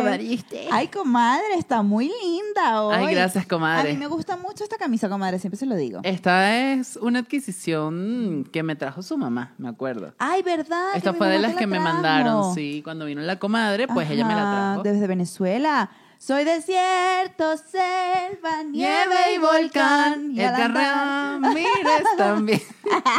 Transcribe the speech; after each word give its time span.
comadre? 0.00 0.22
¿y 0.22 0.34
usted? 0.34 0.66
Ay, 0.70 0.88
comadre, 0.88 1.54
está 1.58 1.82
muy 1.82 2.10
linda 2.22 2.82
hoy. 2.82 2.94
Ay, 2.94 3.14
gracias, 3.14 3.46
comadre. 3.46 3.90
A 3.90 3.92
mí 3.92 3.98
me 3.98 4.06
gusta 4.06 4.36
mucho 4.36 4.64
esta 4.64 4.76
camisa, 4.76 5.08
comadre, 5.08 5.38
siempre 5.38 5.58
se 5.58 5.66
lo 5.66 5.74
digo. 5.76 6.00
Esta 6.02 6.72
es 6.72 6.96
una 6.96 7.20
adquisición 7.20 8.48
que 8.52 8.62
me 8.62 8.76
trajo 8.76 9.02
su 9.02 9.16
mamá, 9.16 9.54
me 9.58 9.68
acuerdo. 9.68 10.14
Ay, 10.18 10.42
¿verdad? 10.42 10.94
Esta 10.94 11.12
mi 11.12 11.18
fue 11.18 11.28
de 11.28 11.38
las 11.38 11.54
que 11.54 11.66
me 11.66 11.78
mandaron, 11.80 12.54
sí. 12.54 12.80
Cuando 12.84 13.04
vino 13.04 13.20
la 13.22 13.38
comadre, 13.38 13.88
pues 13.88 14.10
ella 14.10 14.26
me 14.26 14.34
la 14.34 14.42
trajo. 14.42 14.82
Desde 14.82 15.06
Venezuela. 15.06 15.90
Soy 16.26 16.42
desierto, 16.42 17.56
selva, 17.56 18.64
nieve 18.68 19.14
y 19.36 19.38
volcán. 19.38 20.32
Y 20.32 20.40
Edgar 20.40 20.74
Ramírez 20.74 22.02
también. 22.18 22.60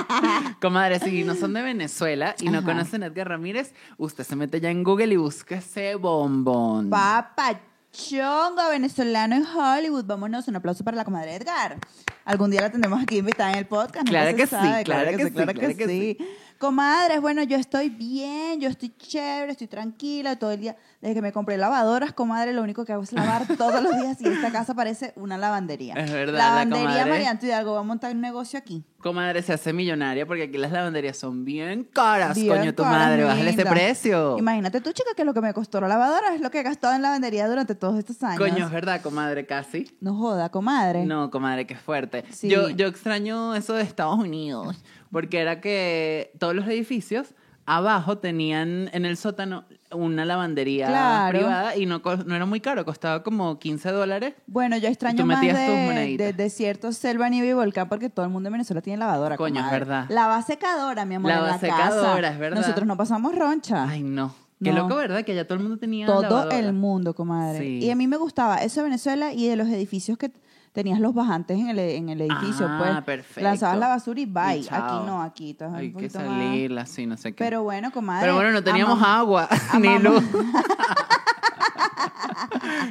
Comadre, 0.61 0.99
si 0.99 1.23
no 1.23 1.33
son 1.33 1.53
de 1.53 1.61
Venezuela 1.61 2.35
y 2.41 2.49
no 2.49 2.57
Ajá. 2.57 2.65
conocen 2.65 3.03
a 3.03 3.05
Edgar 3.05 3.29
Ramírez, 3.29 3.73
usted 3.95 4.25
se 4.25 4.35
mete 4.35 4.59
ya 4.59 4.71
en 4.71 4.83
Google 4.83 5.13
y 5.13 5.15
busca 5.15 5.55
ese 5.55 5.95
bombón. 5.95 6.89
Papachongo 6.89 8.71
venezolano 8.71 9.37
en 9.37 9.45
Hollywood. 9.45 10.03
Vámonos, 10.03 10.49
un 10.49 10.57
aplauso 10.57 10.83
para 10.83 10.97
la 10.97 11.05
comadre 11.05 11.35
Edgar. 11.35 11.77
Algún 12.25 12.51
día 12.51 12.59
la 12.59 12.71
tendremos 12.73 13.01
aquí 13.01 13.19
invitada 13.19 13.53
en 13.53 13.59
el 13.59 13.67
podcast. 13.67 14.05
Claro 14.05 14.35
que 14.35 14.47
sí, 14.47 14.55
claro 14.83 15.17
que 15.17 15.23
sí, 15.23 15.31
claro 15.31 15.53
claro 15.53 15.77
que 15.77 15.87
sí. 15.87 16.17
Comadres, 16.59 17.21
bueno, 17.21 17.43
yo 17.43 17.55
estoy 17.57 17.89
bien, 17.89 18.59
yo 18.59 18.67
estoy 18.67 18.89
chévere, 18.97 19.51
estoy 19.51 19.67
tranquila 19.67 20.37
todo 20.37 20.51
el 20.51 20.59
día. 20.61 20.75
Desde 21.01 21.13
que 21.13 21.21
me 21.21 21.31
compré 21.31 21.55
lavadoras, 21.57 22.13
comadre, 22.13 22.51
lo 22.53 22.63
único 22.63 22.83
que 22.83 22.93
hago 22.93 23.03
es 23.03 23.13
lavar 23.13 23.45
todos 23.57 23.83
los 23.83 23.95
días 23.95 24.19
y 24.19 24.27
esta 24.27 24.51
casa 24.51 24.73
parece 24.73 25.13
una 25.15 25.37
lavandería. 25.37 25.93
Es 25.93 26.11
verdad, 26.11 26.33
la 26.39 26.49
Lavandería 26.49 26.87
comadre. 26.87 27.09
Marianto 27.11 27.45
Hidalgo 27.45 27.73
va 27.73 27.79
a 27.81 27.83
montar 27.83 28.11
un 28.15 28.21
negocio 28.21 28.57
aquí. 28.57 28.83
Comadre 28.99 29.43
se 29.43 29.53
hace 29.53 29.71
millonaria 29.71 30.25
porque 30.25 30.43
aquí 30.43 30.57
las 30.57 30.71
lavanderías 30.71 31.15
son 31.15 31.45
bien 31.45 31.83
caras, 31.93 32.35
Bien 32.35 32.47
coño, 32.57 32.73
tu 32.73 32.81
caras, 32.81 32.99
madre, 32.99 33.23
bájale 33.23 33.49
ese 33.51 33.65
precio. 33.65 34.37
Imagínate 34.39 34.81
tú, 34.81 34.91
chica, 34.91 35.11
que 35.15 35.23
lo 35.23 35.35
que 35.35 35.41
me 35.41 35.53
costó 35.53 35.79
la 35.79 35.87
lavadora 35.87 36.33
es 36.33 36.41
lo 36.41 36.49
que 36.49 36.61
he 36.61 36.63
gastado 36.63 36.95
en 36.95 37.03
lavandería 37.03 37.47
durante 37.47 37.75
todos 37.75 37.99
estos 37.99 38.21
años. 38.23 38.39
Coño, 38.39 38.65
es 38.65 38.71
verdad, 38.71 38.99
comadre, 39.01 39.45
casi. 39.45 39.95
No 40.01 40.15
joda, 40.15 40.49
comadre. 40.49 41.05
No, 41.05 41.29
comadre, 41.29 41.67
qué 41.67 41.75
fuerte. 41.75 42.25
Sí. 42.31 42.49
Yo, 42.49 42.69
yo 42.69 42.87
extraño 42.87 43.53
eso 43.55 43.75
de 43.75 43.83
Estados 43.83 44.17
Unidos, 44.17 44.75
porque 45.11 45.39
era 45.39 45.61
que 45.61 46.31
todos 46.39 46.55
los 46.55 46.65
edificios 46.67 47.33
abajo 47.65 48.17
tenían 48.19 48.89
en 48.93 49.05
el 49.05 49.17
sótano 49.17 49.65
una 49.91 50.23
lavandería 50.23 50.87
Claro. 50.87 51.37
privada 51.37 51.75
y 51.75 51.85
no, 51.85 52.01
no 52.25 52.35
era 52.35 52.45
muy 52.45 52.61
caro, 52.61 52.85
costaba 52.85 53.23
como 53.23 53.59
15 53.59 53.91
dólares. 53.91 54.35
Bueno, 54.47 54.77
yo 54.77 54.87
extraño 54.87 55.17
Tú 55.17 55.25
más 55.25 55.41
de, 55.41 56.15
de 56.17 56.31
desierto, 56.33 56.93
selva, 56.93 57.27
nieve 57.27 57.49
y 57.49 57.53
volcán 57.53 57.89
porque 57.89 58.09
todo 58.09 58.25
el 58.25 58.31
mundo 58.31 58.47
en 58.47 58.53
Venezuela 58.53 58.81
tiene 58.81 58.97
lavadora. 58.99 59.35
Coño, 59.35 59.63
es 59.65 59.69
verdad. 59.71 60.05
Lava 60.09 60.41
secadora, 60.43 61.03
mi 61.05 61.15
amor, 61.15 61.31
en 61.31 61.37
la 61.37 61.43
Lavasecadora, 61.43 62.21
casa. 62.21 62.29
es 62.33 62.39
verdad. 62.39 62.61
Nosotros 62.61 62.87
no 62.87 62.95
pasamos 62.95 63.35
roncha. 63.35 63.85
Ay, 63.89 64.01
no. 64.03 64.33
Qué 64.63 64.71
No. 64.71 64.83
loco, 64.83 64.95
¿verdad? 64.95 65.23
Que 65.25 65.35
ya 65.35 65.45
todo 65.45 65.55
el 65.57 65.61
mundo 65.63 65.77
tenía 65.77 66.05
todo 66.07 66.21
lavadora. 66.21 66.57
el 66.57 66.71
mundo, 66.73 67.13
comadre. 67.13 67.59
Sí. 67.59 67.79
Y 67.83 67.91
a 67.91 67.95
mí 67.95 68.07
me 68.07 68.17
gustaba 68.17 68.57
eso 68.63 68.79
de 68.79 68.85
Venezuela 68.85 69.33
y 69.33 69.47
de 69.47 69.55
los 69.57 69.67
edificios 69.67 70.17
que 70.17 70.31
tenías 70.77 70.99
los 70.99 71.11
bajantes 71.11 71.57
en 71.57 71.69
el, 71.69 71.79
en 71.79 72.09
el 72.09 72.21
edificio. 72.21 72.67
Ah, 72.69 72.77
pues 72.77 73.01
perfecto. 73.03 73.41
Lanzabas 73.41 73.79
la 73.79 73.87
basura 73.87 74.19
y 74.19 74.25
bye. 74.27 74.57
Y 74.57 74.67
aquí 74.69 74.95
no, 75.07 75.23
aquí 75.23 75.57
Hay 75.73 75.91
que 75.91 76.07
salirla, 76.07 76.81
así, 76.81 77.07
no 77.07 77.17
sé 77.17 77.33
qué. 77.33 77.43
Pero 77.43 77.63
bueno, 77.63 77.91
comadre. 77.91 78.21
Pero 78.21 78.35
bueno, 78.35 78.51
no 78.51 78.63
teníamos 78.63 78.99
amamos- 79.01 79.17
agua 79.17 79.49
ni 79.81 79.97
luz. 79.97 80.23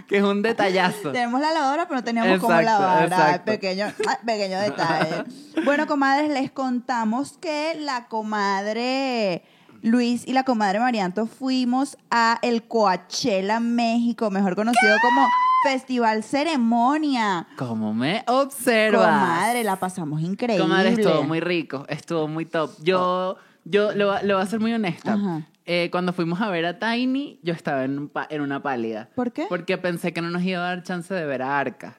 que 0.08 0.18
es 0.18 0.24
un 0.24 0.42
detallazo. 0.42 1.12
Tenemos 1.12 1.40
la 1.40 1.52
lavadora, 1.52 1.86
pero 1.86 2.00
no 2.00 2.04
teníamos 2.04 2.32
Exacto, 2.34 2.60
lavar. 2.60 2.98
Ay, 2.98 3.04
exacto. 3.06 3.52
pequeño, 3.52 3.86
ay, 3.86 4.16
pequeño 4.26 4.58
detalle. 4.58 5.24
bueno, 5.64 5.86
comadres, 5.86 6.28
les 6.28 6.50
contamos 6.50 7.38
que 7.38 7.76
la 7.78 8.08
comadre 8.08 9.44
Luis 9.82 10.26
y 10.26 10.32
la 10.32 10.42
comadre 10.42 10.80
Marianto 10.80 11.28
fuimos 11.28 11.96
a 12.10 12.40
el 12.42 12.64
Coachella, 12.64 13.60
México, 13.60 14.28
mejor 14.32 14.56
conocido 14.56 14.96
como 15.02 15.24
Festival 15.66 16.22
Ceremonia. 16.22 17.46
Como 17.56 17.92
me 17.94 18.22
observas. 18.26 19.06
Comadre, 19.06 19.64
la 19.64 19.76
pasamos 19.76 20.20
increíble. 20.20 20.62
Comadre, 20.62 20.90
estuvo 20.90 21.22
muy 21.24 21.40
rico, 21.40 21.84
estuvo 21.88 22.28
muy 22.28 22.46
top. 22.46 22.70
Yo, 22.82 23.36
yo 23.64 23.92
lo, 23.92 24.22
lo 24.22 24.34
voy 24.36 24.42
a 24.42 24.46
ser 24.46 24.60
muy 24.60 24.72
honesta. 24.72 25.14
Ajá. 25.14 25.42
Eh, 25.64 25.88
cuando 25.90 26.12
fuimos 26.12 26.40
a 26.40 26.48
ver 26.50 26.64
a 26.66 26.78
Tiny, 26.78 27.40
yo 27.42 27.52
estaba 27.52 27.82
en, 27.84 27.98
un 27.98 28.08
pa- 28.08 28.26
en 28.30 28.40
una 28.40 28.62
pálida. 28.62 29.08
¿Por 29.16 29.32
qué? 29.32 29.46
Porque 29.48 29.76
pensé 29.78 30.12
que 30.12 30.22
no 30.22 30.30
nos 30.30 30.42
iba 30.42 30.60
a 30.60 30.68
dar 30.68 30.82
chance 30.84 31.12
de 31.12 31.26
ver 31.26 31.42
a 31.42 31.58
Arca. 31.58 31.98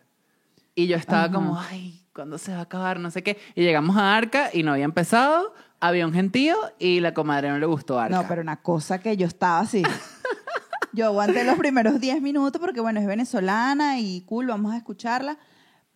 Y 0.73 0.87
yo 0.87 0.95
estaba 0.95 1.23
Ajá. 1.23 1.33
como, 1.33 1.59
ay, 1.59 2.05
¿cuándo 2.13 2.37
se 2.37 2.53
va 2.53 2.59
a 2.59 2.61
acabar? 2.61 2.99
No 2.99 3.11
sé 3.11 3.23
qué. 3.23 3.37
Y 3.55 3.63
llegamos 3.63 3.97
a 3.97 4.15
Arca 4.15 4.49
y 4.53 4.63
no 4.63 4.71
había 4.71 4.85
empezado. 4.85 5.53
Había 5.79 6.07
un 6.07 6.13
gentío 6.13 6.55
y 6.79 7.01
la 7.01 7.13
comadre 7.13 7.49
no 7.49 7.59
le 7.59 7.65
gustó 7.65 7.99
Arca. 7.99 8.15
No, 8.21 8.27
pero 8.27 8.41
una 8.41 8.61
cosa 8.61 8.99
que 8.99 9.17
yo 9.17 9.27
estaba 9.27 9.59
así. 9.59 9.83
Yo 10.97 11.05
aguanté 11.05 11.43
los 11.43 11.59
primeros 11.59 11.99
10 11.99 12.23
minutos 12.23 12.59
porque, 12.59 12.81
bueno, 12.81 12.99
es 12.99 13.05
venezolana 13.05 13.99
y 13.99 14.21
cool, 14.21 14.47
vamos 14.47 14.73
a 14.73 14.77
escucharla. 14.77 15.37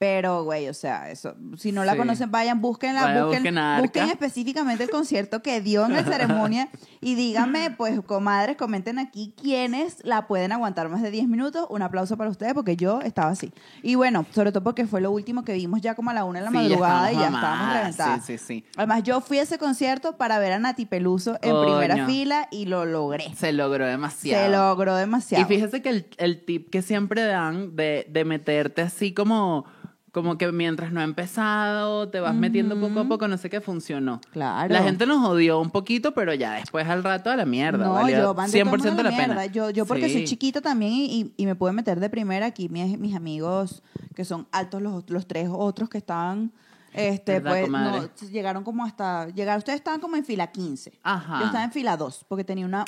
Pero, 0.01 0.43
güey, 0.43 0.67
o 0.67 0.73
sea, 0.73 1.11
eso, 1.11 1.35
si 1.57 1.71
no 1.71 1.83
la 1.85 1.91
Sí. 1.91 1.99
conocen, 1.99 2.31
vayan, 2.31 2.59
búsquenla, 2.59 3.03
Vayan, 3.03 3.23
busquen, 3.25 3.43
busquen 3.53 3.81
busquen 3.81 4.09
específicamente 4.09 4.83
el 4.83 4.89
concierto 4.89 5.43
que 5.43 5.61
dio 5.61 5.85
en 5.85 5.93
la 5.93 6.03
ceremonia 6.47 6.69
y 7.01 7.13
díganme, 7.13 7.69
pues, 7.69 8.01
comadres, 8.01 8.57
comenten 8.57 8.97
aquí 8.97 9.35
quiénes 9.39 9.97
la 10.03 10.25
pueden 10.25 10.53
aguantar 10.53 10.89
más 10.89 11.03
de 11.03 11.11
10 11.11 11.27
minutos. 11.27 11.67
Un 11.69 11.83
aplauso 11.83 12.17
para 12.17 12.31
ustedes 12.31 12.55
porque 12.55 12.75
yo 12.75 12.99
estaba 13.01 13.29
así. 13.29 13.53
Y 13.83 13.93
bueno, 13.93 14.25
sobre 14.31 14.51
todo 14.51 14.63
porque 14.63 14.87
fue 14.87 15.01
lo 15.01 15.11
último 15.11 15.43
que 15.43 15.53
vimos 15.53 15.81
ya 15.81 15.93
como 15.93 16.09
a 16.09 16.15
la 16.15 16.25
una 16.25 16.39
de 16.39 16.45
la 16.45 16.51
Sí, 16.51 16.57
ya 16.57 16.63
madrugada 16.63 17.11
y 17.11 17.15
ya 17.17 17.25
estábamos 17.27 17.73
reventadas. 17.75 18.25
Sí, 18.25 18.37
sí, 18.39 18.43
sí. 18.43 18.65
Además, 18.77 19.03
yo 19.03 19.21
fui 19.21 19.37
a 19.37 19.43
ese 19.43 19.59
concierto 19.59 20.17
para 20.17 20.39
ver 20.39 20.53
a 20.53 20.57
Nati 20.57 20.87
Peluso 20.87 21.37
en 21.43 21.55
primera 21.61 22.07
fila 22.07 22.47
y 22.49 22.65
lo 22.65 22.85
logré. 22.85 23.31
Se 23.35 23.51
logró 23.53 23.85
demasiado. 23.85 24.45
Se 24.45 24.49
logró 24.51 24.95
demasiado. 24.95 25.43
Y 25.45 25.47
fíjese 25.47 25.83
que 25.83 25.89
el, 25.89 26.07
el 26.17 26.43
tip 26.43 26.71
que 26.71 26.81
siempre 26.81 27.21
dan 27.23 27.75
de, 27.75 28.07
de 28.09 28.25
meterte 28.25 28.81
así 28.81 29.13
como, 29.13 29.65
como 30.11 30.37
que 30.37 30.51
mientras 30.51 30.91
no 30.91 30.99
ha 30.99 31.03
empezado, 31.05 32.09
te 32.09 32.19
vas 32.19 32.35
metiendo 32.35 32.77
poco 32.79 32.99
a 32.99 33.03
poco, 33.05 33.27
no 33.29 33.37
sé 33.37 33.49
qué 33.49 33.61
funcionó. 33.61 34.19
Claro. 34.31 34.73
La 34.73 34.83
gente 34.83 35.05
nos 35.05 35.25
odió 35.25 35.59
un 35.59 35.69
poquito, 35.71 36.13
pero 36.13 36.33
ya 36.33 36.53
después 36.55 36.85
al 36.87 37.01
rato 37.03 37.29
a 37.29 37.35
la 37.37 37.45
mierda. 37.45 37.85
No, 37.85 38.09
yo 38.09 38.33
mandé 38.33 38.61
100% 38.61 38.63
todo 38.65 38.75
el 38.75 38.93
mundo 38.95 39.01
a 39.01 39.03
la, 39.05 39.09
la 39.11 39.17
pena. 39.17 39.33
mierda. 39.35 39.45
Yo, 39.45 39.69
yo 39.69 39.85
porque 39.85 40.07
Sí. 40.07 40.13
soy 40.13 40.23
chiquita 40.25 40.59
también 40.59 40.91
y, 40.93 41.33
y- 41.37 41.45
me 41.45 41.55
pude 41.55 41.71
meter 41.71 41.99
de 42.01 42.09
primera 42.09 42.45
aquí. 42.45 42.67
Mis, 42.67 42.99
mis 42.99 43.15
amigos 43.15 43.83
que 44.13 44.25
son 44.25 44.47
altos, 44.51 44.81
los, 44.81 45.09
los 45.09 45.25
tres 45.27 45.47
otros 45.49 45.87
que 45.87 45.97
estaban, 45.97 46.51
este, 46.91 47.39
¿Verdad, 47.39 47.51
pues, 47.51 47.69
no, 47.69 48.09
llegaron 48.29 48.65
como 48.65 48.83
hasta, 48.83 49.29
llegaron, 49.29 49.59
ustedes 49.59 49.77
estaban 49.77 50.01
como 50.01 50.17
en 50.17 50.25
fila 50.25 50.47
15. 50.47 50.99
Ajá. 51.03 51.39
Yo 51.39 51.45
estaba 51.45 51.63
en 51.63 51.71
fila 51.71 51.95
2 51.95 52.25
porque 52.27 52.43
tenía 52.43 52.65
una, 52.65 52.83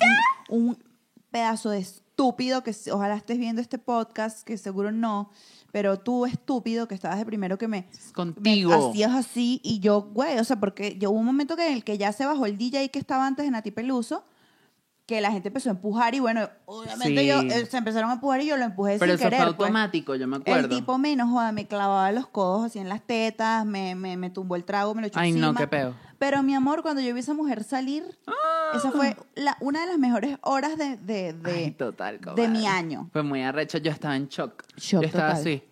un, 0.49 0.67
un 0.67 0.77
pedazo 1.31 1.69
de 1.69 1.85
estúpido 2.13 2.63
que 2.63 2.75
ojalá 2.91 3.15
estés 3.15 3.39
viendo 3.39 3.59
este 3.59 3.79
podcast, 3.79 4.43
que 4.43 4.55
seguro 4.59 4.91
no, 4.91 5.31
pero 5.71 5.97
tú 5.97 6.27
estúpido 6.27 6.87
que 6.87 6.93
estabas 6.93 7.17
de 7.17 7.25
primero 7.25 7.57
que 7.57 7.67
me, 7.67 7.87
Contigo. 8.13 8.69
me 8.69 8.75
hacías 8.75 9.13
así 9.13 9.59
y 9.63 9.79
yo, 9.79 10.11
güey, 10.13 10.37
o 10.37 10.43
sea, 10.43 10.59
porque 10.59 10.95
yo 10.99 11.09
hubo 11.09 11.19
un 11.19 11.25
momento 11.25 11.55
que 11.55 11.65
en 11.67 11.73
el 11.73 11.83
que 11.83 11.97
ya 11.97 12.11
se 12.11 12.27
bajó 12.27 12.45
el 12.45 12.55
DJ 12.55 12.89
que 12.91 12.99
estaba 12.99 13.25
antes 13.25 13.45
de 13.45 13.51
Nati 13.51 13.71
Peluso, 13.71 14.25
que 15.05 15.19
la 15.19 15.31
gente 15.31 15.49
empezó 15.49 15.69
a 15.69 15.73
empujar 15.73 16.15
y 16.15 16.19
bueno, 16.21 16.49
obviamente 16.65 17.21
Sí. 17.21 17.27
yo, 17.27 17.41
eh, 17.41 17.65
se 17.65 17.77
empezaron 17.77 18.09
a 18.09 18.13
empujar 18.13 18.39
y 18.41 18.45
yo 18.45 18.55
lo 18.55 18.63
empujé 18.63 18.97
Pero 18.99 19.11
sin 19.13 19.19
eso 19.19 19.23
querer. 19.25 19.39
fue 19.43 19.53
pues. 19.55 19.67
automático, 19.67 20.15
yo 20.15 20.27
me 20.27 20.37
acuerdo. 20.37 20.61
El 20.61 20.69
tipo 20.69 20.97
menos, 20.97 21.29
joda, 21.29 21.51
me 21.51 21.67
clavaba 21.67 22.09
los 22.13 22.27
codos 22.27 22.65
así 22.67 22.79
en 22.79 22.87
las 22.87 23.01
tetas, 23.01 23.65
me, 23.65 23.95
me, 23.95 24.15
me 24.15 24.29
tumbó 24.29 24.55
el 24.55 24.63
trago, 24.63 24.95
me 24.95 25.01
lo 25.01 25.07
echó 25.07 25.19
Ay, 25.19 25.33
no, 25.33 25.53
qué 25.53 25.67
peo. 25.67 25.93
Pero 26.19 26.41
mi 26.41 26.55
amor, 26.55 26.83
cuando 26.83 27.01
yo 27.01 27.13
vi 27.13 27.19
a 27.19 27.21
esa 27.21 27.33
mujer 27.33 27.65
salir, 27.65 28.17
esa 28.73 28.91
fue 28.91 29.17
la, 29.35 29.57
una 29.59 29.81
de 29.81 29.87
las 29.87 29.97
mejores 29.97 30.37
horas 30.41 30.77
de, 30.77 30.95
de, 30.95 31.33
de- 31.33 31.51
Ay, 31.51 31.71
total, 31.71 32.21
de 32.35 32.47
mi 32.47 32.65
año. 32.65 33.09
Fue 33.11 33.23
muy 33.23 33.41
arrecho, 33.43 33.79
yo 33.79 33.91
estaba 33.91 34.15
en 34.15 34.29
shock. 34.29 34.63
Shock 34.77 35.01
yo 35.01 35.07
estaba 35.07 35.29
total. 35.35 35.41
así. 35.41 35.63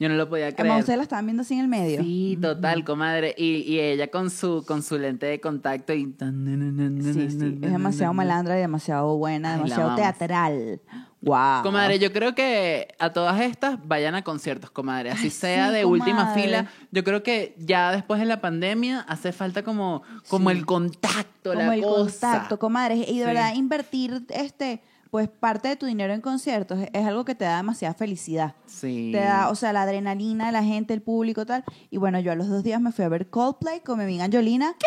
Yo 0.00 0.08
no 0.08 0.14
lo 0.14 0.28
podía 0.28 0.52
creer. 0.52 0.60
Además, 0.60 0.80
ustedes 0.80 0.96
la 0.98 1.02
estaban 1.02 1.26
viendo 1.26 1.40
así 1.42 1.54
en 1.54 1.60
el 1.60 1.68
medio. 1.68 2.00
Sí, 2.02 2.38
total, 2.40 2.84
comadre. 2.84 3.34
Y, 3.36 3.62
y 3.62 3.80
ella 3.80 4.08
con 4.08 4.30
su, 4.30 4.64
con 4.64 4.82
su 4.84 4.96
lente 4.96 5.26
de 5.26 5.40
contacto 5.40 5.92
y... 5.92 6.04
Sí, 6.04 7.12
sí, 7.12 7.26
es 7.28 7.38
demasiado 7.60 8.12
malandra 8.14 8.56
y 8.56 8.60
demasiado 8.60 9.16
buena, 9.16 9.54
Ay, 9.54 9.56
demasiado 9.56 9.94
teatral. 9.96 10.80
Wow. 11.20 11.62
Comadre, 11.64 11.98
yo 11.98 12.12
creo 12.12 12.32
que 12.36 12.94
a 13.00 13.12
todas 13.12 13.40
estas 13.40 13.84
vayan 13.88 14.14
a 14.14 14.22
conciertos, 14.22 14.70
comadre. 14.70 15.10
Así 15.10 15.24
Ay, 15.24 15.30
sea 15.30 15.68
sí, 15.68 15.74
de 15.74 15.84
última 15.84 16.32
fila. 16.32 16.70
Yo 16.92 17.02
creo 17.02 17.24
que 17.24 17.56
ya 17.58 17.90
después 17.90 18.20
de 18.20 18.26
la 18.26 18.40
pandemia 18.40 19.00
hace 19.00 19.32
falta 19.32 19.64
como, 19.64 20.02
como 20.28 20.50
Sí. 20.50 20.58
el 20.58 20.64
contacto, 20.66 21.54
como 21.54 21.66
la 21.66 21.74
el 21.74 21.82
cosa. 21.82 22.30
contacto, 22.30 22.58
comadre. 22.60 22.94
Y 22.98 23.00
de 23.00 23.06
Sí. 23.06 23.18
verdad, 23.24 23.52
invertir 23.54 24.24
este, 24.28 24.80
pues 25.10 25.28
parte 25.28 25.68
de 25.68 25.76
tu 25.76 25.86
dinero 25.86 26.12
en 26.12 26.20
conciertos 26.20 26.78
es, 26.92 27.06
algo 27.06 27.24
que 27.24 27.34
te 27.34 27.44
da 27.44 27.56
demasiada 27.56 27.94
felicidad. 27.94 28.54
Sí. 28.66 29.10
Te 29.12 29.20
da, 29.20 29.48
o 29.50 29.54
sea, 29.54 29.72
la 29.72 29.82
adrenalina 29.82 30.46
de 30.46 30.52
la 30.52 30.62
gente, 30.62 30.94
el 30.94 31.02
público, 31.02 31.46
tal. 31.46 31.64
Y 31.90 31.96
bueno, 31.96 32.20
yo 32.20 32.32
a 32.32 32.34
los 32.34 32.48
dos 32.48 32.62
días 32.62 32.80
me 32.80 32.92
fui 32.92 33.04
a 33.04 33.08
ver 33.08 33.30
Coldplay 33.30 33.80
con 33.80 33.98
mi 33.98 34.04
amiga 34.04 34.24
Angelina. 34.24 34.74
¿Qué? 34.78 34.86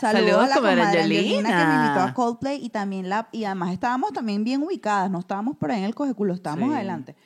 Saludos, 0.00 0.30
Saludos, 0.30 0.44
a 0.44 0.48
la 0.48 0.54
comadre 0.54 0.76
comadre 0.76 1.00
Angelina. 1.00 1.48
que 1.48 1.54
me 1.54 1.60
invitó 1.62 1.76
Angelina. 1.88 2.04
a 2.04 2.14
Coldplay 2.14 2.64
y 2.64 2.68
también 2.70 3.08
la 3.08 3.28
y 3.32 3.44
además 3.44 3.72
estábamos 3.72 4.12
también 4.12 4.44
bien 4.44 4.62
ubicadas, 4.62 5.10
no 5.10 5.18
estábamos 5.18 5.56
por 5.56 5.72
ahí 5.72 5.78
en 5.80 5.84
el 5.84 5.94
coge 5.94 6.14
culo, 6.14 6.34
estábamos 6.34 6.68
Sí. 6.68 6.74
adelante. 6.76 7.16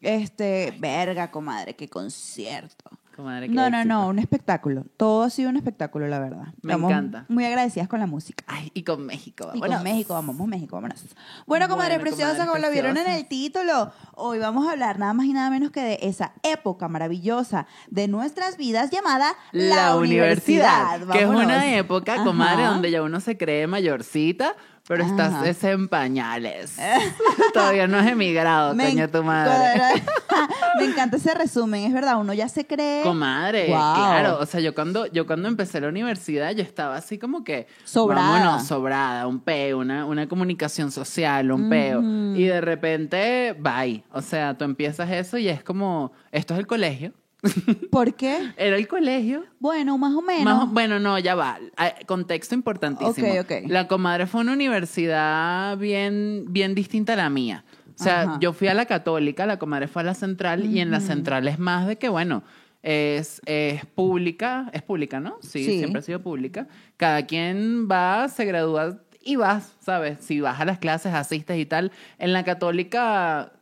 Este, 0.00 0.74
verga, 0.78 1.30
comadre, 1.30 1.74
qué 1.76 1.88
concierto. 1.88 2.90
Comadre, 3.16 3.48
No, 3.48 3.70
no, 3.70 3.78
éxito. 3.78 3.94
no, 3.94 4.08
un 4.08 4.18
espectáculo. 4.18 4.84
Todo 4.98 5.24
ha 5.24 5.30
sido 5.30 5.48
un 5.48 5.56
espectáculo, 5.56 6.06
la 6.06 6.18
verdad. 6.18 6.48
Me 6.62 6.72
Estamos 6.74 6.90
encanta. 6.90 7.24
Muy 7.28 7.44
agradecidas 7.46 7.88
con 7.88 7.98
la 8.00 8.06
música. 8.06 8.44
Ay, 8.46 8.70
y 8.74 8.82
con 8.82 9.06
México, 9.06 9.44
Y 9.54 9.60
vámonos. 9.60 9.76
con 9.76 9.84
México, 9.84 10.14
vamos, 10.14 10.46
México, 10.46 10.76
vámonos. 10.76 11.00
Bueno, 11.46 11.68
comadres 11.68 11.98
Bueno, 11.98 12.10
comadres 12.16 12.46
como 12.46 12.58
lo 12.58 12.70
vieron 12.70 12.96
en 12.98 13.06
el 13.10 13.26
título, 13.26 13.90
hoy 14.14 14.38
vamos 14.38 14.68
a 14.68 14.72
hablar 14.72 14.98
nada 14.98 15.14
más 15.14 15.26
y 15.26 15.32
nada 15.32 15.48
menos 15.50 15.70
que 15.70 15.80
de 15.80 15.98
esa 16.02 16.32
época 16.42 16.88
maravillosa 16.88 17.66
de 17.88 18.06
nuestras 18.06 18.56
vidas 18.58 18.90
llamada 18.90 19.32
La, 19.52 19.96
universidad, 19.96 21.00
que 21.10 21.20
es 21.22 21.26
una 21.26 21.74
época, 21.74 22.22
comadre, 22.22 22.64
Ajá. 22.64 22.72
donde 22.74 22.90
ya 22.90 23.02
uno 23.02 23.20
se 23.20 23.36
cree 23.38 23.66
mayorcita, 23.66 24.54
pero 24.86 25.04
estás 25.04 25.44
es 25.46 25.64
en 25.64 25.88
pañales. 25.88 26.76
Todavía 27.52 27.86
no 27.86 27.98
has 27.98 28.06
emigrado, 28.06 28.74
Me 28.74 28.90
coño, 28.90 29.08
tu 29.08 29.22
madre. 29.22 30.02
Me 30.78 30.84
encanta 30.84 31.16
ese 31.16 31.34
resumen, 31.34 31.84
es 31.84 31.92
verdad, 31.92 32.20
uno 32.20 32.34
ya 32.34 32.48
se 32.48 32.66
cree 32.66 33.02
Comadre, 33.02 33.66
Guau. 33.68 33.96
claro. 33.96 34.38
O 34.40 34.46
sea, 34.46 34.60
yo 34.60 34.74
cuando, 34.74 35.06
yo 35.06 35.26
cuando 35.26 35.48
empecé 35.48 35.80
la 35.80 35.88
universidad, 35.88 36.52
yo 36.52 36.62
estaba 36.62 36.96
así 36.96 37.18
como 37.18 37.42
que. 37.42 37.66
Sobrada. 37.84 38.30
Vámonos, 38.30 38.66
sobrada, 38.66 39.26
un 39.26 39.40
peo, 39.40 39.78
una, 39.78 40.04
una 40.04 40.28
comunicación 40.28 40.90
social, 40.90 41.50
un 41.50 41.68
peo. 41.68 42.02
Y 42.36 42.44
de 42.44 42.60
repente, 42.60 43.56
bye. 43.58 44.04
O 44.12 44.22
sea, 44.22 44.56
tú 44.56 44.64
empiezas 44.64 45.10
eso 45.10 45.38
y 45.38 45.48
es 45.48 45.64
como. 45.64 46.12
Esto 46.30 46.54
es 46.54 46.60
el 46.60 46.66
colegio. 46.66 47.12
¿Por 47.90 48.14
qué? 48.14 48.52
Era 48.56 48.76
el 48.76 48.86
colegio. 48.88 49.44
Bueno, 49.58 49.96
más 49.98 50.14
o 50.14 50.22
menos. 50.22 50.44
Más 50.44 50.72
bueno, 50.72 50.98
no, 50.98 51.18
ya 51.18 51.34
va. 51.34 51.58
Ah, 51.76 51.92
Contexto 52.06 52.54
importantísimo. 52.54 53.28
Ok, 53.28 53.40
ok. 53.42 53.52
La 53.68 53.88
comadre 53.88 54.26
fue 54.26 54.40
una 54.42 54.52
universidad 54.52 55.76
bien, 55.78 56.44
bien 56.48 56.74
distinta 56.74 57.14
a 57.14 57.16
la 57.16 57.30
mía. 57.30 57.64
O 57.98 58.02
sea, 58.02 58.22
Ajá. 58.22 58.38
yo 58.40 58.52
fui 58.52 58.68
a 58.68 58.74
la 58.74 58.84
católica, 58.86 59.46
la 59.46 59.58
comadre 59.58 59.88
fue 59.88 60.02
a 60.02 60.04
la 60.04 60.14
central 60.14 60.66
y 60.66 60.80
en 60.80 60.90
la 60.90 61.00
central 61.00 61.48
es 61.48 61.58
más 61.58 61.86
de 61.86 61.96
que, 61.96 62.10
bueno, 62.10 62.42
es, 62.82 63.40
es 63.46 63.84
pública, 63.86 64.70
es 64.74 64.82
pública, 64.82 65.18
¿no? 65.18 65.38
Sí, 65.40 65.64
Sí. 65.64 65.78
siempre 65.78 66.00
ha 66.00 66.02
sido 66.02 66.20
pública. 66.22 66.68
Cada 66.98 67.24
quien 67.26 67.88
va, 67.90 68.28
se 68.28 68.44
gradúa 68.44 68.98
y 69.22 69.36
vas, 69.36 69.72
¿sabes? 69.80 70.18
Si 70.20 70.40
vas 70.40 70.60
a 70.60 70.64
las 70.66 70.78
clases, 70.78 71.14
asistes 71.14 71.58
y 71.58 71.64
tal. 71.66 71.90
En 72.18 72.32
la 72.34 72.44
católica 72.44 73.52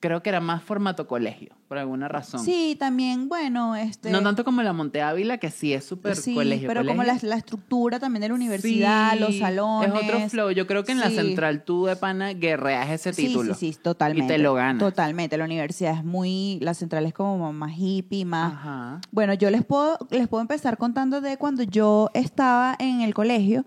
creo 0.00 0.22
que 0.22 0.28
era 0.28 0.40
más 0.40 0.62
formato 0.62 1.06
colegio, 1.06 1.54
por 1.72 1.78
alguna 1.78 2.06
razón. 2.06 2.44
Sí, 2.44 2.76
también, 2.78 3.30
bueno, 3.30 3.74
este... 3.74 4.10
No 4.10 4.22
tanto 4.22 4.44
como 4.44 4.62
la 4.62 4.74
Monte 4.74 5.00
Ávila, 5.00 5.38
que 5.38 5.50
sí 5.50 5.72
es 5.72 5.86
súper 5.86 6.16
Sí, 6.16 6.34
colegio. 6.34 6.68
pero 6.68 6.84
como 6.84 7.02
la, 7.02 7.14
estructura 7.14 7.98
también 7.98 8.20
de 8.20 8.28
la 8.28 8.34
universidad, 8.34 9.12
Sí, 9.14 9.18
los 9.18 9.38
salones. 9.38 9.88
Es 9.88 10.04
otro 10.04 10.28
flow. 10.28 10.50
Yo 10.50 10.66
creo 10.66 10.84
que 10.84 10.92
en 10.92 11.00
la 11.00 11.08
central 11.08 11.64
tú 11.64 11.86
de 11.86 11.96
pana 11.96 12.34
guerreas 12.34 12.90
ese 12.90 13.14
título. 13.14 13.54
Sí, 13.54 13.72
sí, 13.72 13.78
totalmente. 13.80 14.34
Y 14.34 14.36
te 14.36 14.42
lo 14.42 14.52
ganas. 14.52 14.80
Totalmente. 14.80 15.38
La 15.38 15.46
universidad 15.46 15.96
es 15.96 16.04
muy, 16.04 16.58
la 16.60 16.74
central 16.74 17.06
es 17.06 17.14
como 17.14 17.54
más 17.54 17.72
hippie, 17.74 18.26
más. 18.26 18.52
Ajá. 18.52 19.00
Bueno, 19.10 19.32
yo 19.32 19.48
les 19.48 19.64
puedo, 19.64 19.96
les 20.10 20.28
puedo 20.28 20.42
empezar 20.42 20.76
contando 20.76 21.22
de 21.22 21.38
cuando 21.38 21.62
yo 21.62 22.10
estaba 22.12 22.76
en 22.78 23.00
el 23.00 23.14
colegio, 23.14 23.64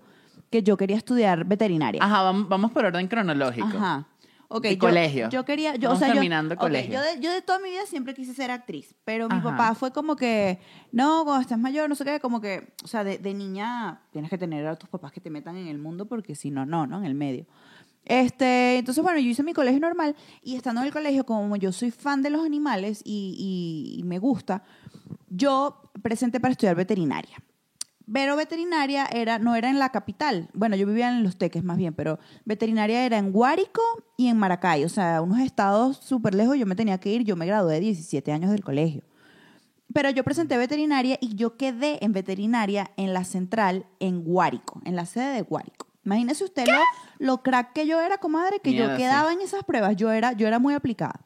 que 0.50 0.62
yo 0.62 0.76
quería 0.76 0.96
estudiar 0.96 1.44
veterinaria. 1.44 2.00
Ajá, 2.04 2.22
vamos, 2.22 2.48
vamos 2.48 2.70
por 2.70 2.84
orden 2.84 3.08
cronológico. 3.08 3.66
Ajá. 3.66 4.06
Ok, 4.48 4.62
De 4.62 4.74
yo, 4.74 4.78
colegio. 4.78 5.28
Yo 5.30 5.44
quería, 5.44 5.74
yo, 5.74 5.88
Vamos 5.88 5.96
o 5.96 5.98
sea, 5.98 6.08
yo- 6.08 6.14
terminando 6.14 6.54
ok, 6.54 6.60
colegio. 6.60 6.94
yo, 6.94 7.02
de, 7.02 7.20
yo 7.20 7.32
de 7.32 7.42
toda 7.42 7.58
mi 7.58 7.70
vida 7.70 7.84
siempre 7.86 8.14
quise 8.14 8.32
ser 8.34 8.50
actriz, 8.50 8.94
pero 9.04 9.28
mi 9.28 9.34
Ajá. 9.36 9.50
papá 9.56 9.74
fue 9.74 9.92
como 9.92 10.14
que, 10.16 10.60
no, 10.92 11.24
cuando 11.24 11.40
estás 11.42 11.58
mayor, 11.58 11.88
no 11.88 11.94
sé 11.96 12.04
qué, 12.04 12.20
como 12.20 12.40
que, 12.40 12.72
o 12.84 12.86
sea, 12.86 13.02
de, 13.04 13.18
de 13.18 13.34
niña 13.34 14.02
tienes 14.12 14.30
que 14.30 14.38
tener 14.38 14.66
a 14.66 14.76
tus 14.76 14.88
papás 14.88 15.10
que 15.12 15.20
te 15.20 15.30
metan 15.30 15.56
en 15.56 15.66
el 15.66 15.78
mundo 15.78 16.06
porque 16.06 16.34
si 16.36 16.50
no, 16.50 16.64
no, 16.64 16.86
¿no? 16.86 16.98
En 16.98 17.04
el 17.06 17.14
medio. 17.14 17.46
Este, 18.04 18.78
entonces, 18.78 19.02
bueno, 19.02 19.18
yo 19.18 19.28
hice 19.28 19.42
mi 19.42 19.52
colegio 19.52 19.80
normal 19.80 20.14
y 20.42 20.54
estando 20.54 20.80
en 20.80 20.86
el 20.86 20.92
colegio, 20.92 21.26
como 21.26 21.56
yo 21.56 21.72
soy 21.72 21.90
fan 21.90 22.22
de 22.22 22.30
los 22.30 22.44
animales 22.46 23.02
y, 23.04 23.34
y- 23.96 23.98
y 24.00 24.04
me 24.04 24.20
gusta, 24.20 24.62
yo 25.28 25.82
presenté 26.02 26.38
para 26.38 26.52
estudiar 26.52 26.76
veterinaria. 26.76 27.36
Pero 28.12 28.36
veterinaria 28.36 29.06
era, 29.06 29.38
no 29.38 29.56
era 29.56 29.68
en 29.68 29.78
la 29.78 29.90
capital. 29.90 30.48
Bueno, 30.54 30.76
yo 30.76 30.86
vivía 30.86 31.08
en 31.08 31.24
Los 31.24 31.38
Teques 31.38 31.64
más 31.64 31.76
bien, 31.76 31.92
pero 31.92 32.18
veterinaria 32.44 33.04
era 33.04 33.18
en 33.18 33.32
Guárico 33.32 33.82
y 34.16 34.28
en 34.28 34.36
Maracay. 34.38 34.84
O 34.84 34.88
sea, 34.88 35.20
unos 35.22 35.40
estados 35.40 35.96
súper 35.96 36.34
lejos. 36.34 36.56
Yo 36.56 36.66
me 36.66 36.76
tenía 36.76 36.98
que 36.98 37.12
ir. 37.12 37.24
Yo 37.24 37.34
me 37.34 37.46
gradué 37.46 37.74
de 37.74 37.80
17 37.80 38.30
años 38.30 38.52
del 38.52 38.62
colegio. 38.62 39.02
Pero 39.92 40.10
yo 40.10 40.22
presenté 40.24 40.56
veterinaria 40.56 41.18
y 41.20 41.34
yo 41.34 41.56
quedé 41.56 42.04
en 42.04 42.12
veterinaria 42.12 42.90
en 42.96 43.12
la 43.12 43.24
central 43.24 43.86
en 43.98 44.22
Guárico, 44.22 44.80
en 44.84 44.94
la 44.94 45.06
sede 45.06 45.34
de 45.34 45.42
Guárico. 45.42 45.86
Imagínese 46.04 46.44
usted 46.44 46.66
lo, 46.66 46.78
lo 47.18 47.42
crack 47.42 47.72
que 47.72 47.86
yo 47.86 48.00
era, 48.00 48.18
comadre, 48.18 48.60
que 48.60 48.70
Mierda, 48.70 48.92
yo 48.92 48.96
sí. 48.96 49.02
quedaba 49.02 49.32
en 49.32 49.40
esas 49.40 49.64
pruebas. 49.64 49.96
Yo 49.96 50.12
era, 50.12 50.32
yo 50.32 50.46
era 50.46 50.58
muy 50.60 50.74
aplicada. 50.74 51.20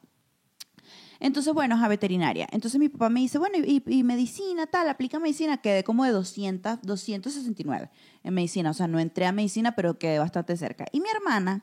Entonces, 1.21 1.53
bueno, 1.53 1.81
a 1.81 1.87
veterinaria. 1.87 2.47
Entonces 2.51 2.79
mi 2.79 2.89
papá 2.89 3.09
me 3.09 3.19
dice, 3.19 3.37
bueno, 3.37 3.57
y, 3.59 3.83
y 3.85 4.03
medicina, 4.03 4.65
tal, 4.65 4.89
aplica 4.89 5.19
medicina. 5.19 5.61
Quedé 5.61 5.83
como 5.83 6.03
de 6.03 6.11
200, 6.11 6.79
269 6.81 7.89
en 8.23 8.33
medicina. 8.33 8.71
O 8.71 8.73
sea, 8.73 8.87
no 8.87 8.99
entré 8.99 9.27
a 9.27 9.31
medicina, 9.31 9.75
pero 9.75 9.99
quedé 9.99 10.17
bastante 10.17 10.57
cerca. 10.57 10.85
Y 10.91 10.99
mi 10.99 11.09
hermana 11.09 11.61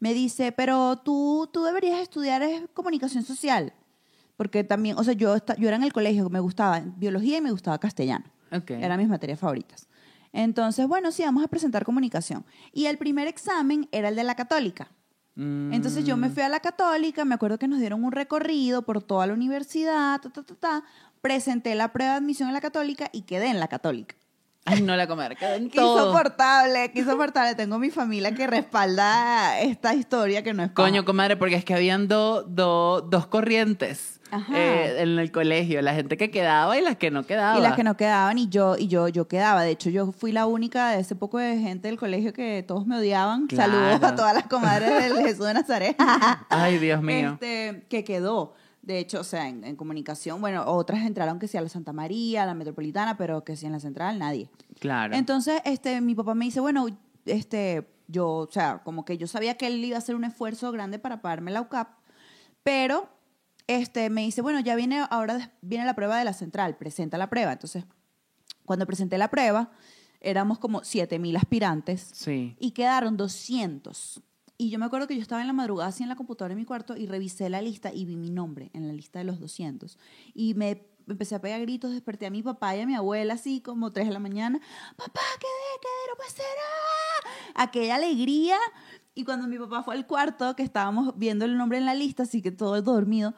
me 0.00 0.12
dice, 0.12 0.50
pero 0.50 0.96
tú, 0.98 1.48
tú 1.52 1.62
deberías 1.62 2.00
estudiar 2.00 2.42
es 2.42 2.62
comunicación 2.74 3.22
social. 3.22 3.72
Porque 4.36 4.64
también, 4.64 4.98
o 4.98 5.04
sea, 5.04 5.14
yo, 5.14 5.36
yo 5.56 5.68
era 5.68 5.76
en 5.76 5.84
el 5.84 5.92
colegio, 5.92 6.28
me 6.28 6.40
gustaba 6.40 6.82
biología 6.96 7.38
y 7.38 7.40
me 7.40 7.52
gustaba 7.52 7.78
castellano. 7.78 8.26
Ok. 8.50 8.72
Eran 8.72 8.98
mis 8.98 9.08
materias 9.08 9.38
favoritas. 9.38 9.88
Entonces, 10.32 10.86
bueno, 10.88 11.12
sí, 11.12 11.22
vamos 11.22 11.44
a 11.44 11.48
presentar 11.48 11.84
comunicación. 11.84 12.44
Y 12.72 12.86
el 12.86 12.98
primer 12.98 13.28
examen 13.28 13.88
era 13.92 14.08
el 14.08 14.16
de 14.16 14.24
la 14.24 14.34
católica. 14.34 14.88
Mm, 15.36 15.72
Entonces 15.74 16.04
yo 16.04 16.16
me 16.16 16.30
fui 16.30 16.42
a 16.42 16.48
la 16.48 16.60
católica, 16.60 17.24
me 17.24 17.34
acuerdo 17.34 17.58
que 17.58 17.68
nos 17.68 17.78
dieron 17.78 18.02
un 18.04 18.10
recorrido 18.12 18.82
por 18.82 19.02
toda 19.02 19.26
la 19.26 19.34
universidad, 19.34 20.20
ta, 20.20 20.30
ta, 20.30 20.42
ta, 20.42 20.54
ta. 20.54 20.84
presenté 21.20 21.74
la 21.74 21.92
prueba 21.92 22.12
de 22.12 22.18
admisión 22.18 22.48
en 22.48 22.54
la 22.54 22.60
católica 22.60 23.08
y 23.12 23.22
quedé 23.22 23.48
en 23.48 23.60
la 23.60 23.68
católica. 23.68 24.14
Ay, 24.64 24.82
no 24.82 24.96
la 24.96 25.06
comadre, 25.06 25.36
quedó 25.36 25.54
en 25.56 25.68
Qué 25.70 25.78
todo. 25.78 25.98
insoportable, 26.08 26.90
qué 26.92 27.00
insoportable. 27.00 27.54
Tengo 27.54 27.78
mi 27.78 27.90
familia 27.90 28.34
que 28.34 28.46
respalda 28.46 29.60
esta 29.60 29.94
historia 29.94 30.42
que 30.42 30.54
no 30.54 30.64
es. 30.64 30.70
Coño, 30.72 31.04
comadre, 31.04 31.36
porque 31.36 31.54
es 31.56 31.64
que 31.64 31.74
habían 31.74 32.08
do- 32.08 32.42
do- 32.42 33.00
dos 33.02 33.26
corrientes. 33.26 34.15
Eh, 34.54 34.96
en 34.98 35.18
el 35.18 35.30
colegio. 35.30 35.80
La 35.82 35.94
gente 35.94 36.16
que 36.16 36.30
quedaba 36.30 36.78
y 36.78 36.82
las 36.82 36.96
que 36.96 37.10
no 37.10 37.24
quedaban. 37.24 37.58
Y 37.58 37.62
las 37.62 37.74
que 37.74 37.84
no 37.84 37.96
quedaban 37.96 38.38
y 38.38 38.48
yo 38.48 38.76
y 38.76 38.88
yo 38.88 39.08
yo 39.08 39.28
quedaba. 39.28 39.62
De 39.62 39.70
hecho, 39.70 39.90
yo 39.90 40.12
fui 40.12 40.32
la 40.32 40.46
única 40.46 40.90
de 40.90 41.00
ese 41.00 41.16
poco 41.16 41.38
de 41.38 41.58
gente 41.58 41.88
del 41.88 41.98
colegio 41.98 42.32
que 42.32 42.64
todos 42.66 42.86
me 42.86 42.96
odiaban. 42.96 43.46
Claro. 43.46 43.72
Saludos 43.72 44.02
a 44.02 44.14
todas 44.14 44.34
las 44.34 44.46
comadres 44.46 44.90
del 44.90 45.16
Jesús 45.26 45.46
de 45.46 45.54
Nazaret. 45.54 45.96
Ay, 46.48 46.78
Dios 46.78 47.02
mío. 47.02 47.32
Este, 47.34 47.84
que 47.88 48.04
quedó. 48.04 48.54
De 48.82 49.00
hecho, 49.00 49.20
o 49.20 49.24
sea, 49.24 49.48
en, 49.48 49.64
en 49.64 49.74
comunicación, 49.74 50.40
bueno, 50.40 50.64
otras 50.64 51.04
entraron 51.04 51.40
que 51.40 51.48
sí 51.48 51.56
a 51.56 51.60
la 51.60 51.68
Santa 51.68 51.92
María, 51.92 52.44
a 52.44 52.46
la 52.46 52.54
Metropolitana, 52.54 53.16
pero 53.16 53.42
que 53.42 53.56
sí 53.56 53.66
en 53.66 53.72
la 53.72 53.80
Central, 53.80 54.18
nadie. 54.20 54.48
Claro. 54.78 55.16
Entonces, 55.16 55.60
este, 55.64 56.00
mi 56.00 56.14
papá 56.14 56.34
me 56.34 56.44
dice, 56.44 56.60
bueno, 56.60 56.86
este, 57.24 57.84
yo, 58.06 58.28
o 58.28 58.48
sea, 58.50 58.82
como 58.84 59.04
que 59.04 59.18
yo 59.18 59.26
sabía 59.26 59.56
que 59.56 59.66
él 59.66 59.84
iba 59.84 59.96
a 59.96 59.98
hacer 59.98 60.14
un 60.14 60.24
esfuerzo 60.24 60.70
grande 60.70 61.00
para 61.00 61.20
pagarme 61.20 61.50
la 61.50 61.62
UCAP, 61.62 61.88
pero 62.62 63.08
este, 63.66 64.10
me 64.10 64.22
dice, 64.22 64.42
bueno, 64.42 64.60
ya 64.60 64.76
viene, 64.76 65.04
ahora 65.10 65.52
viene 65.60 65.84
la 65.84 65.94
prueba 65.94 66.18
de 66.18 66.24
la 66.24 66.32
central, 66.32 66.76
presenta 66.76 67.18
la 67.18 67.28
prueba. 67.28 67.52
Entonces, 67.52 67.84
cuando 68.64 68.86
presenté 68.86 69.18
la 69.18 69.28
prueba, 69.28 69.70
éramos 70.20 70.58
como 70.58 70.84
7 70.84 71.18
mil 71.18 71.36
aspirantes 71.36 72.10
sí. 72.12 72.56
y 72.58 72.72
quedaron 72.72 73.16
200. 73.16 74.22
Y 74.58 74.70
yo 74.70 74.78
me 74.78 74.86
acuerdo 74.86 75.06
que 75.06 75.14
yo 75.14 75.22
estaba 75.22 75.42
en 75.42 75.46
la 75.46 75.52
madrugada 75.52 75.90
así 75.90 76.02
en 76.02 76.08
la 76.08 76.16
computadora 76.16 76.52
en 76.52 76.58
mi 76.58 76.64
cuarto 76.64 76.96
y 76.96 77.06
revisé 77.06 77.50
la 77.50 77.60
lista 77.60 77.92
y 77.92 78.04
vi 78.06 78.16
mi 78.16 78.30
nombre 78.30 78.70
en 78.72 78.86
la 78.86 78.92
lista 78.92 79.18
de 79.18 79.26
los 79.26 79.38
200. 79.38 79.98
Y 80.34 80.54
me 80.54 80.86
empecé 81.06 81.34
a 81.34 81.40
pegar 81.40 81.60
gritos, 81.60 81.92
desperté 81.92 82.26
a 82.26 82.30
mi 82.30 82.42
papá 82.42 82.74
y 82.76 82.80
a 82.80 82.86
mi 82.86 82.94
abuela 82.94 83.34
así 83.34 83.60
como 83.60 83.92
3 83.92 84.08
de 84.08 84.12
la 84.14 84.18
mañana. 84.18 84.58
Papá, 84.96 85.20
quedé, 85.38 85.80
quedé, 85.82 86.10
no 86.10 86.16
puede 86.16 86.30
ser. 86.30 86.44
¡ah!". 86.44 87.62
Aquella 87.64 87.96
alegría. 87.96 88.56
Y 89.14 89.24
cuando 89.24 89.46
mi 89.46 89.58
papá 89.58 89.82
fue 89.82 89.94
al 89.94 90.06
cuarto, 90.06 90.56
que 90.56 90.62
estábamos 90.62 91.16
viendo 91.18 91.44
el 91.44 91.56
nombre 91.56 91.78
en 91.78 91.84
la 91.84 91.94
lista, 91.94 92.24
así 92.24 92.42
que 92.42 92.50
todo 92.50 92.80
dormido, 92.82 93.34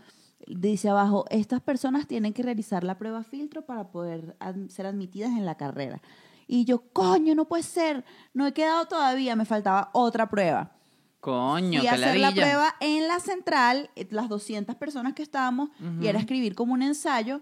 dice 0.49 0.89
abajo, 0.89 1.25
estas 1.31 1.61
personas 1.61 2.07
tienen 2.07 2.33
que 2.33 2.43
realizar 2.43 2.85
la 2.85 2.99
prueba 2.99 3.23
filtro 3.23 3.67
para 3.67 3.91
poder 3.91 4.37
ad- 4.41 4.69
ser 4.69 4.87
admitidas 4.87 5.31
en 5.31 5.45
la 5.47 5.57
carrera. 5.57 6.01
Y 6.47 6.65
yo, 6.65 6.81
coño, 6.93 7.35
no 7.35 7.47
puede 7.47 7.63
ser, 7.63 8.05
no 8.35 8.47
he 8.47 8.53
quedado 8.53 8.87
todavía, 8.87 9.37
me 9.37 9.45
faltaba 9.45 9.91
otra 9.93 10.31
prueba. 10.31 10.73
Coño, 11.21 11.81
qué 11.83 11.89
hacer 11.95 12.21
la 12.21 12.29
prueba 12.43 12.75
en 12.81 13.09
la 13.09 13.19
central, 13.21 13.91
eh, 13.97 14.07
las 14.11 14.29
200 14.29 14.77
personas 14.77 15.15
que 15.15 15.23
estábamos, 15.23 15.71
y 16.01 16.07
era 16.07 16.19
escribir 16.21 16.55
como 16.55 16.73
un 16.75 16.83
ensayo. 16.83 17.41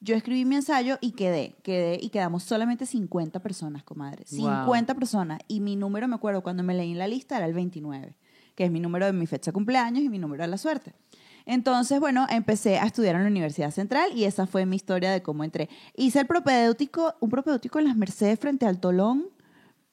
Yo 0.00 0.14
escribí 0.14 0.44
mi 0.44 0.56
ensayo 0.56 0.98
y 1.00 1.12
quedé, 1.12 1.56
quedé 1.62 1.98
y 2.00 2.10
quedamos 2.10 2.44
solamente 2.44 2.86
50 2.86 3.40
personas, 3.40 3.82
comadre. 3.82 4.24
Wow. 4.30 4.50
50 4.64 4.94
personas. 4.94 5.40
Y 5.48 5.60
mi 5.60 5.74
número, 5.74 6.06
me 6.06 6.14
acuerdo, 6.14 6.42
cuando 6.42 6.62
me 6.62 6.74
leí 6.74 6.92
en 6.92 6.98
la 6.98 7.08
lista 7.08 7.36
era 7.38 7.46
el 7.46 7.54
29, 7.54 8.16
que 8.54 8.64
es 8.64 8.70
mi 8.70 8.78
número 8.78 9.06
de 9.06 9.12
mi 9.12 9.26
fecha 9.26 9.50
de 9.50 9.54
cumpleaños 9.54 10.02
y 10.04 10.08
mi 10.08 10.18
número 10.18 10.42
de 10.44 10.48
la 10.48 10.58
suerte. 10.58 10.92
Entonces, 11.46 12.00
bueno, 12.00 12.26
empecé 12.28 12.78
a 12.78 12.86
estudiar 12.86 13.14
en 13.14 13.22
la 13.22 13.28
Universidad 13.28 13.70
Central 13.70 14.10
y 14.14 14.24
esa 14.24 14.46
fue 14.48 14.66
mi 14.66 14.76
historia 14.76 15.12
de 15.12 15.22
cómo 15.22 15.44
entré. 15.44 15.68
Hice 15.94 16.20
el 16.20 16.26
propedéutico, 16.26 17.14
un 17.20 17.30
propedéutico 17.30 17.78
en 17.78 17.84
las 17.86 17.96
Mercedes 17.96 18.38
frente 18.40 18.66
al 18.66 18.80
Tolón. 18.80 19.28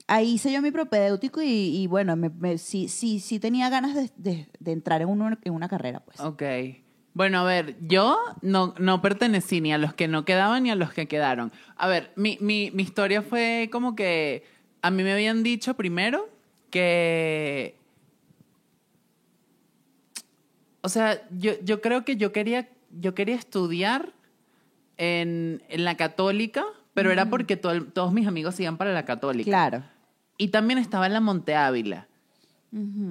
Ahí 0.08 0.34
hice 0.34 0.52
yo 0.52 0.62
mi 0.62 0.72
propedéutico 0.72 1.42
y, 1.44 1.88
bueno, 1.88 2.16
me, 2.16 2.30
me- 2.30 2.58
sí, 2.58 3.40
tenía 3.40 3.70
ganas 3.70 3.96
de, 4.18 4.48
entrar 4.66 5.02
en, 5.02 5.10
en 5.44 5.54
una 5.54 5.70
carrera, 5.70 6.00
pues. 6.02 6.20
Ok. 6.20 6.44
Bueno, 7.14 7.40
a 7.40 7.44
ver, 7.44 7.78
yo 7.80 8.18
no, 8.42 8.74
no 8.80 9.02
pertenecí 9.02 9.62
ni 9.62 9.72
a 9.72 9.78
los 9.78 9.94
que 9.94 10.08
no 10.08 10.26
quedaban 10.26 10.64
ni 10.64 10.72
a 10.72 10.76
los 10.76 10.92
que 10.92 11.08
quedaron. 11.08 11.52
A 11.78 11.88
ver, 11.88 12.12
mi, 12.16 12.38
mi 12.42 12.72
historia 12.82 13.22
fue 13.22 13.70
como 13.72 13.96
que 13.96 14.44
a 14.82 14.90
mí 14.90 15.04
me 15.04 15.14
habían 15.14 15.44
dicho 15.44 15.76
primero 15.76 16.28
que... 16.72 17.78
O 20.84 20.90
sea, 20.90 21.20
yo, 21.32 21.54
yo 21.64 21.82
creo 21.82 22.04
que 22.06 22.18
yo 22.18 22.32
quería, 22.32 22.68
yo 22.92 23.16
quería 23.16 23.36
estudiar 23.36 24.12
en, 24.98 25.64
en 25.70 25.84
la 25.86 25.96
católica, 25.96 26.64
pero 26.94 27.12
era 27.12 27.30
porque 27.30 27.58
to- 27.58 27.86
todos 27.86 28.14
mis 28.14 28.28
amigos 28.28 28.60
iban 28.60 28.78
para 28.78 28.94
la 28.94 29.06
católica. 29.06 29.50
Claro. 29.50 29.84
Y 30.38 30.50
también 30.50 30.78
estaba 30.80 31.08
en 31.08 31.14
la 31.14 31.20
Monte 31.22 31.56
Ávila. 31.56 32.08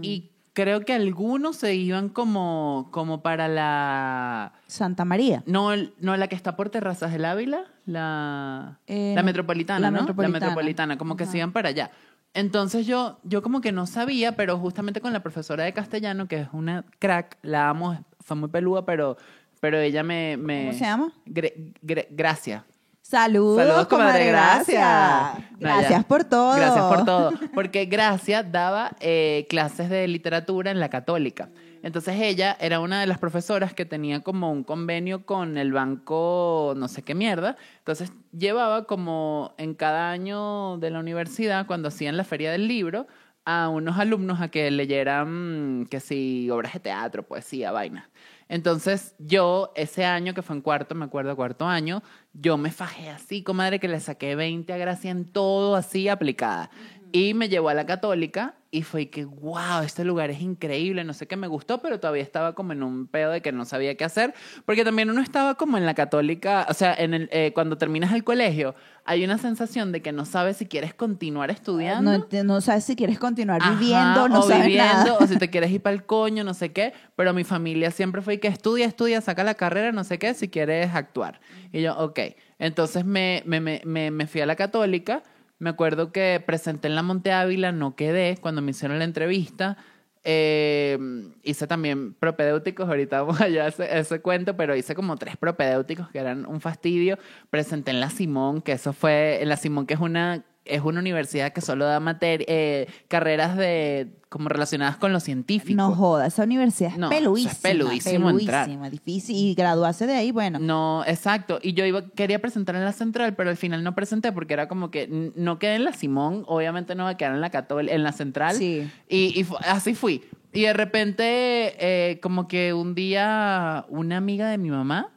Y 0.02 0.30
creo 0.54 0.84
que 0.84 0.92
algunos 0.92 1.56
se 1.56 1.74
iban 1.74 2.08
como, 2.08 2.88
como 2.90 3.22
para 3.22 3.48
la... 3.48 4.52
Santa 4.66 5.04
María. 5.04 5.42
No, 5.46 5.70
no 6.00 6.16
la 6.16 6.28
que 6.28 6.34
está 6.36 6.56
por 6.56 6.68
Terrazas 6.68 7.12
del 7.12 7.24
Ávila, 7.24 7.64
la, 7.86 8.78
Eh, 8.86 9.12
la 9.16 9.22
metropolitana, 9.22 9.80
la 9.80 9.90
¿no? 9.90 9.98
Metropolitana. 10.00 10.38
La 10.38 10.46
metropolitana, 10.46 10.98
como 10.98 11.16
que 11.16 11.26
se 11.26 11.38
iban 11.38 11.52
para 11.52 11.70
allá. 11.70 11.90
Entonces 12.34 12.86
yo, 12.86 13.18
yo 13.24 13.42
como 13.42 13.60
que 13.60 13.72
no 13.72 13.86
sabía, 13.86 14.32
pero 14.36 14.58
justamente 14.58 15.00
con 15.00 15.12
la 15.12 15.22
profesora 15.22 15.64
de 15.64 15.72
castellano, 15.74 16.28
que 16.28 16.40
es 16.40 16.48
una 16.52 16.84
crack, 16.98 17.38
la 17.42 17.68
amo, 17.68 18.04
fue 18.20 18.36
muy 18.36 18.48
peluda, 18.48 18.84
pero, 18.86 19.16
pero 19.60 19.78
ella 19.78 20.02
me... 20.02 20.36
me 20.38 20.66
¿Cómo 20.66 20.72
se 20.78 20.84
llama? 20.84 21.12
Gre- 21.26 21.74
Gre- 21.82 22.06
Gracia. 22.10 22.64
Saludos, 23.02 23.58
Saludos, 23.58 23.86
comadre 23.88 24.12
comadre 24.12 24.26
Gracia. 24.30 24.80
Gracia. 24.80 25.48
Gracias 25.58 25.90
No, 25.90 25.96
ya. 25.98 26.02
por 26.08 26.24
todo. 26.24 26.56
Gracias 26.56 26.84
por 26.84 27.04
todo. 27.04 27.32
Porque 27.52 27.84
Gracia 27.84 28.42
daba 28.42 28.92
eh, 29.00 29.46
clases 29.50 29.90
de 29.90 30.08
literatura 30.08 30.70
en 30.70 30.80
la 30.80 30.88
católica. 30.88 31.50
Entonces 31.82 32.16
ella 32.20 32.56
era 32.60 32.80
una 32.80 33.00
de 33.00 33.06
las 33.06 33.18
profesoras 33.18 33.74
que 33.74 33.84
tenía 33.84 34.20
como 34.20 34.52
un 34.52 34.64
convenio 34.64 35.26
con 35.26 35.58
el 35.58 35.72
banco 35.72 36.74
no 36.76 36.88
sé 36.88 37.02
qué 37.02 37.14
mierda. 37.14 37.56
Entonces 37.78 38.12
llevaba 38.36 38.86
como 38.86 39.54
en 39.58 39.74
cada 39.74 40.10
año 40.10 40.78
de 40.78 40.90
la 40.90 41.00
universidad, 41.00 41.66
cuando 41.66 41.88
hacían 41.88 42.16
la 42.16 42.24
feria 42.24 42.52
del 42.52 42.68
libro, 42.68 43.06
a 43.44 43.68
unos 43.68 43.98
alumnos 43.98 44.40
a 44.40 44.48
que 44.48 44.70
leyeran, 44.70 45.86
que 45.90 45.98
si, 46.00 46.48
obras 46.50 46.74
de 46.74 46.80
teatro, 46.80 47.24
poesía, 47.24 47.72
vaina. 47.72 48.08
Entonces 48.48 49.14
yo 49.18 49.72
ese 49.74 50.04
año, 50.04 50.34
que 50.34 50.42
fue 50.42 50.54
en 50.54 50.62
cuarto, 50.62 50.94
me 50.94 51.06
acuerdo, 51.06 51.34
cuarto 51.34 51.66
año, 51.66 52.02
yo 52.34 52.56
me 52.56 52.70
fajé 52.70 53.10
así, 53.10 53.42
comadre, 53.42 53.80
que 53.80 53.88
le 53.88 53.98
saqué 53.98 54.36
20 54.36 54.72
a 54.72 54.76
Gracia 54.76 55.10
en 55.10 55.24
todo 55.24 55.74
así 55.74 56.08
aplicada. 56.08 56.70
Y 57.12 57.34
me 57.34 57.48
llevó 57.48 57.68
a 57.68 57.74
la 57.74 57.84
católica 57.84 58.54
y 58.70 58.84
fue 58.84 59.10
que, 59.10 59.26
wow, 59.26 59.82
este 59.84 60.02
lugar 60.02 60.30
es 60.30 60.40
increíble, 60.40 61.04
no 61.04 61.12
sé 61.12 61.26
qué 61.26 61.36
me 61.36 61.46
gustó, 61.46 61.82
pero 61.82 62.00
todavía 62.00 62.22
estaba 62.22 62.54
como 62.54 62.72
en 62.72 62.82
un 62.82 63.06
pedo 63.06 63.30
de 63.30 63.42
que 63.42 63.52
no 63.52 63.66
sabía 63.66 63.98
qué 63.98 64.04
hacer, 64.04 64.32
porque 64.64 64.82
también 64.82 65.10
uno 65.10 65.20
estaba 65.20 65.56
como 65.56 65.76
en 65.76 65.84
la 65.84 65.92
católica, 65.92 66.66
o 66.70 66.72
sea, 66.72 66.94
en 66.94 67.12
el, 67.12 67.28
eh, 67.32 67.52
cuando 67.54 67.76
terminas 67.76 68.14
el 68.14 68.24
colegio, 68.24 68.74
hay 69.04 69.24
una 69.24 69.36
sensación 69.36 69.92
de 69.92 70.00
que 70.00 70.10
no 70.12 70.24
sabes 70.24 70.56
si 70.56 70.64
quieres 70.64 70.94
continuar 70.94 71.50
estudiando. 71.50 72.26
No, 72.44 72.60
sabes 72.62 72.84
si 72.84 72.96
quieres 72.96 73.18
continuar 73.18 73.60
Ajá, 73.60 73.72
viviendo, 73.78 74.28
no 74.30 74.40
o 74.40 74.42
sabes 74.48 74.64
viviendo, 74.64 75.04
nada. 75.04 75.18
o 75.18 75.26
si 75.26 75.36
te 75.36 75.50
quieres 75.50 75.70
ir 75.70 75.82
para 75.82 75.94
el 75.94 76.04
coño, 76.04 76.42
no 76.42 76.54
sé 76.54 76.72
qué. 76.72 76.94
Pero 77.14 77.34
mi 77.34 77.44
familia 77.44 77.90
siempre 77.90 78.22
fue 78.22 78.40
que 78.40 78.48
estudia, 78.48 78.86
estudia, 78.86 79.20
saca 79.20 79.44
la 79.44 79.54
carrera, 79.54 79.92
no 79.92 80.04
sé 80.04 80.18
qué, 80.18 80.32
si 80.32 80.48
quieres 80.48 80.94
actuar. 80.94 81.40
Y 81.72 81.82
yo, 81.82 81.94
ok. 81.98 82.20
Entonces 82.58 83.04
me, 83.04 83.42
me, 83.44 83.60
me, 83.60 83.82
me, 83.84 84.10
me 84.10 84.26
fui 84.26 84.40
a 84.40 84.46
la 84.46 84.56
católica. 84.56 85.22
Me 85.62 85.70
acuerdo 85.70 86.10
que 86.10 86.42
presenté 86.44 86.88
en 86.88 86.96
la 86.96 87.04
Monte 87.04 87.30
Ávila, 87.30 87.70
no 87.70 87.94
quedé 87.94 88.36
cuando 88.40 88.62
me 88.62 88.72
hicieron 88.72 88.98
la 88.98 89.04
entrevista. 89.04 89.76
Eh, 90.24 90.98
hice 91.44 91.68
también 91.68 92.14
propedéuticos, 92.14 92.88
ahorita 92.88 93.22
vamos 93.22 93.40
a 93.40 93.46
ese, 93.46 93.96
ese 93.96 94.20
cuento, 94.20 94.56
pero 94.56 94.74
hice 94.74 94.96
como 94.96 95.16
tres 95.16 95.36
propedéuticos 95.36 96.08
que 96.10 96.18
eran 96.18 96.46
un 96.46 96.60
fastidio. 96.60 97.16
Presenté 97.48 97.92
en 97.92 98.00
la 98.00 98.10
Simón, 98.10 98.60
que 98.60 98.72
eso 98.72 98.92
fue, 98.92 99.40
en 99.40 99.50
la 99.50 99.56
Simón, 99.56 99.86
que 99.86 99.94
es 99.94 100.00
una, 100.00 100.44
es 100.64 100.82
una 100.82 101.00
universidad 101.00 101.52
que 101.52 101.60
solo 101.60 101.84
da 101.84 102.00
materia, 102.00 102.46
eh, 102.48 102.88
carreras 103.08 103.56
de 103.56 104.08
como 104.28 104.48
relacionadas 104.48 104.96
con 104.96 105.12
lo 105.12 105.20
científico. 105.20 105.76
No 105.76 105.94
joda, 105.94 106.26
esa 106.26 106.44
universidad 106.44 106.92
es 106.92 106.96
No, 106.96 107.08
o 107.08 107.36
sea, 107.36 107.50
es 107.50 107.58
peluísimo 107.58 108.30
entrar. 108.30 108.90
difícil. 108.90 109.36
Y 109.36 109.54
graduarse 109.54 110.06
de 110.06 110.14
ahí, 110.14 110.32
bueno. 110.32 110.58
No, 110.58 111.04
exacto. 111.06 111.58
Y 111.62 111.74
yo 111.74 111.84
iba, 111.84 112.08
quería 112.10 112.40
presentar 112.40 112.74
en 112.76 112.84
la 112.84 112.92
central, 112.92 113.34
pero 113.34 113.50
al 113.50 113.58
final 113.58 113.84
no 113.84 113.94
presenté 113.94 114.32
porque 114.32 114.54
era 114.54 114.68
como 114.68 114.90
que 114.90 115.32
no 115.36 115.58
quedé 115.58 115.74
en 115.74 115.84
la 115.84 115.92
Simón, 115.92 116.44
obviamente 116.46 116.94
no 116.94 117.04
va 117.04 117.10
a 117.10 117.16
quedar 117.18 117.34
en 117.34 117.42
la 117.42 117.50
Catol 117.50 117.90
en 117.90 118.02
la 118.02 118.12
central. 118.12 118.56
Sí. 118.56 118.90
Y, 119.08 119.44
así 119.66 119.94
fui. 119.94 120.22
Y 120.54 120.62
de 120.62 120.72
repente, 120.72 121.74
eh, 121.78 122.18
como 122.20 122.48
que 122.48 122.72
un 122.72 122.94
día, 122.94 123.84
una 123.90 124.16
amiga 124.16 124.48
de 124.48 124.56
mi 124.56 124.70
mamá, 124.70 125.10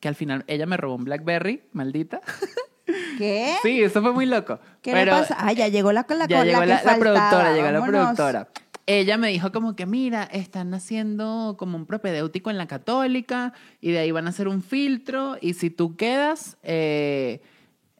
que 0.00 0.08
al 0.08 0.14
final 0.14 0.44
ella 0.46 0.64
me 0.64 0.78
robó 0.78 0.94
un 0.94 1.04
Blackberry, 1.04 1.62
maldita. 1.72 2.22
¿Qué? 3.18 3.54
Sí, 3.62 3.82
eso 3.82 4.00
fue 4.02 4.12
muy 4.12 4.26
loco. 4.26 4.58
¿Qué 4.82 4.92
Pero- 4.92 5.12
le 5.14 5.20
pasa? 5.22 5.36
Ah, 5.38 5.52
ya 5.52 5.68
llegó 5.68 5.92
la, 5.92 6.06
la, 6.08 6.26
ya 6.26 6.38
la 6.38 6.44
llegó 6.44 6.60
que 6.60 6.66
la, 6.66 6.74
la 6.74 6.80
faltaba. 6.80 6.98
productora, 6.98 7.52
llegó 7.54 7.70
la 7.70 7.84
productora. 7.84 8.48
Ella 8.86 9.16
me 9.16 9.28
dijo 9.28 9.52
como 9.52 9.76
que, 9.76 9.86
mira, 9.86 10.24
están 10.24 10.74
haciendo 10.74 11.54
como 11.58 11.76
un 11.76 11.86
propedéutico 11.86 12.50
en 12.50 12.58
la 12.58 12.66
católica 12.66 13.52
y 13.80 13.92
de 13.92 14.00
ahí 14.00 14.10
van 14.10 14.26
a 14.26 14.30
hacer 14.30 14.48
un 14.48 14.60
filtro 14.62 15.36
y 15.40 15.54
si 15.54 15.70
tú 15.70 15.94
quedas, 15.96 16.56
eh, 16.64 17.40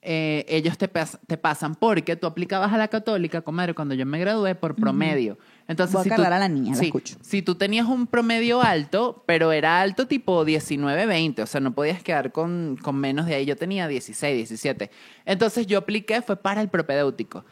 eh, 0.03 0.45
ellos 0.49 0.77
te, 0.79 0.93
pas- 0.93 1.19
te 1.27 1.37
pasan 1.37 1.75
porque 1.77 2.17
tú 2.17 2.27
aplicabas 2.27 2.73
a 2.73 2.77
la 2.77 2.89
católica, 2.89 3.41
comadre, 3.43 3.73
cuando 3.75 3.95
yo 3.95 4.05
me 4.05 4.19
gradué 4.19 4.55
por 4.57 4.75
promedio. 4.75 5.39
Entonces, 5.69 5.95
Voy 5.95 6.01
a 6.01 6.05
si 6.05 6.11
tú, 6.11 6.23
a 6.23 6.39
la 6.39 6.49
niña, 6.49 6.71
la 6.73 6.77
sí, 6.77 6.87
escucho. 6.87 7.17
si 7.21 7.41
tú 7.43 7.55
tenías 7.55 7.87
un 7.87 8.07
promedio 8.09 8.61
alto, 8.63 9.23
pero 9.27 9.53
era 9.53 9.81
alto 9.81 10.07
tipo 10.09 10.45
19, 10.45 11.07
20, 11.07 11.43
o 11.43 11.47
sea, 11.47 11.61
no 11.61 11.73
podías 11.73 12.03
quedar 12.03 12.33
con, 12.33 12.77
con 12.83 12.97
menos 12.97 13.27
de 13.27 13.37
ahí. 13.37 13.47
Yo 13.47 13.57
tenía 13.57 13.87
16, 13.87 14.37
17. 14.37 14.91
Entonces 15.25 15.67
yo 15.69 15.79
apliqué, 15.79 16.21
fue 16.21 16.37
para 16.37 16.61
el 16.63 16.69
propedéutico. 16.69 17.45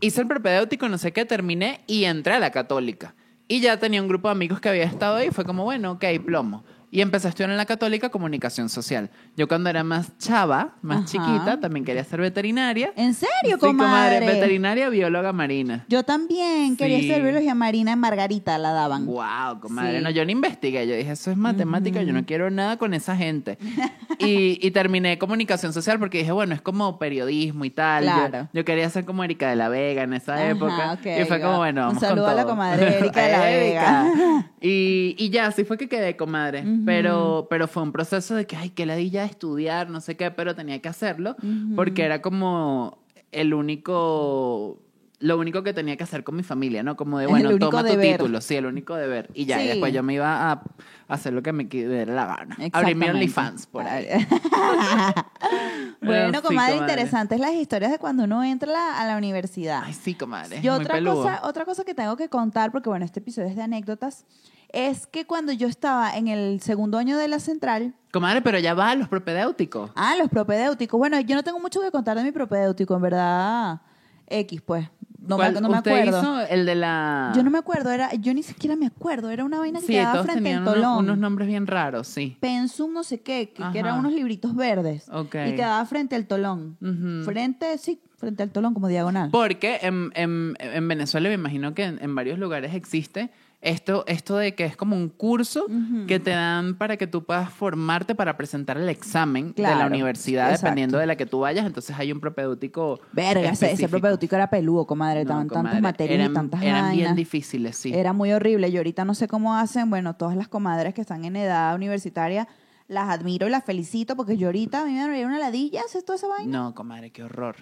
Hice 0.00 0.20
el 0.20 0.28
propedéutico, 0.28 0.88
no 0.88 0.98
sé 0.98 1.12
qué, 1.12 1.24
terminé 1.24 1.80
y 1.88 2.04
entré 2.04 2.34
a 2.34 2.38
la 2.38 2.50
católica. 2.52 3.14
Y 3.48 3.60
ya 3.60 3.78
tenía 3.78 4.00
un 4.02 4.08
grupo 4.08 4.28
de 4.28 4.32
amigos 4.32 4.60
que 4.60 4.68
había 4.68 4.84
estado 4.84 5.16
ahí, 5.16 5.30
fue 5.30 5.44
como, 5.44 5.64
bueno, 5.64 5.92
ok, 5.92 6.04
plomo. 6.24 6.64
Y 6.90 7.02
empecé 7.02 7.26
a 7.26 7.30
estudiar 7.30 7.50
en 7.50 7.58
la 7.58 7.66
católica 7.66 8.08
comunicación 8.08 8.70
social. 8.70 9.10
Yo 9.36 9.46
cuando 9.46 9.68
era 9.68 9.84
más 9.84 10.16
chava, 10.16 10.76
más 10.80 10.98
Ajá. 10.98 11.06
chiquita, 11.06 11.60
también 11.60 11.84
quería 11.84 12.02
ser 12.02 12.20
veterinaria. 12.22 12.92
¿En 12.96 13.12
serio, 13.12 13.28
Sí, 13.44 13.58
comadre? 13.58 14.20
Veterinaria, 14.24 14.88
bióloga 14.88 15.34
marina. 15.34 15.84
Yo 15.88 16.02
también 16.04 16.76
quería 16.78 16.98
Sí. 17.00 17.08
ser 17.08 17.22
biología 17.22 17.54
marina 17.54 17.92
en 17.92 17.98
Margarita, 17.98 18.56
la 18.56 18.72
daban. 18.72 19.04
Wow, 19.04 19.60
comadre. 19.60 19.98
Sí. 19.98 20.04
No, 20.04 20.08
yo 20.10 20.24
no 20.24 20.30
investigué. 20.30 20.86
Yo 20.88 20.94
dije, 20.96 21.12
eso 21.12 21.30
es 21.30 21.36
matemática, 21.36 22.02
yo 22.02 22.12
no 22.14 22.24
quiero 22.24 22.50
nada 22.50 22.78
con 22.78 22.94
esa 22.94 23.14
gente. 23.16 23.58
y, 24.18 24.58
y 24.66 24.70
terminé 24.70 25.18
comunicación 25.18 25.74
social 25.74 25.98
porque 25.98 26.18
dije, 26.18 26.32
bueno, 26.32 26.54
es 26.54 26.62
como 26.62 26.98
periodismo 26.98 27.66
y 27.66 27.70
tal. 27.70 28.04
Claro. 28.04 28.48
Yo, 28.54 28.64
quería 28.64 28.88
ser 28.88 29.04
como 29.04 29.22
Erika 29.24 29.50
de 29.50 29.56
la 29.56 29.68
Vega 29.68 30.04
en 30.04 30.14
esa 30.14 30.34
Ajá, 30.36 30.48
época. 30.50 30.92
ok, 30.94 31.06
y 31.20 31.24
fue 31.26 31.38
como, 31.40 31.58
bueno, 31.58 31.82
Un 31.82 31.86
vamos 31.96 32.00
saludo 32.02 32.24
con 32.24 32.32
a 32.32 32.34
la 32.36 32.44
comadre 32.46 32.98
Erika 32.98 33.22
de 33.22 33.32
la. 33.32 33.38
Vega. 33.48 34.50
Y, 34.60 35.14
y 35.18 35.30
ya, 35.30 35.46
así 35.48 35.64
fue 35.64 35.76
que 35.76 35.88
quedé, 35.88 36.16
comadre. 36.16 36.64
Pero, 36.84 37.46
pero 37.50 37.68
fue 37.68 37.82
un 37.82 37.92
proceso 37.92 38.34
de 38.34 38.46
que, 38.46 38.56
ay, 38.56 38.70
que 38.70 38.86
ladilla 38.86 39.24
estudiar, 39.24 39.90
no 39.90 40.00
sé 40.00 40.16
qué, 40.16 40.30
pero 40.30 40.54
tenía 40.54 40.80
que 40.80 40.88
hacerlo 40.88 41.36
porque 41.76 42.04
era 42.04 42.22
como 42.22 42.98
el 43.32 43.54
único... 43.54 44.82
Lo 45.20 45.36
único 45.36 45.64
que 45.64 45.72
tenía 45.72 45.96
que 45.96 46.04
hacer 46.04 46.22
con 46.22 46.36
mi 46.36 46.44
familia, 46.44 46.84
¿no? 46.84 46.96
Como 46.96 47.18
de, 47.18 47.26
bueno, 47.26 47.58
toma 47.58 47.82
tu 47.82 47.88
deber. 47.88 48.18
título, 48.18 48.40
sí, 48.40 48.54
el 48.54 48.66
único 48.66 48.94
deber. 48.94 49.30
Y 49.34 49.46
ya, 49.46 49.60
y 49.62 49.66
después 49.66 49.92
yo 49.92 50.02
me 50.04 50.14
iba 50.14 50.52
a 50.52 50.62
hacer 51.08 51.32
lo 51.32 51.42
que 51.42 51.52
me 51.52 51.64
diera 51.64 52.12
la 52.12 52.26
gana. 52.26 52.56
Abrir 52.72 52.94
mi. 52.94 53.08
OnlyFans 53.08 53.66
por 53.66 53.84
ahí. 53.84 54.06
bueno, 56.00 56.38
Sí, 56.38 56.46
comadre, 56.46 56.76
interesantes 56.76 57.40
las 57.40 57.52
historias 57.54 57.90
de 57.90 57.98
cuando 57.98 58.24
uno 58.24 58.44
entra 58.44 59.00
a 59.00 59.06
la, 59.06 59.16
universidad. 59.16 59.82
Ay, 59.84 59.94
sí, 59.94 60.14
comadre. 60.14 60.60
Yo 60.62 60.74
muy 60.74 60.84
otra 60.84 61.02
cosa, 61.02 61.40
otra 61.42 61.64
cosa 61.64 61.84
que 61.84 61.94
tengo 61.94 62.16
que 62.16 62.28
contar, 62.28 62.70
porque 62.70 62.88
bueno, 62.88 63.04
este 63.04 63.18
episodio 63.18 63.48
es 63.48 63.56
de 63.56 63.62
anécdotas, 63.62 64.24
es 64.68 65.08
que 65.08 65.26
cuando 65.26 65.50
yo 65.50 65.66
estaba 65.66 66.16
en 66.16 66.28
el 66.28 66.60
segundo 66.60 66.96
año 66.98 67.16
de 67.16 67.26
la 67.26 67.40
central, 67.40 67.94
Comadre, 68.12 68.40
pero 68.40 68.58
ya 68.58 68.72
va 68.72 68.90
a 68.90 68.94
los 68.94 69.08
propedéuticos. 69.08 69.90
ah, 69.94 70.14
los 70.18 70.28
propedéuticos. 70.30 70.98
Bueno, 70.98 71.20
yo 71.20 71.34
no 71.34 71.42
tengo 71.42 71.60
mucho 71.60 71.80
que 71.80 71.90
contar 71.90 72.16
de 72.16 72.22
mi 72.22 72.32
propedéutico, 72.32 72.94
en 72.94 73.02
verdad. 73.02 73.80
X, 74.26 74.62
pues. 74.62 74.88
No, 75.20 75.36
me, 75.36 75.50
¿Cuál 75.50 75.62
no 75.62 75.68
me 75.68 75.76
usted 75.78 75.90
acuerdo. 75.90 76.18
hizo 76.20 76.40
el 76.46 76.64
de 76.64 76.74
la... 76.76 77.32
Yo 77.34 77.42
no 77.42 77.50
me 77.50 77.58
acuerdo, 77.58 77.90
era, 77.90 78.14
yo 78.14 78.32
ni 78.34 78.42
siquiera 78.44 78.76
me 78.76 78.86
acuerdo, 78.86 79.30
era 79.30 79.44
una 79.44 79.58
vaina 79.58 79.80
que 79.80 79.86
Sí, 79.86 79.92
quedaba 79.94 80.12
todos 80.12 80.26
frente 80.26 80.54
al 80.54 80.64
tolón. 80.64 80.98
unos 81.04 81.18
nombres 81.18 81.48
bien 81.48 81.66
raros, 81.66 82.06
sí. 82.06 82.36
Pensum 82.40 82.92
no 82.92 83.02
sé 83.02 83.20
qué, 83.20 83.50
que, 83.50 83.64
que 83.72 83.78
eran 83.80 83.98
unos 83.98 84.12
libritos 84.12 84.54
verdes. 84.54 85.08
Ok. 85.10 85.34
Y 85.48 85.54
quedaba 85.56 85.84
frente 85.86 86.14
al 86.14 86.26
tolón. 86.26 86.76
Frente, 87.24 87.76
sí, 87.78 88.00
frente 88.16 88.42
al 88.44 88.50
tolón 88.50 88.74
como 88.74 88.88
diagonal. 88.88 89.30
Porque 89.30 89.78
en, 89.82 90.12
en- 90.14 90.56
en 90.60 90.88
Venezuela, 90.88 91.28
me 91.28 91.34
imagino 91.34 91.74
que 91.74 91.84
en, 91.84 91.98
en 92.02 92.14
varios 92.14 92.38
lugares 92.38 92.74
existe 92.74 93.30
esto, 93.60 94.04
esto 94.06 94.36
de 94.36 94.54
que 94.54 94.64
es 94.64 94.76
como 94.76 94.94
un 94.94 95.08
curso 95.08 95.66
que 96.06 96.20
te 96.20 96.30
dan 96.30 96.76
para 96.76 96.96
que 96.96 97.08
tú 97.08 97.24
puedas 97.24 97.52
formarte 97.52 98.14
para 98.14 98.36
presentar 98.36 98.76
el 98.76 98.88
examen 98.88 99.52
de 99.54 99.62
la 99.62 99.86
universidad, 99.86 100.46
exacto. 100.46 100.66
dependiendo 100.66 100.98
de 100.98 101.06
la 101.06 101.16
que 101.16 101.26
tú 101.26 101.40
vayas. 101.40 101.66
Entonces 101.66 101.96
hay 101.98 102.12
un 102.12 102.20
propedéutico. 102.20 103.00
Verga, 103.12 103.50
ese, 103.50 103.88
propedéutico 103.88 104.36
era 104.36 104.48
peludo, 104.48 104.86
comadre. 104.86 105.24
No, 105.24 105.42
Estaban 105.42 105.48
tantas 105.48 105.80
materias 105.80 106.18
y 106.18 106.20
eran, 106.20 106.34
tantas 106.34 106.62
Eran 106.62 106.92
bien 106.92 107.16
difíciles, 107.16 107.76
sí. 107.76 107.92
Era 107.92 108.12
muy 108.12 108.32
horrible. 108.32 108.70
Yo 108.70 108.78
ahorita 108.78 109.04
no 109.04 109.14
sé 109.14 109.26
cómo 109.26 109.56
hacen. 109.56 109.90
Bueno, 109.90 110.14
todas 110.14 110.36
las 110.36 110.46
comadres 110.46 110.94
que 110.94 111.00
están 111.00 111.24
en 111.24 111.34
edad 111.34 111.74
universitaria 111.74 112.46
las 112.86 113.10
admiro 113.10 113.46
y 113.46 113.50
las 113.50 113.64
felicito 113.64 114.16
porque 114.16 114.36
yo 114.36 114.48
ahorita 114.48 114.82
a 114.82 114.84
mí 114.86 114.92
me 114.92 115.00
daría 115.00 115.26
una 115.26 115.38
ladilla 115.38 115.82
hacer 115.82 116.02
toda 116.04 116.16
esa 116.16 116.28
vaina. 116.28 116.58
No, 116.58 116.74
comadre, 116.74 117.10
qué 117.10 117.22
horror. 117.22 117.56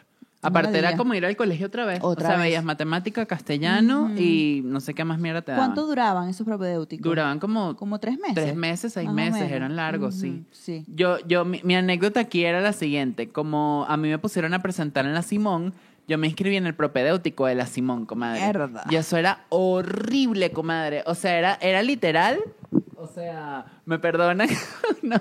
Aparte 0.47 0.79
era 0.79 0.97
como 0.97 1.15
ir 1.15 1.25
al 1.26 1.37
colegio 1.37 1.67
otra 1.67 1.85
vez. 1.85 1.99
Otra 2.03 2.25
o 2.25 2.29
sea, 2.29 2.37
vez. 2.38 2.47
veías 2.47 2.65
matemática, 2.65 3.26
castellano 3.26 4.11
y 4.17 4.62
no 4.65 4.81
sé 4.81 4.95
qué 4.95 5.05
más 5.05 5.19
mierda 5.19 5.43
te 5.43 5.53
daban. 5.53 5.69
¿Cuánto 5.69 5.87
duraban 5.87 6.29
esos 6.29 6.47
propedéuticos? 6.47 7.03
Duraban 7.03 7.38
como, 7.38 7.76
Como 7.76 7.99
tres 7.99 8.19
meses. 8.19 8.35
tres 8.35 8.57
meses, 8.57 8.93
seis 8.93 9.07
Más 9.07 9.15
meses, 9.15 9.50
eran 9.50 9.76
largos, 9.76 10.15
sí. 10.15 10.45
Sí. 10.50 10.85
Yo, 10.88 11.19
yo, 11.26 11.45
mi, 11.45 11.61
mi 11.65 11.75
anécdota 11.76 12.21
aquí 12.21 12.45
era 12.45 12.61
la 12.61 12.73
siguiente. 12.73 13.29
Como 13.29 13.85
a 13.88 13.97
mí 13.97 14.09
me 14.09 14.19
pusieron 14.19 14.55
a 14.55 14.61
presentar 14.61 15.05
en 15.07 15.15
la 15.15 15.23
Simón, 15.23 15.75
yo 16.09 16.19
me 16.19 16.29
inscribí 16.29 16.57
en 16.57 16.67
el 16.67 16.75
propedéutico 16.75 17.47
de 17.47 17.57
la 17.57 17.67
Simón, 17.67 18.07
comadre. 18.07 18.41
Mierda. 18.41 18.85
Y 18.91 18.97
eso 18.97 19.17
era 19.17 19.45
horrible, 19.49 20.53
comadre. 20.53 21.03
O 21.07 21.15
sea, 21.15 21.37
era, 21.38 21.59
era 21.61 21.83
literal. 21.83 22.38
O 22.97 23.07
sea, 23.09 23.67
me 23.85 23.99
perdonan 23.99 24.49
unos, 25.03 25.21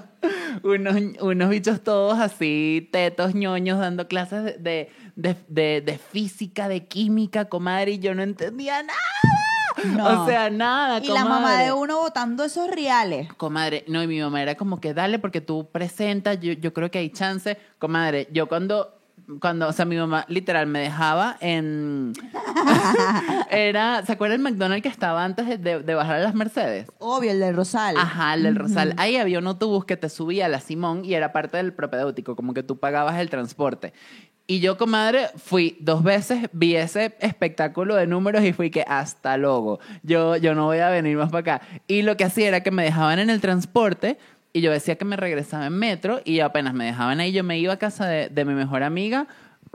unos, 0.63 0.95
unos 1.21 1.49
bichos 1.49 1.83
todos 1.83 2.19
así, 2.19 2.87
tetos, 2.91 3.35
ñoños, 3.35 3.79
dando 3.79 4.07
clases 4.07 4.43
de, 4.43 4.53
de, 4.59 4.89
de, 5.15 5.35
de- 5.47 5.81
de 5.81 5.97
física, 5.97 6.67
de 6.67 6.85
química, 6.87 7.45
comadre, 7.45 7.91
y 7.93 7.99
yo 7.99 8.13
no 8.15 8.21
entendía 8.23 8.83
nada. 8.83 8.99
No. 9.83 10.23
O 10.23 10.25
sea, 10.25 10.49
nada, 10.49 10.99
Y 11.03 11.07
la 11.09 11.25
mamá 11.25 11.61
de 11.61 11.73
uno 11.73 11.99
botando 11.99 12.45
esos 12.45 12.69
reales. 12.71 13.31
Comadre, 13.33 13.83
no, 13.89 14.01
y 14.01 14.07
mi 14.07 14.19
mamá 14.21 14.41
era 14.41 14.55
como 14.55 14.79
que 14.79 14.93
dale 14.93 15.19
porque 15.19 15.41
tú 15.41 15.69
presentas, 15.69 16.39
yo, 16.39 16.53
yo 16.53 16.73
creo 16.73 16.89
que 16.89 16.99
hay 16.99 17.09
chance. 17.09 17.57
Comadre, 17.77 18.27
yo 18.31 18.47
cuando, 18.47 18.94
cuando, 19.39 19.67
o 19.67 19.73
sea, 19.73 19.85
mi 19.85 19.97
mamá 19.97 20.25
literal 20.27 20.67
me 20.67 20.79
dejaba 20.79 21.37
en... 21.39 22.13
era, 23.49 24.03
¿se 24.05 24.11
acuerda 24.11 24.35
el 24.35 24.41
McDonald's 24.41 24.83
que 24.83 24.89
estaba 24.89 25.23
antes 25.23 25.47
de, 25.47 25.57
de- 25.57 25.79
de 25.83 25.95
bajar 25.95 26.15
a 26.17 26.19
las 26.19 26.35
Mercedes? 26.35 26.87
Obvio, 26.99 27.31
el 27.31 27.39
del 27.39 27.55
Rosal. 27.55 27.97
Ajá, 27.97 28.33
el 28.33 28.43
del 28.43 28.55
Rosal. 28.55 28.93
Ahí 28.97 29.17
había 29.17 29.39
un 29.39 29.47
autobús 29.47 29.85
que 29.85 29.97
te 29.97 30.09
subía 30.09 30.45
a 30.45 30.49
la 30.49 30.59
Simón 30.59 31.03
y 31.05 31.13
era 31.13 31.31
parte 31.31 31.57
del 31.57 31.73
propedéutico, 31.73 32.35
como 32.35 32.53
que 32.53 32.63
tú 32.63 32.77
pagabas 32.79 33.19
el 33.19 33.29
transporte. 33.29 33.93
Y 34.47 34.59
yo, 34.59 34.77
comadre, 34.77 35.29
fui 35.37 35.75
dos 35.79 36.03
veces, 36.03 36.49
vi 36.53 36.75
ese 36.75 37.15
espectáculo 37.19 37.95
de 37.95 38.05
números 38.05 38.43
y 38.43 38.53
fui 38.53 38.69
que 38.69 38.85
hasta 38.87 39.37
luego. 39.37 39.79
Yo, 40.03 40.35
yo 40.37 40.53
no 40.53 40.65
voy 40.65 40.77
a 40.77 40.89
venir 40.89 41.17
más 41.17 41.31
para 41.31 41.55
acá. 41.55 41.67
Y 41.87 42.03
lo 42.03 42.15
que 42.15 42.25
hacía 42.25 42.47
era 42.49 42.61
que 42.61 42.69
me 42.69 42.83
dejaban 42.83 43.17
en 43.17 43.31
el 43.31 43.41
transporte 43.41 44.19
y 44.55 44.61
yo 44.61 44.71
decía 44.71 44.95
que 44.97 45.03
me 45.03 45.17
regresaba 45.17 45.65
en 45.65 45.73
metro 45.77 46.21
y 46.23 46.39
apenas 46.39 46.73
me 46.73 46.85
dejaban 46.85 47.19
ahí, 47.19 47.33
yo 47.33 47.43
me 47.43 47.59
iba 47.59 47.73
a 47.73 47.77
casa 47.77 48.07
de, 48.07 48.29
de 48.29 48.45
mi 48.45 48.53
mejor 48.53 48.83
amiga 48.83 49.27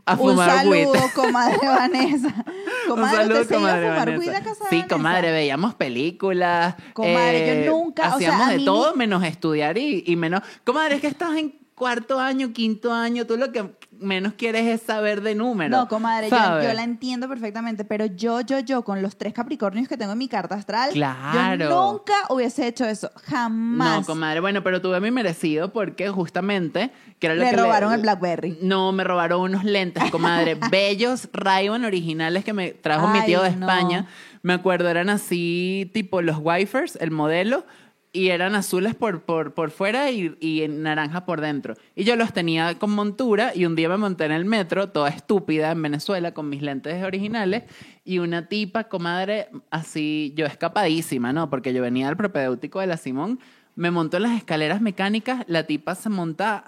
a 0.07 0.15
Un 0.15 0.19
fumar 0.31 0.51
saludo, 0.51 0.71
weed. 0.93 1.01
comadre 1.15 1.59
Vanessa. 1.63 2.45
Comadre, 2.89 3.17
Un 3.19 3.23
saludo, 3.23 3.41
¿usted 3.43 3.55
se 3.57 3.61
iba 3.61 3.69
a 3.69 3.75
comadre 3.75 3.89
fumar 3.91 3.99
Vanessa. 4.09 4.19
weed 4.19 4.35
a 4.35 4.43
casa 4.43 4.65
de 4.65 4.71
Sí, 4.71 4.77
Vanessa? 4.77 4.89
comadre, 4.89 5.33
veíamos 5.33 5.75
películas. 5.75 6.75
eh, 6.79 6.93
Comadre, 6.95 7.65
yo 7.67 7.73
nunca, 7.73 8.03
o 8.03 8.07
sea, 8.07 8.15
Hacíamos 8.17 8.49
a 8.49 8.51
de 8.53 8.57
mí 8.59 8.65
todo 8.65 8.95
menos 8.97 9.23
estudiar 9.25 9.77
y, 9.77 10.03
y 10.07 10.17
menos. 10.17 10.41
Comadre, 10.65 10.95
es 10.95 11.01
que 11.03 11.09
estás 11.09 11.37
en 11.37 11.59
cuarto 11.75 12.19
año, 12.19 12.53
quinto 12.55 12.93
año, 12.93 13.27
tú 13.27 13.37
lo 13.37 13.53
que 13.53 13.65
menos 14.01 14.35
quieres 14.35 14.67
es 14.67 14.83
saber 14.83 15.21
de 15.21 15.35
números. 15.35 15.71
No, 15.71 15.89
comadre, 15.89 16.29
yo, 16.31 16.37
yo 16.63 16.73
la 16.73 16.83
entiendo 16.83 17.29
perfectamente, 17.29 17.85
pero 17.85 18.07
yo, 18.07 18.41
yo, 18.41 18.59
yo, 18.61 18.83
con 18.83 19.03
los 19.03 19.17
tres 19.17 19.33
Capricornios 19.33 19.89
que 19.89 19.97
tengo 19.97 20.13
en 20.13 20.19
mi 20.19 20.29
carta 20.29 20.55
astral, 20.55 20.91
Claro. 20.93 21.69
yo 21.69 21.93
nunca 21.93 22.15
hubiese 22.29 22.67
hecho 22.67 22.87
eso, 22.87 23.11
jamás. 23.25 24.01
No, 24.01 24.07
comadre, 24.07 24.41
bueno, 24.41 24.63
pero 24.63 24.81
tuve 24.81 25.01
mi 25.01 25.11
merecido 25.11 25.73
porque 25.73 26.09
justamente 26.11 26.91
que 27.19 27.27
era 27.27 27.35
lo 27.37 27.43
Le 27.45 27.51
que 27.51 27.57
robaron 27.57 27.93
el 27.93 28.01
Blackberry. 28.01 28.59
No, 28.63 28.93
me 28.93 29.05
robaron 29.05 29.41
unos 29.43 29.65
lentes, 29.65 30.11
comadre, 30.11 30.55
bellos 30.71 31.29
ray 31.33 31.69
originales 31.69 32.45
que 32.45 32.53
me 32.53 32.71
trajo 32.71 33.09
mi 33.09 33.21
tío 33.25 33.43
de 33.43 33.55
no. 33.55 33.67
España. 33.67 34.07
Me 34.43 34.55
acuerdo, 34.55 34.89
eran 34.89 35.11
así, 35.11 35.91
tipo 35.93 36.23
los 36.23 36.39
wifers, 36.41 36.97
el 36.97 37.11
modelo, 37.11 37.67
y 38.13 38.29
eran 38.29 38.55
azules 38.55 38.95
por, 38.95 39.23
por, 39.23 39.55
por 39.55 39.71
fuera 39.71 40.11
y, 40.11 40.37
y 40.41 40.67
naranja 40.69 41.25
por 41.25 41.41
dentro. 41.41 41.75
Y 41.95 42.05
yo 42.05 42.17
los 42.17 42.33
tenía 42.33 42.79
con 42.79 42.91
montura 42.91 43.53
y 43.55 43.67
un 43.67 43.77
día 43.77 43.89
me 43.89 43.97
monté 43.97 44.25
en 44.25 44.33
el 44.33 44.45
metro, 44.45 44.89
toda 44.89 45.11
estúpida 45.11 45.71
en 45.71 45.83
Venezuela, 45.83 46.33
con 46.35 46.49
mis 46.49 46.63
lentes 46.63 47.03
originales, 47.05 47.65
y 48.05 48.19
una 48.19 48.49
tipa, 48.49 48.85
comadre, 48.85 49.49
así, 49.71 50.33
yo 50.37 50.47
escapadísima, 50.47 51.33
¿no? 51.33 51.51
Porque 51.51 51.73
yo 51.73 51.83
venía 51.83 52.07
del 52.07 52.17
propedéutico 52.17 52.81
de 52.81 52.89
la 52.89 52.97
Simón, 52.97 53.39
me 53.77 53.91
montó 53.91 54.17
en 54.17 54.25
las 54.25 54.37
escaleras 54.37 54.81
mecánicas, 54.81 55.45
la 55.47 55.63
tipa 55.63 55.95
se 55.95 56.09
monta 56.09 56.63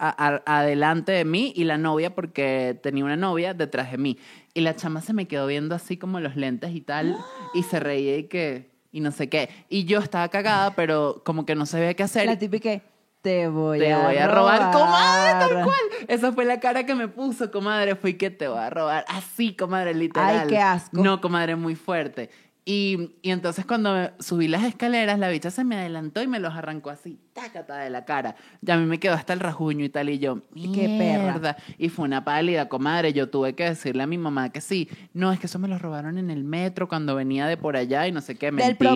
adelante 0.46 1.12
de 1.12 1.24
mí 1.24 1.52
y 1.56 1.64
la 1.64 1.76
novia, 1.76 2.14
porque 2.14 2.78
tenía 2.82 3.04
una 3.04 3.16
novia, 3.16 3.52
detrás 3.52 3.90
de 3.90 3.98
mí. 3.98 4.18
Y 4.54 4.60
la 4.60 4.76
chama 4.76 5.00
se 5.00 5.12
me 5.12 5.26
quedó 5.26 5.46
viendo 5.46 5.74
así 5.74 5.96
como 5.96 6.20
los 6.20 6.36
lentes 6.36 6.74
y 6.74 6.80
tal, 6.80 7.16
y 7.52 7.64
se 7.64 7.80
reía 7.80 8.16
y 8.16 8.24
que, 8.24 8.71
y 8.92 9.00
no 9.00 9.10
sé 9.10 9.28
qué. 9.28 9.48
Y 9.68 9.84
yo 9.84 9.98
estaba 9.98 10.28
cagada, 10.28 10.76
pero 10.76 11.22
como 11.24 11.44
que 11.44 11.54
no 11.54 11.66
sabía 11.66 11.94
qué 11.94 12.04
hacer. 12.04 12.26
La 12.26 12.38
típica 12.38 12.80
te 13.22 13.48
voy 13.48 13.78
te 13.78 13.92
a 13.92 13.98
voy 13.98 14.16
a 14.16 14.26
robar, 14.28 14.72
comadre, 14.72 15.32
tal 15.38 15.64
cual. 15.64 15.78
Esa 16.08 16.32
fue 16.32 16.44
la 16.44 16.60
cara 16.60 16.84
que 16.84 16.94
me 16.94 17.08
puso, 17.08 17.50
comadre. 17.50 17.94
Fui 17.94 18.14
que 18.14 18.30
te 18.30 18.48
voy 18.48 18.58
a 18.58 18.68
robar. 18.68 19.04
Así, 19.08 19.54
comadre, 19.54 19.94
literal. 19.94 20.40
Ay, 20.40 20.46
qué 20.48 20.58
asco. 20.58 21.02
No, 21.02 21.20
comadre, 21.20 21.56
muy 21.56 21.76
fuerte. 21.76 22.30
Y, 22.64 23.16
y 23.22 23.30
entonces 23.32 23.66
cuando 23.66 24.10
subí 24.20 24.46
las 24.46 24.62
escaleras, 24.62 25.18
la 25.18 25.28
bicha 25.30 25.50
se 25.50 25.64
me 25.64 25.74
adelantó 25.76 26.22
y 26.22 26.28
me 26.28 26.38
los 26.38 26.54
arrancó 26.54 26.90
así, 26.90 27.18
tácata 27.32 27.78
de 27.78 27.90
la 27.90 28.04
cara. 28.04 28.36
Y 28.64 28.70
a 28.70 28.76
mí 28.76 28.86
me 28.86 29.00
quedó 29.00 29.14
hasta 29.14 29.32
el 29.32 29.40
rajuño 29.40 29.84
y 29.84 29.88
tal, 29.88 30.10
y 30.10 30.20
yo, 30.20 30.42
Qué 30.54 30.96
perra. 30.96 31.56
Y 31.76 31.88
fue 31.88 32.04
una 32.04 32.22
pálida, 32.24 32.68
comadre. 32.68 33.12
Yo 33.12 33.28
tuve 33.30 33.54
que 33.56 33.64
decirle 33.64 34.04
a 34.04 34.06
mi 34.06 34.16
mamá 34.16 34.50
que 34.50 34.60
sí. 34.60 34.88
No, 35.12 35.32
es 35.32 35.40
que 35.40 35.46
eso 35.46 35.58
me 35.58 35.66
lo 35.66 35.76
robaron 35.76 36.18
en 36.18 36.30
el 36.30 36.44
metro 36.44 36.86
cuando 36.86 37.16
venía 37.16 37.48
de 37.48 37.56
por 37.56 37.76
allá 37.76 38.06
y 38.06 38.12
no 38.12 38.20
sé 38.20 38.36
qué. 38.36 38.52
Del 38.52 38.76
Mentira. 38.78 38.86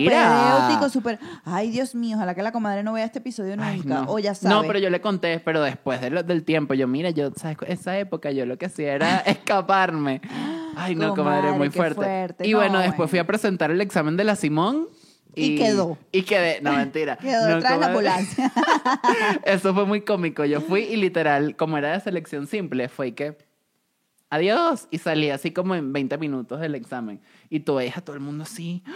propedéutico 0.61 0.89
súper... 0.89 1.19
Ay, 1.43 1.69
Dios 1.69 1.93
mío, 1.93 2.15
ojalá 2.15 2.35
que 2.35 2.43
la 2.43 2.53
comadre 2.53 2.83
no 2.83 2.93
vea 2.93 3.03
este 3.03 3.19
episodio 3.19 3.53
Ay, 3.59 3.79
nunca. 3.79 3.89
no. 4.05 4.05
O 4.13 4.17
ya 4.19 4.33
sabe. 4.33 4.55
No, 4.55 4.61
pero 4.65 4.79
yo 4.79 4.89
le 4.89 5.01
conté, 5.01 5.41
pero 5.41 5.61
después 5.61 5.99
de 5.99 6.09
lo- 6.09 6.23
del 6.23 6.45
tiempo, 6.45 6.73
yo, 6.73 6.87
mira, 6.87 7.09
yo, 7.09 7.31
¿sabes? 7.35 7.57
Esa 7.67 7.99
época 7.99 8.31
yo 8.31 8.45
lo 8.45 8.57
que 8.57 8.67
hacía 8.67 8.93
era 8.93 9.17
escaparme. 9.25 10.21
Ay, 10.77 10.95
no, 10.95 11.15
comadre, 11.15 11.51
muy 11.53 11.69
fuerte. 11.69 11.95
fuerte. 11.95 12.47
Y 12.47 12.51
No, 12.51 12.57
bueno, 12.59 12.77
después 12.79 12.97
bueno. 12.97 13.07
fui 13.09 13.19
a 13.19 13.27
presentar 13.27 13.71
el 13.71 13.81
examen 13.81 14.15
de 14.17 14.23
la 14.23 14.35
Simón. 14.35 14.87
Y 15.35 15.55
quedó. 15.55 15.97
Y 16.11 16.23
quedé, 16.23 16.61
no, 16.61 16.73
mentira. 16.73 17.17
Quedó 17.21 17.47
No, 17.47 17.55
detrás 17.55 17.73
de 17.73 17.79
la 17.79 17.85
ambulancia. 17.87 18.51
Eso 19.45 19.73
fue 19.73 19.85
muy 19.85 20.01
cómico. 20.01 20.43
Yo 20.45 20.61
fui 20.61 20.81
y 20.81 20.95
literal, 20.95 21.55
como 21.55 21.77
era 21.77 21.91
de 21.91 21.99
selección 21.99 22.47
simple, 22.47 22.89
fue 22.89 23.13
que 23.13 23.37
adiós. 24.31 24.87
Y 24.89 24.97
salí 24.97 25.29
así 25.29 25.51
como 25.51 25.75
en 25.75 25.93
20 25.93 26.17
minutos 26.17 26.59
del 26.59 26.73
examen. 26.75 27.21
Y 27.49 27.59
tú 27.61 27.75
veías 27.75 27.97
a 27.97 28.01
todo 28.01 28.15
el 28.15 28.21
mundo 28.21 28.43
así. 28.43 28.83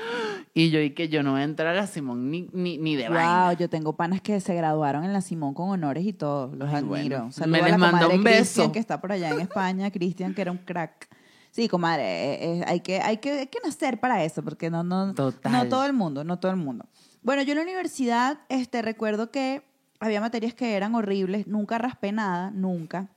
Y 0.53 0.69
yo, 0.69 0.81
y 0.81 0.89
que 0.89 1.07
yo 1.07 1.23
no 1.23 1.31
voy 1.31 1.41
a 1.41 1.43
entrar 1.45 1.69
a 1.69 1.73
la 1.73 1.87
Simón 1.87 2.29
ni, 2.29 2.49
ni, 2.51 2.77
ni 2.77 2.97
de 2.97 3.07
vaina. 3.07 3.47
Wow, 3.51 3.57
yo 3.57 3.69
tengo 3.69 3.95
panas 3.95 4.19
que 4.19 4.41
se 4.41 4.53
graduaron 4.53 5.05
en 5.05 5.13
la 5.13 5.21
Simón 5.21 5.53
con 5.53 5.69
honores 5.69 6.05
y 6.05 6.11
todo. 6.11 6.53
Los 6.53 6.67
Ay, 6.67 6.75
admiro. 6.83 7.29
bueno. 7.29 7.47
Me 7.47 7.61
les 7.61 7.77
mando 7.77 8.09
un 8.09 8.21
beso. 8.21 8.37
Cristian, 8.41 8.71
que 8.73 8.79
está 8.79 8.99
por 8.99 9.13
allá 9.13 9.29
en 9.29 9.39
España. 9.39 9.89
Cristian, 9.91 10.33
que 10.33 10.41
era 10.41 10.51
un 10.51 10.57
crack. 10.57 11.07
Sí, 11.51 11.67
comadre, 11.67 12.03
eh, 12.03 12.59
eh, 12.59 12.63
hay, 12.65 12.79
que, 12.79 13.01
hay, 13.01 13.17
que, 13.17 13.31
hay 13.31 13.47
que 13.47 13.59
nacer 13.63 13.99
para 13.99 14.23
eso, 14.23 14.41
porque 14.41 14.69
no, 14.69 14.83
no, 14.83 15.13
Total. 15.13 15.51
no 15.51 15.67
todo 15.67 15.85
el 15.85 15.93
mundo, 15.93 16.23
no 16.23 16.39
todo 16.39 16.51
el 16.51 16.57
mundo. 16.57 16.85
Bueno, 17.23 17.43
yo 17.43 17.51
en 17.51 17.57
la 17.57 17.63
universidad 17.63 18.39
este, 18.49 18.81
recuerdo 18.81 19.31
que 19.31 19.63
había 19.99 20.21
materias 20.21 20.53
que 20.53 20.75
eran 20.75 20.95
horribles, 20.95 21.47
nunca 21.47 21.77
raspé 21.77 22.11
nada, 22.13 22.51
nunca. 22.51 23.09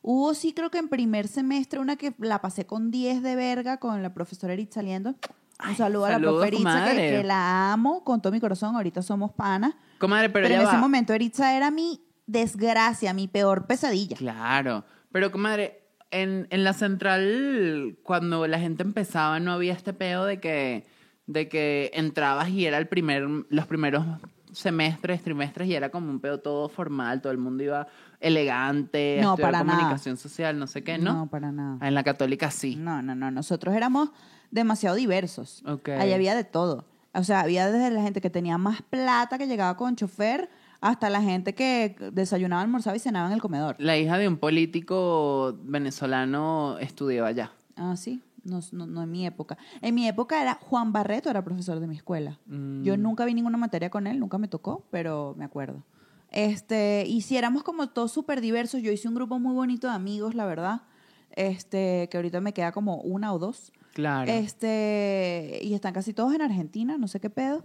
Hubo 0.00 0.34
sí 0.34 0.52
creo 0.52 0.70
que 0.70 0.78
en 0.78 0.88
primer 0.88 1.28
semestre 1.28 1.78
una 1.78 1.96
que 1.96 2.14
la 2.18 2.40
pasé 2.40 2.66
con 2.66 2.90
10 2.90 3.22
de 3.22 3.36
verga 3.36 3.76
con 3.78 4.02
la 4.02 4.14
profesora 4.14 4.52
Eritz 4.52 4.74
saliendo. 4.74 5.10
Un 5.10 5.16
Ay, 5.58 5.74
saludo 5.76 6.06
a 6.06 6.08
la 6.08 6.14
saludos, 6.14 6.34
profe 6.40 6.48
Eritza, 6.48 6.90
que, 6.90 6.96
que 6.96 7.24
la 7.24 7.72
amo 7.72 8.02
con 8.02 8.20
todo 8.20 8.32
mi 8.32 8.40
corazón, 8.40 8.74
ahorita 8.74 9.02
somos 9.02 9.32
panas. 9.32 9.74
Comadre, 9.98 10.28
pero, 10.30 10.48
Pero, 10.48 10.60
en 10.60 10.66
ese 10.66 10.74
va. 10.76 10.80
momento 10.80 11.12
Eritza 11.12 11.56
era 11.56 11.70
mi 11.70 12.00
desgracia, 12.26 13.12
mi 13.12 13.28
peor 13.28 13.66
pesadilla. 13.66 14.16
Claro, 14.16 14.84
pero 15.12 15.30
comadre, 15.30 15.81
en, 16.12 16.46
en 16.50 16.62
la 16.62 16.72
central, 16.74 17.96
cuando 18.04 18.46
la 18.46 18.60
gente 18.60 18.82
empezaba, 18.84 19.40
no 19.40 19.52
había 19.52 19.72
este 19.72 19.92
pedo 19.92 20.24
de 20.24 20.38
que, 20.40 20.86
de 21.26 21.48
que 21.48 21.90
entrabas 21.94 22.50
y 22.50 22.66
era 22.66 22.78
el 22.78 22.86
primer, 22.86 23.26
los 23.48 23.66
primeros 23.66 24.04
semestres, 24.52 25.22
trimestres, 25.22 25.66
y 25.68 25.74
era 25.74 25.88
como 25.90 26.10
un 26.10 26.20
pedo 26.20 26.38
todo 26.40 26.68
formal, 26.68 27.20
todo 27.22 27.32
el 27.32 27.38
mundo 27.38 27.64
iba 27.64 27.86
elegante, 28.20 29.18
No, 29.22 29.36
para 29.36 29.62
nada. 29.64 29.78
comunicación 29.78 30.16
social, 30.16 30.58
no 30.58 30.66
sé 30.66 30.82
qué, 30.84 30.98
¿no? 30.98 31.12
No, 31.14 31.26
para 31.30 31.50
nada. 31.52 31.78
Ah, 31.80 31.88
En 31.88 31.94
la 31.94 32.02
católica 32.04 32.50
sí. 32.50 32.76
No, 32.76 33.02
no, 33.02 33.14
no. 33.14 33.30
Nosotros 33.30 33.74
éramos 33.74 34.10
demasiado 34.50 34.96
diversos. 34.96 35.62
Ok. 35.66 35.88
Ahí 35.90 36.12
había 36.12 36.34
de 36.34 36.44
todo. 36.44 36.84
O 37.14 37.24
sea, 37.24 37.40
había 37.40 37.70
desde 37.70 37.90
la 37.90 38.02
gente 38.02 38.20
que 38.20 38.30
tenía 38.30 38.58
más 38.58 38.82
plata, 38.82 39.38
que 39.38 39.46
llegaba 39.46 39.76
con 39.76 39.96
chofer, 39.96 40.48
hasta 40.82 41.08
la 41.08 41.22
gente 41.22 41.54
que 41.54 41.96
desayunaba, 42.12 42.60
almorzaba 42.60 42.96
y 42.96 42.98
cenaba 42.98 43.28
en 43.28 43.34
el 43.34 43.40
comedor. 43.40 43.76
La 43.78 43.96
hija 43.96 44.18
de 44.18 44.26
un 44.26 44.36
político 44.36 45.56
venezolano 45.62 46.76
estudió 46.78 47.24
allá. 47.24 47.52
Ah, 47.76 47.94
sí. 47.96 48.20
No, 48.42 48.58
no, 48.72 48.86
no 48.86 49.04
en 49.04 49.10
mi 49.10 49.24
época. 49.24 49.56
En 49.80 49.94
mi 49.94 50.08
época 50.08 50.42
era 50.42 50.54
Juan 50.54 50.92
Barreto, 50.92 51.30
era 51.30 51.44
profesor 51.44 51.78
de 51.78 51.86
mi 51.86 51.94
escuela. 51.94 52.40
Mm. 52.46 52.82
Yo 52.82 52.96
nunca 52.96 53.24
vi 53.24 53.32
ninguna 53.32 53.56
materia 53.56 53.90
con 53.90 54.08
él, 54.08 54.18
nunca 54.18 54.38
me 54.38 54.48
tocó, 54.48 54.84
pero 54.90 55.36
me 55.38 55.44
acuerdo. 55.44 55.84
Este, 56.32 57.04
y 57.06 57.20
si 57.20 57.36
éramos 57.36 57.62
como 57.62 57.88
todos 57.90 58.10
súper 58.10 58.40
diversos, 58.40 58.82
yo 58.82 58.90
hice 58.90 59.06
un 59.06 59.14
grupo 59.14 59.38
muy 59.38 59.54
bonito 59.54 59.86
de 59.86 59.94
amigos, 59.94 60.34
la 60.34 60.46
verdad. 60.46 60.82
Este, 61.30 62.08
que 62.10 62.16
ahorita 62.16 62.40
me 62.40 62.52
queda 62.52 62.72
como 62.72 62.96
una 62.96 63.32
o 63.32 63.38
dos. 63.38 63.72
Claro. 63.94 64.32
Este, 64.32 65.60
y 65.62 65.74
están 65.74 65.92
casi 65.92 66.12
todos 66.12 66.34
en 66.34 66.42
Argentina, 66.42 66.98
no 66.98 67.06
sé 67.06 67.20
qué 67.20 67.30
pedo. 67.30 67.62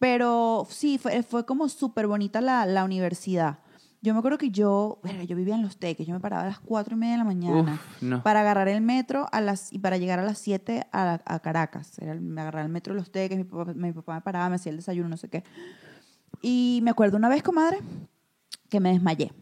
Pero 0.00 0.66
sí, 0.70 0.96
fue, 0.98 1.22
fue 1.22 1.44
como 1.46 1.68
súper 1.68 2.06
bonita 2.06 2.40
la, 2.40 2.64
la 2.66 2.84
universidad. 2.84 3.58
Yo 4.00 4.14
me 4.14 4.18
acuerdo 4.20 4.38
que 4.38 4.50
yo, 4.50 4.98
bueno, 5.02 5.22
yo 5.24 5.36
vivía 5.36 5.54
en 5.54 5.60
Los 5.60 5.76
Teques, 5.76 6.06
yo 6.06 6.14
me 6.14 6.20
paraba 6.20 6.44
a 6.44 6.46
las 6.46 6.58
cuatro 6.58 6.96
y 6.96 6.98
media 6.98 7.12
de 7.12 7.18
la 7.18 7.24
mañana 7.24 7.74
Uf, 7.74 8.02
no. 8.02 8.22
para 8.22 8.40
agarrar 8.40 8.66
el 8.68 8.80
metro 8.80 9.26
a 9.30 9.42
las, 9.42 9.70
y 9.74 9.78
para 9.78 9.98
llegar 9.98 10.18
a 10.18 10.22
las 10.22 10.38
7 10.38 10.86
a, 10.90 11.20
a 11.26 11.38
Caracas. 11.40 11.98
Era 11.98 12.12
el- 12.12 12.22
me 12.22 12.40
agarraba 12.40 12.64
el 12.64 12.72
metro 12.72 12.94
de 12.94 13.00
Los 13.00 13.12
Teques, 13.12 13.36
mi 13.36 13.44
papá, 13.44 13.74
mi 13.74 13.92
papá 13.92 14.14
me 14.14 14.20
paraba, 14.22 14.48
me 14.48 14.54
hacía 14.56 14.70
el 14.70 14.76
desayuno, 14.76 15.10
no 15.10 15.18
sé 15.18 15.28
qué. 15.28 15.44
Y 16.40 16.80
me 16.82 16.90
acuerdo 16.90 17.18
una 17.18 17.28
vez, 17.28 17.42
comadre, 17.42 17.80
que 18.70 18.80
me 18.80 18.90
desmayé 18.90 19.32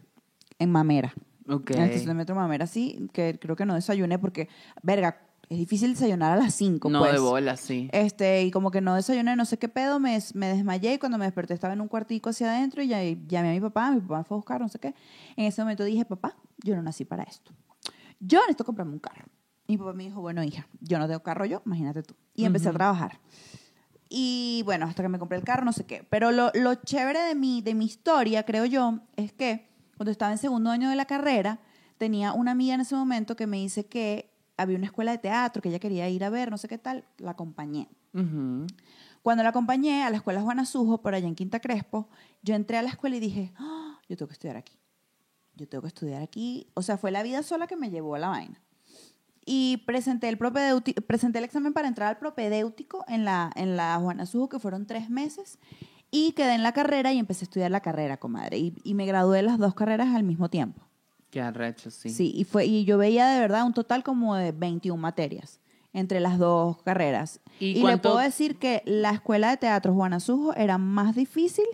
en 0.59 0.71
Mamera. 0.71 1.13
Ok. 1.47 1.71
En 1.71 2.05
de 2.05 2.13
metro 2.13 2.35
Mamera, 2.35 2.67
sí, 2.67 3.07
que 3.13 3.39
creo 3.39 3.55
que 3.55 3.65
no 3.65 3.75
desayuné 3.75 4.19
porque, 4.19 4.49
verga, 4.83 5.21
es 5.49 5.57
difícil 5.57 5.93
desayunar 5.93 6.31
a 6.31 6.35
las 6.35 6.53
5, 6.53 6.89
No 6.89 6.99
pues. 6.99 7.13
de 7.13 7.19
bola, 7.19 7.57
sí. 7.57 7.89
Este, 7.91 8.43
y 8.43 8.51
como 8.51 8.69
que 8.69 8.81
no 8.81 8.93
desayuné, 8.93 9.35
no 9.35 9.45
sé 9.45 9.57
qué 9.57 9.67
pedo, 9.67 9.99
me, 9.99 10.17
me 10.35 10.47
desmayé 10.47 10.93
y 10.93 10.97
cuando 10.99 11.17
me 11.17 11.25
desperté 11.25 11.55
estaba 11.55 11.73
en 11.73 11.81
un 11.81 11.87
cuartico 11.87 12.29
hacia 12.29 12.51
adentro 12.51 12.83
y 12.83 12.87
ya, 12.87 13.01
llamé 13.01 13.49
a 13.49 13.53
mi 13.53 13.59
papá, 13.59 13.91
mi 13.91 13.99
papá 14.01 14.23
fue 14.23 14.35
a 14.35 14.37
buscar, 14.37 14.61
no 14.61 14.69
sé 14.69 14.77
qué. 14.77 14.93
En 15.35 15.45
ese 15.45 15.61
momento 15.61 15.83
dije, 15.83 16.05
papá, 16.05 16.37
yo 16.63 16.75
no 16.75 16.83
nací 16.83 17.03
para 17.03 17.23
esto. 17.23 17.51
Yo 18.19 18.39
necesito 18.41 18.63
comprarme 18.63 18.93
un 18.93 18.99
carro. 18.99 19.25
Y 19.65 19.73
mi 19.73 19.77
papá 19.79 19.93
me 19.93 20.03
dijo, 20.03 20.21
bueno, 20.21 20.43
hija, 20.43 20.67
yo 20.81 20.99
no 20.99 21.07
tengo 21.07 21.21
carro 21.23 21.45
yo, 21.45 21.63
imagínate 21.65 22.03
tú. 22.03 22.15
Y 22.35 22.45
empecé 22.45 22.69
a 22.69 22.73
trabajar. 22.73 23.19
Y 24.07 24.61
bueno, 24.65 24.85
hasta 24.85 25.01
que 25.03 25.09
me 25.09 25.19
compré 25.19 25.37
el 25.37 25.43
carro, 25.43 25.65
no 25.65 25.73
sé 25.73 25.85
qué. 25.85 26.05
Pero 26.09 26.31
lo, 26.31 26.51
lo 26.53 26.75
chévere 26.75 27.21
de 27.21 27.35
mi, 27.35 27.61
de 27.61 27.73
mi 27.73 27.85
historia, 27.85 28.43
creo 28.43 28.65
yo, 28.65 28.99
es 29.15 29.31
que 29.33 29.67
cuando 29.97 30.11
estaba 30.11 30.31
en 30.31 30.37
segundo 30.37 30.69
año 30.69 30.89
de 30.89 30.95
la 30.95 31.05
carrera, 31.05 31.59
tenía 31.97 32.33
una 32.33 32.51
amiga 32.51 32.75
en 32.75 32.81
ese 32.81 32.95
momento 32.95 33.35
que 33.35 33.47
me 33.47 33.57
dice 33.57 33.85
que 33.85 34.31
había 34.61 34.77
una 34.77 34.85
escuela 34.85 35.11
de 35.11 35.17
teatro 35.17 35.61
que 35.61 35.69
ella 35.69 35.79
quería 35.79 36.09
ir 36.09 36.23
a 36.23 36.29
ver, 36.29 36.51
no 36.51 36.57
sé 36.57 36.67
qué 36.67 36.77
tal, 36.77 37.05
la 37.17 37.31
acompañé. 37.31 37.89
Cuando 39.21 39.43
la 39.43 39.49
acompañé 39.49 40.03
a 40.03 40.09
la 40.09 40.17
escuela 40.17 40.41
Juana 40.41 40.65
Sujo, 40.65 41.01
por 41.01 41.13
allá 41.13 41.27
en 41.27 41.35
Quinta 41.35 41.59
Crespo, 41.59 42.09
yo 42.41 42.55
entré 42.55 42.77
a 42.77 42.81
la 42.81 42.89
escuela 42.89 43.15
y 43.17 43.19
dije, 43.19 43.53
"Ah, 43.57 43.99
yo 44.07 44.17
tengo 44.17 44.27
que 44.27 44.33
estudiar 44.33 44.57
aquí. 44.57 44.77
Yo 45.55 45.67
tengo 45.67 45.81
que 45.81 45.89
estudiar 45.89 46.21
aquí. 46.21 46.67
O 46.73 46.81
sea, 46.81 46.97
fue 46.97 47.11
la 47.11 47.21
vida 47.21 47.43
sola 47.43 47.67
que 47.67 47.75
me 47.75 47.89
llevó 47.89 48.15
a 48.15 48.19
la 48.19 48.29
vaina. 48.29 48.61
Y 49.45 49.77
presenté 49.85 50.29
el, 50.29 50.37
presenté 50.37 51.39
el 51.39 51.43
examen 51.43 51.73
para 51.73 51.87
entrar 51.87 52.07
al 52.09 52.17
propedéutico 52.17 53.03
en 53.07 53.25
la, 53.25 53.51
en 53.55 53.75
la 53.75 53.97
Juana 53.99 54.25
Sujo, 54.25 54.47
que 54.49 54.59
fueron 54.59 54.85
tres 54.85 55.09
meses. 55.09 55.59
Y 56.11 56.31
quedé 56.31 56.53
en 56.55 56.63
la 56.63 56.71
carrera 56.71 57.13
y 57.13 57.19
empecé 57.19 57.43
a 57.43 57.47
estudiar 57.47 57.71
la 57.71 57.81
carrera, 57.81 58.17
comadre. 58.17 58.57
Y, 58.57 58.73
y 58.83 58.93
me 58.93 59.05
gradué 59.05 59.41
las 59.41 59.57
dos 59.57 59.75
carreras 59.75 60.15
al 60.15 60.23
mismo 60.23 60.49
tiempo. 60.49 60.81
Qué 61.29 61.41
arrecho, 61.41 61.91
sí. 61.91 62.09
Sí, 62.09 62.31
y, 62.35 62.43
fue, 62.43 62.65
y 62.65 62.85
yo 62.85 62.97
veía 62.97 63.27
de 63.27 63.39
verdad 63.39 63.65
un 63.65 63.73
total 63.73 64.03
como 64.03 64.35
de 64.35 64.51
21 64.51 64.99
materias 64.99 65.59
entre 65.93 66.19
las 66.19 66.37
dos 66.37 66.81
carreras. 66.83 67.39
¿Y 67.59 67.79
Y, 67.79 67.83
le 67.83 67.97
puedo 67.97 68.17
decir 68.17 68.57
que 68.57 68.81
la 68.85 69.11
escuela 69.11 69.49
de 69.49 69.57
teatro 69.57 69.93
Juana 69.93 70.19
Sujo 70.19 70.53
era 70.55 70.77
más 70.77 71.15
difícil 71.15 71.65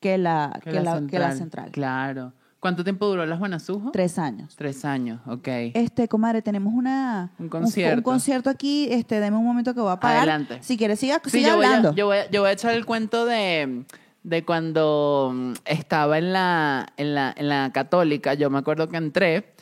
que 0.00 0.18
la, 0.18 0.58
que 0.62 0.80
la, 0.80 1.02
que 1.06 1.18
la 1.18 1.32
central. 1.32 1.70
Claro. 1.70 2.32
¿Cuánto 2.60 2.84
tiempo 2.84 3.06
duró 3.06 3.24
la 3.24 3.38
Juanasujo? 3.38 3.90
Tres 3.90 4.18
años. 4.18 4.54
Tres 4.54 4.84
años, 4.84 5.18
ok. 5.26 5.48
Este, 5.72 6.08
comadre, 6.08 6.42
tenemos 6.42 6.74
una, 6.74 7.32
Un 7.38 7.48
concierto. 7.48 7.96
Un, 7.96 8.02
concierto 8.02 8.50
aquí. 8.50 8.86
Este, 8.90 9.18
deme 9.18 9.38
un 9.38 9.46
momento 9.46 9.74
que 9.74 9.80
voy 9.80 9.90
a 9.92 9.98
pagar. 9.98 10.18
Adelante. 10.18 10.58
Si 10.60 10.76
quieres, 10.76 11.00
siga, 11.00 11.22
Sí, 11.24 11.30
siga 11.30 11.48
yo 11.48 11.56
voy, 11.56 11.64
a, 11.64 11.68
hablando. 11.68 11.94
yo, 11.94 12.04
voy 12.06 12.18
a, 12.18 12.30
yo 12.30 12.42
voy 12.42 12.50
a 12.50 12.52
echar 12.52 12.74
el 12.74 12.84
cuento 12.84 13.24
de, 13.24 13.84
de 14.22 14.44
cuando 14.44 15.30
mm, 15.34 15.52
estaba 15.64 16.18
en 16.18 16.32
la, 16.32 16.92
en, 16.96 17.14
la, 17.14 17.34
en 17.36 17.48
la 17.48 17.70
católica. 17.72 18.34
Yo 18.34 18.50
me 18.50 18.58
acuerdo 18.58 18.88
que 18.88 18.96
entré 18.96 19.54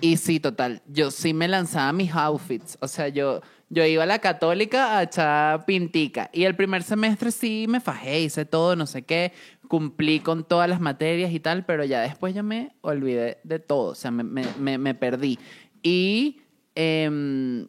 y 0.00 0.18
sí, 0.18 0.40
total, 0.40 0.82
yo 0.86 1.10
sí 1.10 1.32
me 1.32 1.48
lanzaba 1.48 1.92
mis 1.92 2.12
outfits. 2.14 2.76
O 2.80 2.88
sea, 2.88 3.08
yo, 3.08 3.40
yo 3.70 3.84
iba 3.84 4.02
a 4.02 4.06
la 4.06 4.18
católica 4.18 4.98
a 4.98 5.04
echar 5.04 5.64
pintica. 5.64 6.28
Y 6.32 6.44
el 6.44 6.54
primer 6.54 6.82
semestre 6.82 7.30
sí 7.30 7.66
me 7.68 7.80
fajé, 7.80 8.20
hice 8.20 8.44
todo, 8.44 8.76
no 8.76 8.86
sé 8.86 9.02
qué. 9.02 9.32
Cumplí 9.68 10.20
con 10.20 10.44
todas 10.44 10.68
las 10.68 10.80
materias 10.80 11.32
y 11.32 11.40
tal, 11.40 11.64
pero 11.64 11.84
ya 11.84 12.02
después 12.02 12.34
ya 12.34 12.42
me 12.42 12.76
olvidé 12.82 13.38
de 13.42 13.58
todo. 13.58 13.92
O 13.92 13.94
sea, 13.94 14.10
me, 14.10 14.22
me, 14.22 14.78
me, 14.78 14.94
perdí. 14.94 15.38
Y... 15.82 16.40
em, 16.74 17.66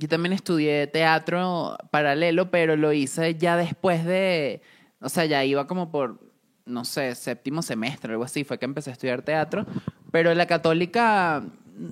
yo 0.00 0.06
también 0.06 0.32
estudié 0.32 0.86
teatro 0.86 1.76
paralelo, 1.90 2.52
pero 2.52 2.76
lo 2.76 2.92
hice 2.92 3.34
ya 3.34 3.56
después 3.56 4.04
de, 4.04 4.62
o 5.00 5.08
sea, 5.08 5.24
ya 5.24 5.44
iba 5.44 5.66
como 5.66 5.90
por, 5.90 6.20
no 6.66 6.84
sé, 6.84 7.14
séptimo 7.14 7.62
semestre, 7.62 8.12
algo 8.12 8.24
así, 8.24 8.44
fue 8.44 8.58
que 8.58 8.64
empecé 8.64 8.90
a 8.90 8.92
estudiar 8.94 9.22
teatro, 9.22 9.66
pero 10.10 10.34
la 10.34 10.46
católica 10.46 11.42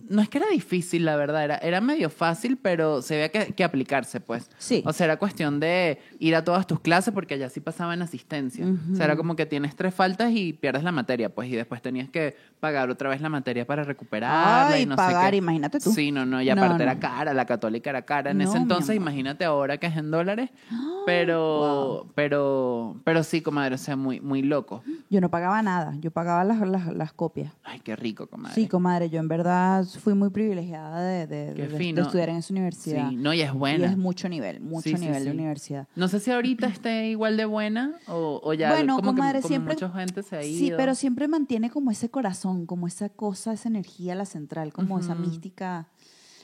no 0.09 0.23
es 0.23 0.29
que 0.29 0.39
era 0.39 0.49
difícil, 0.49 1.05
la 1.05 1.17
verdad, 1.17 1.45
era, 1.45 1.57
era 1.59 1.81
medio 1.81 2.11
fácil, 2.11 2.57
pero 2.57 3.03
se 3.03 3.15
había 3.15 3.29
que, 3.31 3.55
que 3.55 3.65
aplicarse, 3.65 4.21
pues. 4.21 4.51
Sí. 4.59 4.83
O 4.87 4.93
sea, 4.93 5.05
era 5.07 5.17
cuestión 5.19 5.61
de 5.61 5.99
ir 6.19 6.35
a 6.35 6.45
todas 6.45 6.67
tus 6.67 6.81
clases 6.81 7.15
porque 7.15 7.35
allá 7.35 7.49
sí 7.49 7.61
pasaba 7.61 7.95
en 7.95 8.03
asistencia. 8.03 8.67
O 8.93 8.97
sea, 8.97 9.05
era 9.07 9.17
como 9.17 9.37
que 9.37 9.47
tienes 9.47 9.77
tres 9.77 9.95
faltas 9.95 10.33
y 10.33 10.53
pierdes 10.53 10.83
la 10.83 10.93
materia, 10.93 11.35
pues, 11.35 11.49
y 11.49 11.57
después 11.57 11.81
tenías 11.83 12.09
que 12.09 12.37
pagar 12.61 12.91
otra 12.91 13.09
vez 13.09 13.21
la 13.21 13.29
materia 13.29 13.67
para 13.67 13.85
recuperarla 13.85 14.69
Ay, 14.75 14.83
y 14.83 14.87
no 14.87 14.97
pagar, 14.97 15.27
sé 15.27 15.31
qué. 15.33 15.37
imagínate 15.37 15.79
tú. 15.81 15.93
Sí, 15.93 16.11
no, 16.11 16.27
no, 16.27 16.41
y 16.43 16.51
aparte 16.51 16.79
no. 16.79 16.83
era 16.83 16.99
cara, 16.99 17.33
la 17.35 17.47
católica 17.47 17.91
era 17.91 18.03
cara 18.03 18.31
en 18.33 18.39
No, 18.39 18.45
ese 18.45 18.57
entonces, 18.57 18.97
imagínate 18.97 19.45
ahora 19.45 19.79
que 19.79 19.87
es 19.87 19.97
en 19.97 20.11
dólares, 20.11 20.51
pero, 21.07 22.07
pero, 22.15 22.97
pero 23.05 23.23
sí, 23.23 23.41
comadre, 23.43 23.75
o 23.75 23.79
sea, 23.79 23.97
muy, 23.97 24.21
muy 24.21 24.43
loco. 24.43 24.83
Yo 25.11 25.21
no 25.21 25.31
pagaba 25.31 25.63
nada. 25.63 25.95
Yo 26.01 26.11
pagaba 26.11 26.45
las, 26.45 26.61
las, 26.67 26.87
las 26.89 27.13
copias. 27.13 27.53
Ay, 27.65 27.81
qué 27.81 27.97
rico, 27.97 28.27
comadre. 28.27 28.55
Sí, 28.55 28.69
comadre, 28.69 29.09
yo 29.11 29.21
en 29.21 29.29
verdad 29.29 29.76
fui 29.85 30.15
muy 30.15 30.31
privilegiada 30.31 31.01
de, 31.03 31.27
de- 31.27 31.55
de- 31.55 31.69
de 31.69 32.01
estudiar 32.03 32.29
en 32.29 32.37
esa 32.37 32.53
universidad. 32.53 33.11
Sí, 33.11 33.17
no, 33.17 33.33
y 33.35 33.41
es 33.43 33.53
Y 33.53 33.57
buena. 33.57 33.87
es 33.87 33.97
mucho 33.97 34.29
nivel, 34.29 34.61
mucho 34.61 34.89
Sí, 34.91 34.97
sí, 34.97 35.05
nivel 35.05 35.25
de 35.25 35.31
sí. 35.31 35.37
universidad. 35.37 35.89
No 35.97 36.09
sé 36.09 36.21
si 36.21 36.31
ahorita 36.31 36.67
esté 36.67 37.09
igual 37.09 37.37
de 37.37 37.45
buena 37.45 37.99
o, 38.09 38.41
o 38.43 38.55
ya 38.55 38.71
Bueno, 38.71 38.97
como 38.97 39.15
comadre, 39.15 39.39
que 39.39 39.43
como 39.43 39.49
siempre- 39.49 39.75
mucha 39.75 39.91
gente 39.91 40.23
se 40.23 40.37
ha 40.37 40.45
ido. 40.45 40.59
Sí, 40.59 40.73
pero 40.77 40.95
siempre 40.95 41.29
mantiene 41.29 41.71
como 41.71 41.91
ese 41.91 42.09
corazón, 42.11 42.67
como 42.67 42.87
esa 42.87 43.09
cosa, 43.09 43.53
esa 43.53 43.69
energía, 43.69 44.15
la 44.15 44.25
central, 44.27 44.73
como 44.73 44.99
esa 44.99 45.13
Ujú. 45.15 45.23
mística. 45.23 45.89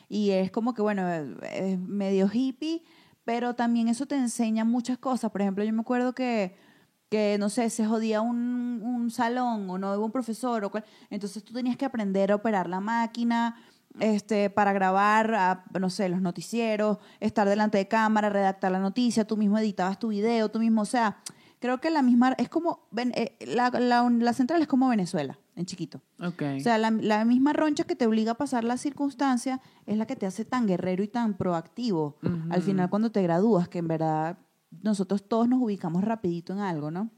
Y 0.08 0.30
es 0.30 0.50
como 0.50 0.74
que, 0.74 0.82
bueno, 0.82 1.08
es 1.10 1.78
medio 1.78 2.28
hippie, 2.32 2.82
pero 3.24 3.54
también 3.54 3.88
eso 3.88 4.04
te 4.06 4.16
enseña 4.16 4.64
muchas 4.64 4.98
cosas. 4.98 5.30
Por 5.30 5.40
ejemplo, 5.42 5.64
yo 5.64 5.72
me 5.72 5.80
acuerdo 5.80 6.14
que, 6.14 6.54
que 7.12 7.36
no 7.38 7.48
sé, 7.50 7.68
se 7.68 7.84
jodía 7.86 8.22
un, 8.22 8.80
un 8.82 9.10
salón 9.10 9.68
o 9.68 9.76
no 9.76 9.94
iba 9.94 10.02
un 10.04 10.10
profesor, 10.10 10.64
o 10.64 10.70
cual, 10.70 10.84
entonces 11.10 11.44
tú 11.44 11.52
tenías 11.52 11.76
que 11.76 11.84
aprender 11.84 12.32
a 12.32 12.36
operar 12.36 12.66
la 12.68 12.80
máquina 12.80 13.54
este, 14.00 14.48
para 14.48 14.72
grabar, 14.72 15.34
a, 15.34 15.64
no 15.78 15.90
sé, 15.90 16.08
los 16.08 16.22
noticieros, 16.22 16.96
estar 17.20 17.46
delante 17.46 17.76
de 17.76 17.86
cámara, 17.86 18.30
redactar 18.30 18.72
la 18.72 18.78
noticia, 18.80 19.26
tú 19.26 19.36
mismo 19.36 19.58
editabas 19.58 19.98
tu 19.98 20.08
video, 20.08 20.48
tú 20.50 20.58
mismo, 20.58 20.80
o 20.80 20.86
sea, 20.86 21.18
creo 21.60 21.78
que 21.82 21.90
la 21.90 22.00
misma, 22.00 22.32
es 22.38 22.48
como, 22.48 22.88
ven- 22.90 23.12
eh, 23.14 23.36
la, 23.46 23.68
la, 23.68 24.08
la 24.10 24.32
central 24.32 24.62
es 24.62 24.66
como 24.66 24.88
Venezuela, 24.88 25.38
en 25.54 25.66
chiquito. 25.66 26.00
Ok. 26.18 26.42
O 26.56 26.60
sea, 26.60 26.78
la, 26.78 26.90
la 26.90 27.24
misma 27.26 27.52
roncha 27.52 27.84
que 27.84 27.94
te 27.94 28.06
obliga 28.06 28.32
a 28.32 28.36
pasar 28.36 28.64
las 28.64 28.80
circunstancias 28.80 29.60
es 29.84 29.98
la 29.98 30.06
que 30.06 30.16
te 30.16 30.24
hace 30.26 30.46
tan 30.46 30.66
guerrero 30.66 31.02
y 31.04 31.08
tan 31.08 31.34
proactivo 31.34 32.16
al 32.50 32.62
final 32.62 32.88
cuando 32.88 33.12
te 33.12 33.22
gradúas, 33.22 33.68
que 33.68 33.78
en 33.80 33.88
verdad 33.88 34.38
nosotros 34.82 35.28
todos 35.28 35.48
nos 35.48 35.60
ubicamos 35.60 36.02
rapidito 36.04 36.52
en 36.52 36.60
algo, 36.60 36.90
¿no? 36.90 37.10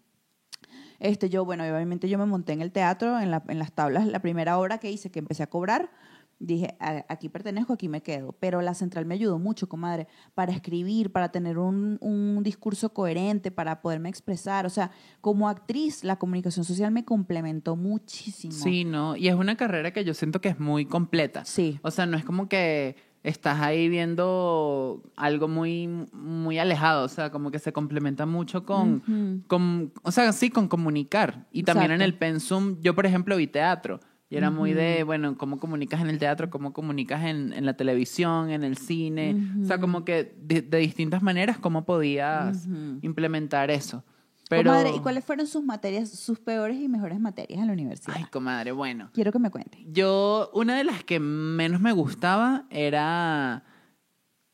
Este, 1.00 1.28
yo, 1.28 1.44
bueno, 1.44 1.64
obviamente 1.64 2.08
yo 2.08 2.18
me 2.18 2.26
monté 2.26 2.52
en 2.52 2.62
el 2.62 2.72
teatro, 2.72 3.18
en, 3.20 3.30
la- 3.30 3.44
en 3.48 3.58
las 3.58 3.72
tablas, 3.72 4.06
la 4.06 4.20
primera 4.20 4.58
obra 4.58 4.78
que 4.78 4.90
hice, 4.90 5.10
que 5.10 5.18
empecé 5.18 5.42
a 5.42 5.48
cobrar, 5.48 5.90
dije, 6.38 6.76
"A- 6.80 7.04
aquí 7.08 7.28
pertenezco, 7.28 7.72
aquí 7.74 7.88
me 7.88 8.02
quedo. 8.02 8.32
Pero 8.40 8.60
la 8.62 8.74
central 8.74 9.04
me 9.04 9.14
ayudó 9.14 9.38
mucho, 9.38 9.68
comadre, 9.68 10.06
para 10.34 10.52
escribir, 10.52 11.10
para 11.12 11.30
tener 11.30 11.58
un, 11.58 11.98
un 12.00 12.42
discurso 12.42 12.92
coherente, 12.92 13.50
para 13.50 13.82
poderme 13.82 14.08
expresar. 14.08 14.66
O 14.66 14.70
sea, 14.70 14.90
como 15.20 15.48
actriz, 15.48 16.04
la 16.04 16.16
comunicación 16.16 16.64
social 16.64 16.90
me 16.92 17.04
complementó 17.04 17.76
muchísimo. 17.76 18.52
Sí, 18.52 18.84
no, 18.84 19.16
y 19.16 19.28
es 19.28 19.34
una 19.34 19.56
carrera 19.56 19.92
que 19.92 20.04
yo 20.04 20.14
siento 20.14 20.40
que 20.40 20.48
es 20.48 20.58
muy 20.60 20.86
completa. 20.86 21.44
Sí. 21.44 21.78
O 21.82 21.90
sea, 21.90 22.06
no 22.06 22.16
es 22.16 22.24
como 22.24 22.48
que 22.48 22.96
estás 23.24 23.60
ahí 23.60 23.88
viendo 23.88 25.02
algo 25.16 25.48
muy, 25.48 25.88
muy 26.12 26.58
alejado, 26.58 27.04
o 27.04 27.08
sea, 27.08 27.30
como 27.30 27.50
que 27.50 27.58
se 27.58 27.72
complementa 27.72 28.26
mucho 28.26 28.64
con, 28.64 29.42
con 29.46 29.92
o 30.02 30.12
sea, 30.12 30.32
sí, 30.32 30.50
con 30.50 30.68
comunicar. 30.68 31.46
Y 31.50 31.62
también 31.64 31.90
en 31.90 32.02
el 32.02 32.14
pensum, 32.14 32.76
yo 32.80 32.94
por 32.94 33.06
ejemplo 33.06 33.36
vi 33.36 33.48
teatro. 33.48 33.98
Y 34.30 34.36
era 34.36 34.50
muy 34.50 34.72
de, 34.72 35.04
bueno, 35.04 35.38
cómo 35.38 35.60
comunicas 35.60 36.00
en 36.00 36.08
el 36.08 36.18
teatro, 36.18 36.50
cómo 36.50 36.72
comunicas 36.72 37.24
en, 37.24 37.52
en 37.52 37.64
la 37.64 37.74
televisión, 37.74 38.50
en 38.50 38.64
el 38.64 38.76
cine. 38.76 39.36
O 39.62 39.64
sea, 39.64 39.78
como 39.78 40.04
que 40.04 40.34
de, 40.40 40.60
de 40.60 40.78
distintas 40.78 41.22
maneras, 41.22 41.56
cómo 41.58 41.84
podías 41.84 42.66
implementar 43.00 43.70
eso. 43.70 44.04
Pero... 44.48 44.70
Comadre, 44.70 44.90
¿y 44.94 45.00
cuáles 45.00 45.24
fueron 45.24 45.46
sus 45.46 45.64
materias, 45.64 46.10
sus 46.10 46.38
peores 46.38 46.78
y 46.78 46.88
mejores 46.88 47.18
materias 47.20 47.60
en 47.60 47.66
la 47.66 47.72
universidad? 47.72 48.16
Ay, 48.16 48.24
comadre, 48.30 48.72
bueno. 48.72 49.10
Quiero 49.12 49.32
que 49.32 49.38
me 49.38 49.50
cuente. 49.50 49.84
Yo, 49.88 50.50
una 50.52 50.76
de 50.76 50.84
las 50.84 51.02
que 51.04 51.20
menos 51.20 51.80
me 51.80 51.92
gustaba 51.92 52.64
era 52.70 53.64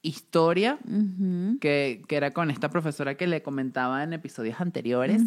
historia, 0.03 0.79
que, 1.61 2.03
que 2.09 2.17
era 2.17 2.31
con 2.31 2.51
esta 2.51 2.71
profesora 2.71 3.17
que 3.17 3.27
le 3.27 3.43
comentaba 3.43 4.03
en 4.03 4.15
episodios 4.15 4.61
anteriores, 4.61 5.23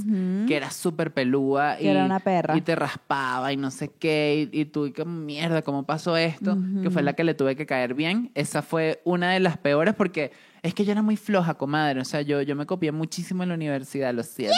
que 0.47 0.55
era 0.55 0.71
súper 0.71 1.13
pelúa 1.13 1.79
y, 1.79 1.87
era 1.87 2.05
una 2.05 2.19
perra. 2.19 2.57
y 2.57 2.61
te 2.61 2.75
raspaba 2.75 3.53
y 3.53 3.57
no 3.57 3.69
sé 3.69 3.89
qué, 3.89 4.49
y, 4.51 4.61
y 4.61 4.65
tú, 4.65 4.87
y 4.87 4.93
como 4.93 5.11
mierda, 5.11 5.61
¿cómo 5.61 5.83
pasó 5.85 6.17
esto? 6.17 6.57
Que 6.81 6.89
fue 6.89 7.03
la 7.03 7.13
que 7.13 7.23
le 7.23 7.35
tuve 7.35 7.55
que 7.55 7.65
caer 7.65 7.93
bien. 7.93 8.31
Esa 8.33 8.63
fue 8.63 9.01
una 9.05 9.31
de 9.31 9.39
las 9.39 9.57
peores 9.57 9.93
porque 9.93 10.31
es 10.63 10.73
que 10.73 10.85
yo 10.85 10.91
era 10.91 11.01
muy 11.01 11.17
floja, 11.17 11.53
comadre. 11.53 11.99
O 11.99 12.05
sea, 12.05 12.21
yo, 12.21 12.41
yo 12.41 12.55
me 12.55 12.65
copié 12.65 12.91
muchísimo 12.91 13.43
en 13.43 13.49
la 13.49 13.55
universidad, 13.55 14.13
lo 14.13 14.23
siento. 14.23 14.55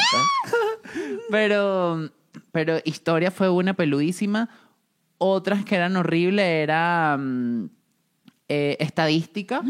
pero, 1.30 2.10
pero 2.52 2.78
historia 2.86 3.32
fue 3.32 3.50
una 3.50 3.74
peludísima. 3.74 4.50
Otras 5.18 5.66
que 5.66 5.76
eran 5.76 5.98
horribles 5.98 6.46
era 6.46 7.18
mm, 7.18 7.70
eh, 8.48 8.78
estadística. 8.80 9.62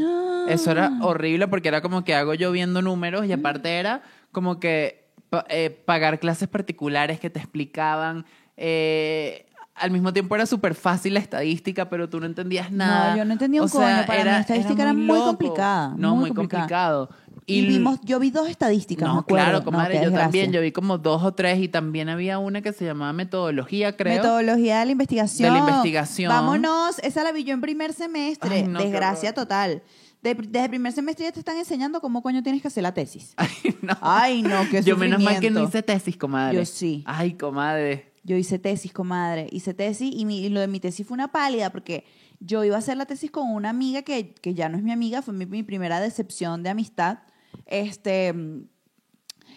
Eso 0.48 0.72
era 0.72 0.92
horrible 1.02 1.48
porque 1.48 1.68
era 1.70 1.82
como 1.82 2.04
que 2.04 2.14
hago 2.16 2.34
yo 2.34 2.52
viendo 2.52 2.82
números 2.82 3.26
y 3.26 3.32
aparte 3.32 3.80
era 3.80 4.02
como 4.32 4.60
que 4.60 5.06
eh, 5.50 5.70
pagar 5.86 6.20
clases 6.20 6.48
particulares 6.48 7.20
que 7.20 7.30
te 7.30 7.40
explicaban. 7.40 8.26
eh, 8.58 9.46
al 9.76 9.92
mismo 9.92 10.14
tiempo 10.14 10.34
era 10.36 10.46
súper 10.46 10.74
fácil 10.74 11.16
la 11.16 11.20
estadística, 11.20 11.90
pero 11.90 12.08
tú 12.10 12.20
no 12.22 12.26
entendías 12.26 12.72
nada. 12.72 13.18
yo 13.18 13.26
no 13.26 13.34
entendía 13.34 13.62
un 13.62 13.66
O 13.66 13.68
sea, 13.68 13.98
coño. 13.98 14.08
Para 14.08 14.20
mí 14.20 14.26
la 14.26 14.40
estadística 14.40 14.84
era 14.84 14.94
muy 14.94 15.20
complicada, 15.20 15.94
No, 15.98 16.16
muy 16.16 16.32
complicado. 16.32 17.10
Y, 17.48 17.66
vimos, 17.68 18.00
yo 18.04 18.20
vi 18.20 18.32
dos 18.32 18.50
estadísticas, 18.50 19.08
No, 19.08 19.24
claro, 19.26 19.64
comadre, 19.64 19.96
yo 19.96 20.02
desgracia. 20.02 20.24
también. 20.24 20.52
Yo 20.52 20.62
vi 20.62 20.72
como 20.72 20.98
dos 20.98 21.22
o 21.24 21.34
tres 21.36 21.60
y 21.60 21.68
también 21.68 22.10
había 22.10 22.40
una 22.40 22.62
que 22.64 22.74
se 22.74 22.86
llamaba 22.86 23.14
metodología, 23.14 23.96
creo. 23.96 24.16
Metodología 24.16 24.80
de 24.80 24.86
la 24.86 24.92
investigación. 24.94 25.54
De 25.54 25.60
la 25.60 25.66
investigación. 25.68 26.30
Vámonos, 26.30 26.98
esa 27.00 27.24
la 27.24 27.32
vi 27.32 27.44
yo 27.44 27.54
en 27.54 27.62
primer 27.62 27.94
semestre. 27.94 28.56
Ay, 28.56 28.64
no, 28.64 28.80
Desgracia 28.80 29.34
total. 29.34 29.84
De- 30.24 30.34
desde 30.34 30.70
primer 30.70 30.92
semestre 30.92 31.26
ya 31.26 31.32
te 31.32 31.38
están 31.40 31.58
enseñando 31.58 32.02
cómo 32.02 32.24
coño 32.24 32.42
tienes 32.42 32.64
que 32.64 32.68
hacer 32.68 32.82
la 32.82 32.96
tesis. 32.96 33.34
Ay, 33.38 33.50
no. 33.84 33.98
Ay, 34.02 34.42
no, 34.42 34.68
qué 34.72 34.82
Yo 34.82 34.98
menos 34.98 35.22
mal 35.22 35.40
que 35.40 35.52
no 35.52 35.64
hice 35.66 35.84
tesis, 35.84 36.18
comadre. 36.18 36.58
Yo 36.58 36.66
sí. 36.66 37.04
Ay, 37.06 37.34
comadre. 37.36 38.12
Yo 38.24 38.36
hice 38.38 38.58
tesis, 38.58 38.92
comadre. 38.92 39.48
Hice 39.52 39.76
tesis 39.76 40.12
y, 40.12 40.26
mi- 40.26 40.40
y 40.44 40.50
lo 40.50 40.62
de 40.62 40.68
mi 40.68 40.80
tesis 40.80 41.06
fue 41.06 41.14
una 41.14 41.32
pálida 41.32 41.70
porque 41.70 42.06
yo 42.40 42.64
iba 42.64 42.76
a 42.76 42.80
hacer 42.80 42.98
la 42.98 43.06
tesis 43.06 43.30
con 43.30 43.52
una 43.54 43.70
amiga 43.70 44.02
que, 44.02 44.34
que 44.34 44.56
ya 44.56 44.68
no 44.68 44.78
es 44.78 44.84
mi 44.84 44.92
amiga, 44.92 45.22
fue 45.22 45.36
mi, 45.36 45.46
mi 45.46 45.62
primera 45.62 46.00
decepción 46.00 46.64
de 46.64 46.70
amistad. 46.72 47.20
Este, 47.66 48.34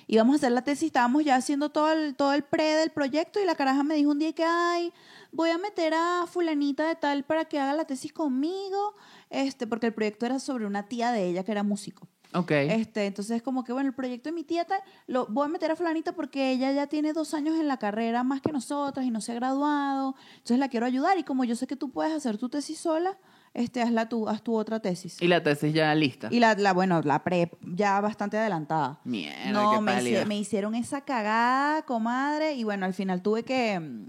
íbamos 0.06 0.34
a 0.34 0.36
hacer 0.36 0.52
la 0.52 0.62
tesis, 0.62 0.86
estábamos 0.86 1.24
ya 1.24 1.36
haciendo 1.36 1.70
todo 1.70 1.92
el, 1.92 2.16
todo 2.16 2.32
el 2.32 2.42
pre 2.42 2.74
del 2.74 2.90
proyecto 2.90 3.40
y 3.40 3.44
la 3.44 3.54
caraja 3.54 3.82
me 3.84 3.94
dijo 3.94 4.10
un 4.10 4.18
día 4.18 4.32
que, 4.32 4.44
ay, 4.44 4.92
voy 5.32 5.50
a 5.50 5.58
meter 5.58 5.94
a 5.94 6.26
fulanita 6.26 6.88
de 6.88 6.96
tal 6.96 7.24
para 7.24 7.44
que 7.44 7.58
haga 7.58 7.74
la 7.74 7.84
tesis 7.84 8.12
conmigo, 8.12 8.94
este, 9.30 9.66
porque 9.66 9.86
el 9.86 9.94
proyecto 9.94 10.26
era 10.26 10.38
sobre 10.38 10.66
una 10.66 10.88
tía 10.88 11.12
de 11.12 11.26
ella 11.26 11.44
que 11.44 11.52
era 11.52 11.62
músico. 11.62 12.08
Ok. 12.34 12.50
Este, 12.50 13.06
entonces, 13.06 13.42
como 13.42 13.64
que 13.64 13.72
bueno, 13.72 13.88
el 13.88 13.94
proyecto 13.94 14.28
de 14.28 14.34
mi 14.34 14.44
tía 14.44 14.64
tal, 14.66 14.80
lo 15.06 15.26
voy 15.26 15.46
a 15.46 15.48
meter 15.48 15.70
a 15.70 15.76
Fulanita 15.76 16.12
porque 16.12 16.50
ella 16.50 16.70
ya 16.72 16.86
tiene 16.86 17.12
dos 17.14 17.32
años 17.32 17.58
en 17.58 17.68
la 17.68 17.78
carrera 17.78 18.22
más 18.22 18.42
que 18.42 18.52
nosotras 18.52 19.06
y 19.06 19.10
no 19.10 19.20
se 19.22 19.32
ha 19.32 19.36
graduado. 19.36 20.14
Entonces 20.32 20.58
la 20.58 20.68
quiero 20.68 20.84
ayudar. 20.84 21.18
Y 21.18 21.24
como 21.24 21.44
yo 21.44 21.56
sé 21.56 21.66
que 21.66 21.76
tú 21.76 21.90
puedes 21.90 22.12
hacer 22.12 22.36
tu 22.36 22.50
tesis 22.50 22.78
sola, 22.78 23.16
este, 23.58 23.82
hazla 23.82 24.08
tú, 24.08 24.28
haz 24.28 24.42
tu 24.42 24.54
otra 24.54 24.80
tesis. 24.80 25.20
Y 25.20 25.26
la 25.26 25.42
tesis 25.42 25.74
ya 25.74 25.92
lista. 25.94 26.28
Y 26.30 26.38
la, 26.38 26.54
la 26.54 26.72
bueno, 26.72 27.02
la 27.02 27.24
pre 27.24 27.50
ya 27.62 28.00
bastante 28.00 28.38
adelantada. 28.38 29.00
Mierda, 29.04 29.50
no, 29.50 29.72
qué 29.72 29.80
me, 29.80 30.24
me 30.26 30.38
hicieron 30.38 30.76
esa 30.76 31.00
cagada, 31.00 31.82
comadre, 31.82 32.54
y 32.54 32.62
bueno, 32.62 32.86
al 32.86 32.94
final 32.94 33.20
tuve 33.20 33.42
que, 33.42 34.06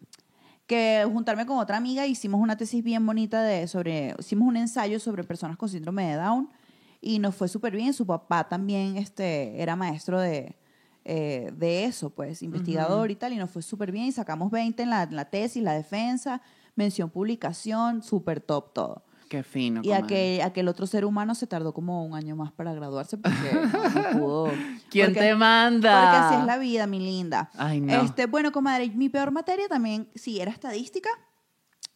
que 0.68 1.04
juntarme 1.12 1.48
con 1.48 1.58
otra 1.58 1.78
amiga, 1.78 2.06
hicimos 2.06 2.40
una 2.40 2.58
tesis 2.58 2.84
bien 2.84 3.04
bonita 3.04 3.42
de 3.42 3.68
sobre, 3.68 4.16
hicimos 4.20 4.48
un 4.48 4.58
ensayo 4.58 5.00
sobre 5.00 5.24
personas 5.24 5.58
con 5.58 5.68
síndrome 5.68 6.12
de 6.12 6.16
Down, 6.18 6.50
y 7.02 7.18
nos 7.18 7.34
fue 7.34 7.48
súper 7.48 7.76
bien, 7.76 7.94
su 7.94 8.06
papá 8.06 8.48
también 8.48 8.98
este, 8.98 9.60
era 9.60 9.76
maestro 9.76 10.20
de, 10.20 10.56
eh, 11.06 11.52
de 11.56 11.86
eso, 11.86 12.12
pues, 12.12 12.44
investigador 12.44 13.10
y 13.10 13.16
tal, 13.16 13.34
y 13.34 13.38
nos 13.38 13.50
fue 13.50 13.64
súper 13.64 13.92
bien, 13.92 14.06
y 14.06 14.12
sacamos 14.12 14.52
20 14.52 14.84
en 14.84 14.92
la, 14.92 15.04
en 15.04 15.16
la 15.16 15.26
tesis, 15.26 15.64
la 15.64 15.74
defensa, 15.74 16.44
mención 16.76 17.10
publicación, 17.10 18.04
súper 18.04 18.42
top 18.42 18.74
todo. 18.74 19.09
Qué 19.30 19.44
fino, 19.44 19.80
Y 19.82 19.90
comadre. 19.90 20.04
aquel, 20.04 20.42
aquel 20.42 20.68
otro 20.68 20.86
ser 20.88 21.06
humano 21.06 21.36
se 21.36 21.46
tardó 21.48 21.72
como 21.74 22.04
un 22.04 22.16
año 22.16 22.36
más 22.36 22.52
para 22.52 22.74
graduarse 22.74 23.18
porque 23.18 23.38
no, 24.14 24.20
pudo. 24.20 24.52
¿Quién 24.90 25.08
Porque- 25.14 25.20
te 25.22 25.36
manda? 25.36 26.02
Porque 26.02 26.18
así 26.18 26.36
es 26.42 26.46
la 26.46 26.58
vida, 26.58 26.88
mi 26.88 27.00
linda. 27.00 27.50
Ay, 27.56 27.80
no. 27.80 27.94
Este, 28.02 28.26
bueno, 28.26 28.52
comadre, 28.52 28.90
mi 28.90 29.08
peor 29.08 29.32
materia 29.32 29.68
también, 29.70 30.10
sí, 30.16 30.40
era 30.42 30.52
estadística. 30.52 31.10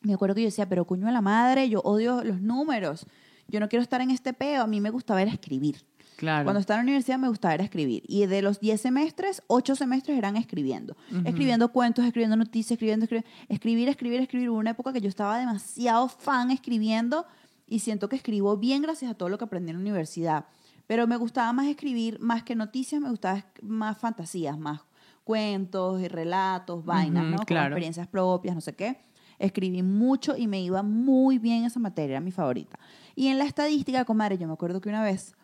Me 0.01 0.13
acuerdo 0.13 0.35
que 0.35 0.41
yo 0.41 0.47
decía, 0.47 0.69
pero 0.69 0.85
cuño 0.85 1.05
de 1.07 1.11
la 1.11 1.21
madre, 1.21 1.67
yo 1.69 1.79
odio 1.81 2.23
los 2.23 2.39
números. 2.39 3.05
Yo 3.47 3.59
no 3.59 3.67
quiero 3.67 3.81
estar 3.83 3.99
en 4.01 4.11
este 4.11 4.33
peo. 4.33 4.61
A 4.63 4.67
mí 4.67 4.79
me 4.79 4.89
gustaba 4.89 5.21
era 5.21 5.31
escribir. 5.31 5.85
Claro. 6.23 6.45
Cuando 6.45 6.61
estaba 6.61 6.79
en 6.79 6.85
la 6.85 6.91
universidad 6.91 7.19
me 7.19 7.27
gustaba 7.27 7.53
era 7.53 7.65
escribir. 7.65 8.01
Y 8.07 8.25
de 8.27 8.41
los 8.41 8.61
10 8.61 8.79
semestres, 8.79 9.43
8 9.47 9.75
semestres 9.75 10.17
eran 10.17 10.37
escribiendo. 10.37 10.95
Escribiendo 11.25 11.67
cuentos, 11.73 12.05
escribiendo 12.05 12.37
noticias, 12.37 12.71
escribiendo, 12.71 13.03
escribiendo. 13.03 13.29
Escribir, 13.49 13.89
escribir, 13.89 14.21
escribir. 14.21 14.49
Hubo 14.49 14.57
una 14.57 14.69
época 14.69 14.93
que 14.93 15.01
yo 15.01 15.09
estaba 15.09 15.37
demasiado 15.37 16.07
fan 16.07 16.49
escribiendo 16.49 17.25
y 17.67 17.79
siento 17.79 18.07
que 18.07 18.15
escribo 18.15 18.55
bien 18.55 18.81
gracias 18.81 19.11
a 19.11 19.15
todo 19.15 19.27
lo 19.27 19.37
que 19.37 19.43
aprendí 19.43 19.71
en 19.71 19.77
la 19.77 19.81
universidad. 19.81 20.45
Pero 20.87 21.07
me 21.07 21.17
gustaba 21.17 21.51
más 21.51 21.67
escribir, 21.67 22.21
más 22.21 22.43
que 22.43 22.55
noticias, 22.55 23.01
me 23.01 23.09
gustaba 23.09 23.45
más 23.61 23.97
fantasías, 23.97 24.57
más 24.57 24.79
cuentos 25.25 26.01
y 26.01 26.07
relatos, 26.07 26.85
vainas, 26.85 27.23
Ujú, 27.23 27.31
¿no? 27.31 27.37
Con 27.37 27.45
claro. 27.45 27.67
experiencias 27.67 28.07
propias, 28.07 28.55
no 28.55 28.61
sé 28.61 28.73
qué. 28.75 28.97
Escribí 29.39 29.83
mucho 29.83 30.37
y 30.37 30.47
me 30.47 30.61
iba 30.61 30.83
muy 30.83 31.37
bien 31.37 31.65
esa 31.65 31.79
materia, 31.79 32.13
era 32.13 32.21
mi 32.21 32.31
favorita. 32.31 32.79
Y 33.13 33.27
en 33.27 33.39
la 33.39 33.45
estadística, 33.45 34.05
comadre, 34.05 34.37
yo 34.37 34.47
me 34.47 34.53
acuerdo 34.53 34.79
que 34.79 34.87
una 34.87 35.03
vez 35.03 35.35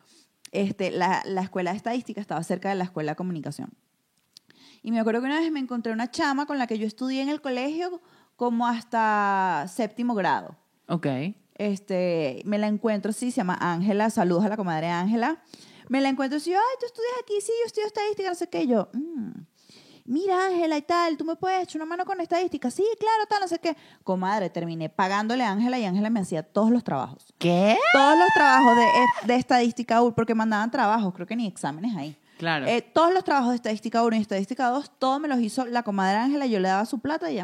este, 0.51 0.91
la, 0.91 1.21
la 1.25 1.41
escuela 1.41 1.71
de 1.71 1.77
estadística 1.77 2.21
estaba 2.21 2.43
cerca 2.43 2.69
de 2.69 2.75
la 2.75 2.83
escuela 2.85 3.11
de 3.11 3.15
comunicación. 3.15 3.73
Y 4.81 4.91
me 4.91 4.99
acuerdo 4.99 5.21
que 5.21 5.27
una 5.27 5.39
vez 5.39 5.51
me 5.51 5.59
encontré 5.59 5.91
una 5.91 6.09
chama 6.09 6.45
con 6.45 6.57
la 6.57 6.65
que 6.67 6.77
yo 6.77 6.87
estudié 6.87 7.21
en 7.21 7.29
el 7.29 7.41
colegio 7.41 8.01
como 8.35 8.65
hasta 8.67 9.65
séptimo 9.67 10.15
grado. 10.15 10.55
Ok. 10.87 11.07
Este, 11.55 12.41
me 12.45 12.57
la 12.57 12.67
encuentro, 12.67 13.11
sí, 13.11 13.31
se 13.31 13.37
llama 13.37 13.57
Ángela, 13.59 14.09
saludos 14.09 14.45
a 14.45 14.49
la 14.49 14.55
comadre 14.57 14.87
Ángela. 14.87 15.41
Me 15.89 15.99
la 15.99 16.07
encuentro 16.09 16.37
así, 16.37 16.53
ay, 16.53 16.59
tú 16.79 16.85
estudias 16.85 17.11
aquí, 17.21 17.33
sí, 17.41 17.51
yo 17.61 17.65
estudio 17.65 17.87
estadística, 17.87 18.29
no 18.29 18.35
sé 18.35 18.47
qué. 18.47 18.63
Y 18.63 18.67
yo, 18.67 18.89
"Mm, 18.93 19.31
mira 20.09 20.47
Ángela 20.47 20.75
y 20.77 20.81
tal, 20.81 21.15
tú 21.17 21.23
me 21.23 21.35
puedes 21.35 21.63
echar 21.63 21.81
una 21.81 21.85
mano 21.85 22.03
con 22.03 22.19
estadística, 22.19 22.71
sí, 22.71 22.83
claro, 22.99 23.25
tal, 23.29 23.41
no 23.41 23.47
sé 23.47 23.59
qué. 23.59 23.77
Comadre, 24.03 24.49
terminé 24.49 24.89
pagándole 24.89 25.43
a 25.43 25.51
Ángela 25.51 25.77
y 25.77 25.85
Ángela 25.85 26.09
me 26.09 26.19
hacía 26.19 26.43
todos 26.43 26.71
los 26.71 26.83
trabajos. 26.83 27.33
¿Qué? 27.37 27.77
Todos 27.93 28.17
los 28.17 28.27
trabajos 28.33 28.75
de, 28.75 29.27
de 29.27 29.35
estadística, 29.35 30.01
porque 30.15 30.35
mandaban 30.35 30.71
trabajos, 30.71 31.13
creo 31.13 31.27
que 31.27 31.35
ni 31.35 31.47
exámenes 31.47 31.95
ahí. 31.95 32.17
Claro. 32.39 32.65
Eh, 32.67 32.81
todos 32.81 33.13
los 33.13 33.25
trabajos 33.25 33.49
de 33.49 33.57
estadística 33.57 34.01
1 34.01 34.15
y 34.15 34.21
estadística 34.21 34.69
2, 34.69 34.91
todos 34.97 35.19
me 35.19 35.27
los 35.27 35.39
hizo 35.41 35.65
la 35.65 35.83
comadre 35.83 36.17
Ángela, 36.17 36.45
yo 36.45 36.59
le 36.59 36.69
daba 36.69 36.85
su 36.85 36.99
plata 36.99 37.29
y 37.29 37.35
ya 37.35 37.43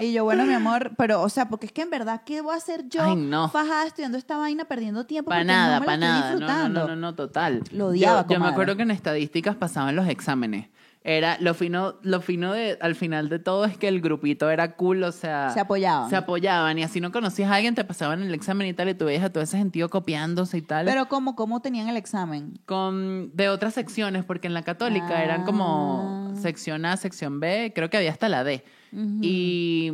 Y 0.00 0.12
yo, 0.12 0.24
bueno, 0.24 0.46
mi 0.46 0.54
amor, 0.54 0.92
pero, 0.96 1.22
o 1.22 1.28
sea, 1.28 1.48
porque 1.48 1.66
es 1.66 1.72
que 1.72 1.82
en 1.82 1.90
verdad, 1.90 2.22
¿qué 2.24 2.40
voy 2.40 2.54
a 2.54 2.56
hacer 2.56 2.88
yo 2.88 3.02
Ay, 3.02 3.16
no. 3.16 3.48
fajada 3.50 3.86
estudiando 3.86 4.16
esta 4.16 4.36
vaina, 4.36 4.64
perdiendo 4.64 5.04
tiempo? 5.04 5.28
Para 5.28 5.44
nada, 5.44 5.80
no 5.80 5.86
para 5.86 5.98
nada. 5.98 6.36
No, 6.36 6.68
no, 6.68 6.88
no, 6.88 6.96
no, 6.96 7.14
total. 7.14 7.62
Lo 7.72 7.88
odiaba, 7.88 8.22
Yo, 8.22 8.34
yo 8.34 8.40
me 8.40 8.48
acuerdo 8.48 8.76
que 8.76 8.82
en 8.82 8.92
estadísticas 8.92 9.56
pasaban 9.56 9.94
los 9.96 10.08
exámenes. 10.08 10.68
Era 11.04 11.38
lo 11.40 11.54
fino, 11.54 11.94
lo 12.02 12.20
fino 12.20 12.52
de 12.52 12.76
al 12.80 12.94
final 12.94 13.28
de 13.28 13.38
todo 13.38 13.64
es 13.64 13.78
que 13.78 13.88
el 13.88 14.00
grupito 14.00 14.50
era 14.50 14.74
cool, 14.74 15.02
o 15.04 15.12
sea, 15.12 15.50
Se 15.50 15.60
apoyaban. 15.60 16.10
Se 16.10 16.16
apoyaban 16.16 16.76
y 16.78 16.82
así 16.82 17.00
no 17.00 17.12
conocías 17.12 17.50
a 17.50 17.54
alguien, 17.54 17.74
te 17.74 17.84
pasaban 17.84 18.20
el 18.22 18.34
examen 18.34 18.66
y 18.66 18.74
tal 18.74 18.88
y 18.90 18.94
tú 18.94 19.04
veías 19.06 19.22
a 19.24 19.30
todo 19.30 19.42
ese 19.42 19.56
sentido 19.56 19.88
copiándose 19.88 20.58
y 20.58 20.62
tal. 20.62 20.84
Pero 20.86 21.06
¿cómo, 21.08 21.34
¿cómo 21.36 21.60
tenían 21.60 21.88
el 21.88 21.96
examen? 21.96 22.58
con 22.66 23.30
de 23.34 23.48
otras 23.48 23.74
secciones, 23.74 24.24
porque 24.24 24.48
en 24.48 24.54
la 24.54 24.62
católica 24.62 25.22
eran 25.22 25.44
como 25.44 26.28
Ah. 26.30 26.36
sección 26.40 26.84
A, 26.84 26.96
sección 26.96 27.40
B, 27.40 27.72
creo 27.74 27.88
que 27.90 27.96
había 27.96 28.10
hasta 28.10 28.28
la 28.28 28.44
D. 28.44 28.62
y, 29.22 29.92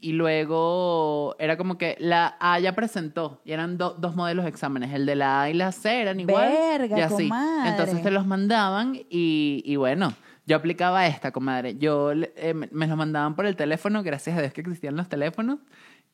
y 0.00 0.12
luego 0.12 1.36
era 1.38 1.56
como 1.56 1.78
que 1.78 1.96
la 2.00 2.36
A 2.40 2.58
ya 2.58 2.72
presentó 2.74 3.40
y 3.44 3.52
eran 3.52 3.78
do- 3.78 3.94
dos 3.98 4.16
modelos 4.16 4.44
de 4.44 4.50
exámenes, 4.50 4.92
el 4.92 5.06
de 5.06 5.14
la 5.16 5.42
A 5.42 5.50
y 5.50 5.54
la 5.54 5.72
C 5.72 6.00
eran 6.02 6.20
igual. 6.20 6.48
Verga, 6.50 6.98
y 6.98 7.00
así. 7.02 7.14
comadre. 7.28 7.70
Entonces 7.70 8.02
te 8.02 8.10
los 8.10 8.26
mandaban 8.26 8.94
y, 9.10 9.62
y 9.64 9.76
bueno, 9.76 10.12
yo 10.46 10.56
aplicaba 10.56 11.06
esta, 11.06 11.32
comadre. 11.32 11.76
Yo 11.76 12.12
eh, 12.12 12.54
me 12.54 12.86
los 12.86 12.96
mandaban 12.96 13.34
por 13.34 13.46
el 13.46 13.56
teléfono, 13.56 14.02
gracias 14.02 14.38
a 14.38 14.40
Dios 14.40 14.52
que 14.52 14.60
existían 14.60 14.96
los 14.96 15.08
teléfonos. 15.08 15.58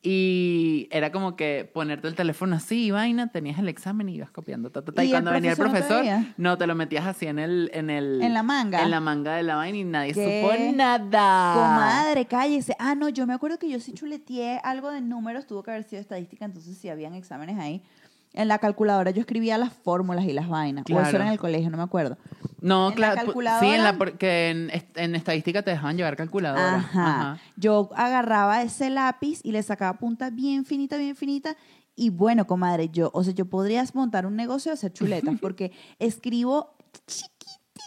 Y 0.05 0.89
era 0.91 1.13
como 1.13 1.37
que 1.37 1.69
ponerte 1.71 2.09
el 2.09 2.15
teléfono 2.15 2.57
así, 2.57 2.91
vaina, 2.91 3.27
tenías 3.27 3.57
el 3.57 3.69
examen 3.69 4.09
y 4.09 4.15
ibas 4.15 4.31
copiando. 4.31 4.69
ta, 4.69 4.81
ta, 4.81 4.91
ta. 4.91 5.01
¿Y 5.01 5.07
Y, 5.07 5.09
el 5.11 5.13
cuando 5.13 5.31
venía 5.31 5.51
el 5.51 5.57
profesor 5.57 6.03
no 6.03 6.25
no, 6.35 6.57
te 6.57 6.67
lo 6.67 6.75
metías 6.75 7.05
así 7.05 7.25
en 7.25 7.39
el, 7.39 7.71
en 7.73 7.89
el... 7.89 8.21
¿En 8.21 8.33
la 8.33 8.43
manga? 8.43 8.81
En 8.81 8.91
la 8.91 8.99
manga 8.99 9.35
de 9.35 9.43
la 9.43 9.55
vaina 9.55 9.77
y 9.77 9.83
nadie 9.85 10.13
¿Qué? 10.13 10.41
supo 10.41 10.75
nada. 10.75 11.53
Comadre, 11.53 12.25
cállese. 12.25 12.75
Ah, 12.79 12.95
no, 12.95 13.07
yo 13.07 13.25
me 13.25 13.33
acuerdo 13.33 13.57
que 13.57 13.69
yo 13.69 13.79
sí 13.79 13.93
chuleteé 13.93 14.59
algo 14.65 14.91
de 14.91 14.99
números, 14.99 15.47
tuvo 15.47 15.63
que 15.63 15.71
haber 15.71 15.83
sido 15.85 16.01
estadística, 16.01 16.43
entonces 16.43 16.77
sí 16.77 16.89
habían 16.89 17.13
exámenes 17.13 17.57
ahí. 17.57 17.81
En 18.33 18.47
la 18.47 18.57
calculadora 18.57 19.11
yo 19.11 19.21
escribía 19.21 19.57
las 19.57 19.73
fórmulas 19.73 20.25
y 20.25 20.33
las 20.33 20.49
vainas. 20.49 20.85
O 20.91 20.99
eso 20.99 21.15
era 21.15 21.25
en 21.27 21.31
el 21.33 21.39
colegio, 21.39 21.69
no 21.69 21.77
me 21.77 21.83
acuerdo. 21.83 22.17
No, 22.61 22.91
¿En 22.91 22.99
la 22.99 23.13
claro. 23.13 23.15
pu- 23.15 23.19
Sí, 23.19 23.25
calculadora? 23.27 23.75
en 23.75 23.83
la, 23.83 23.97
porque 23.97 24.71
en 24.95 25.15
estadística 25.15 25.61
te 25.61 25.71
dejaban 25.71 25.97
llevar 25.97 26.15
calculadora. 26.15 26.75
Ajá. 26.77 27.37
Yo 27.57 27.89
agarraba 27.95 28.61
ese 28.63 28.89
lápiz 28.89 29.39
y 29.43 29.51
le 29.51 29.61
sacaba 29.61 29.97
punta 29.99 30.29
bien 30.29 30.65
finita, 30.65 30.97
bien 30.97 31.15
finita 31.15 31.55
Y 31.95 32.09
bueno, 32.09 32.47
comadre, 32.47 32.89
yo, 32.89 33.11
o 33.13 33.23
sea, 33.23 33.33
yo 33.33 33.45
podría 33.45 33.83
montar 33.93 34.25
un 34.25 34.35
negocio 34.35 34.71
de 34.71 34.73
hacer 34.73 34.93
chuletas 34.93 35.35
porque 35.41 35.71
escribo 35.99 36.73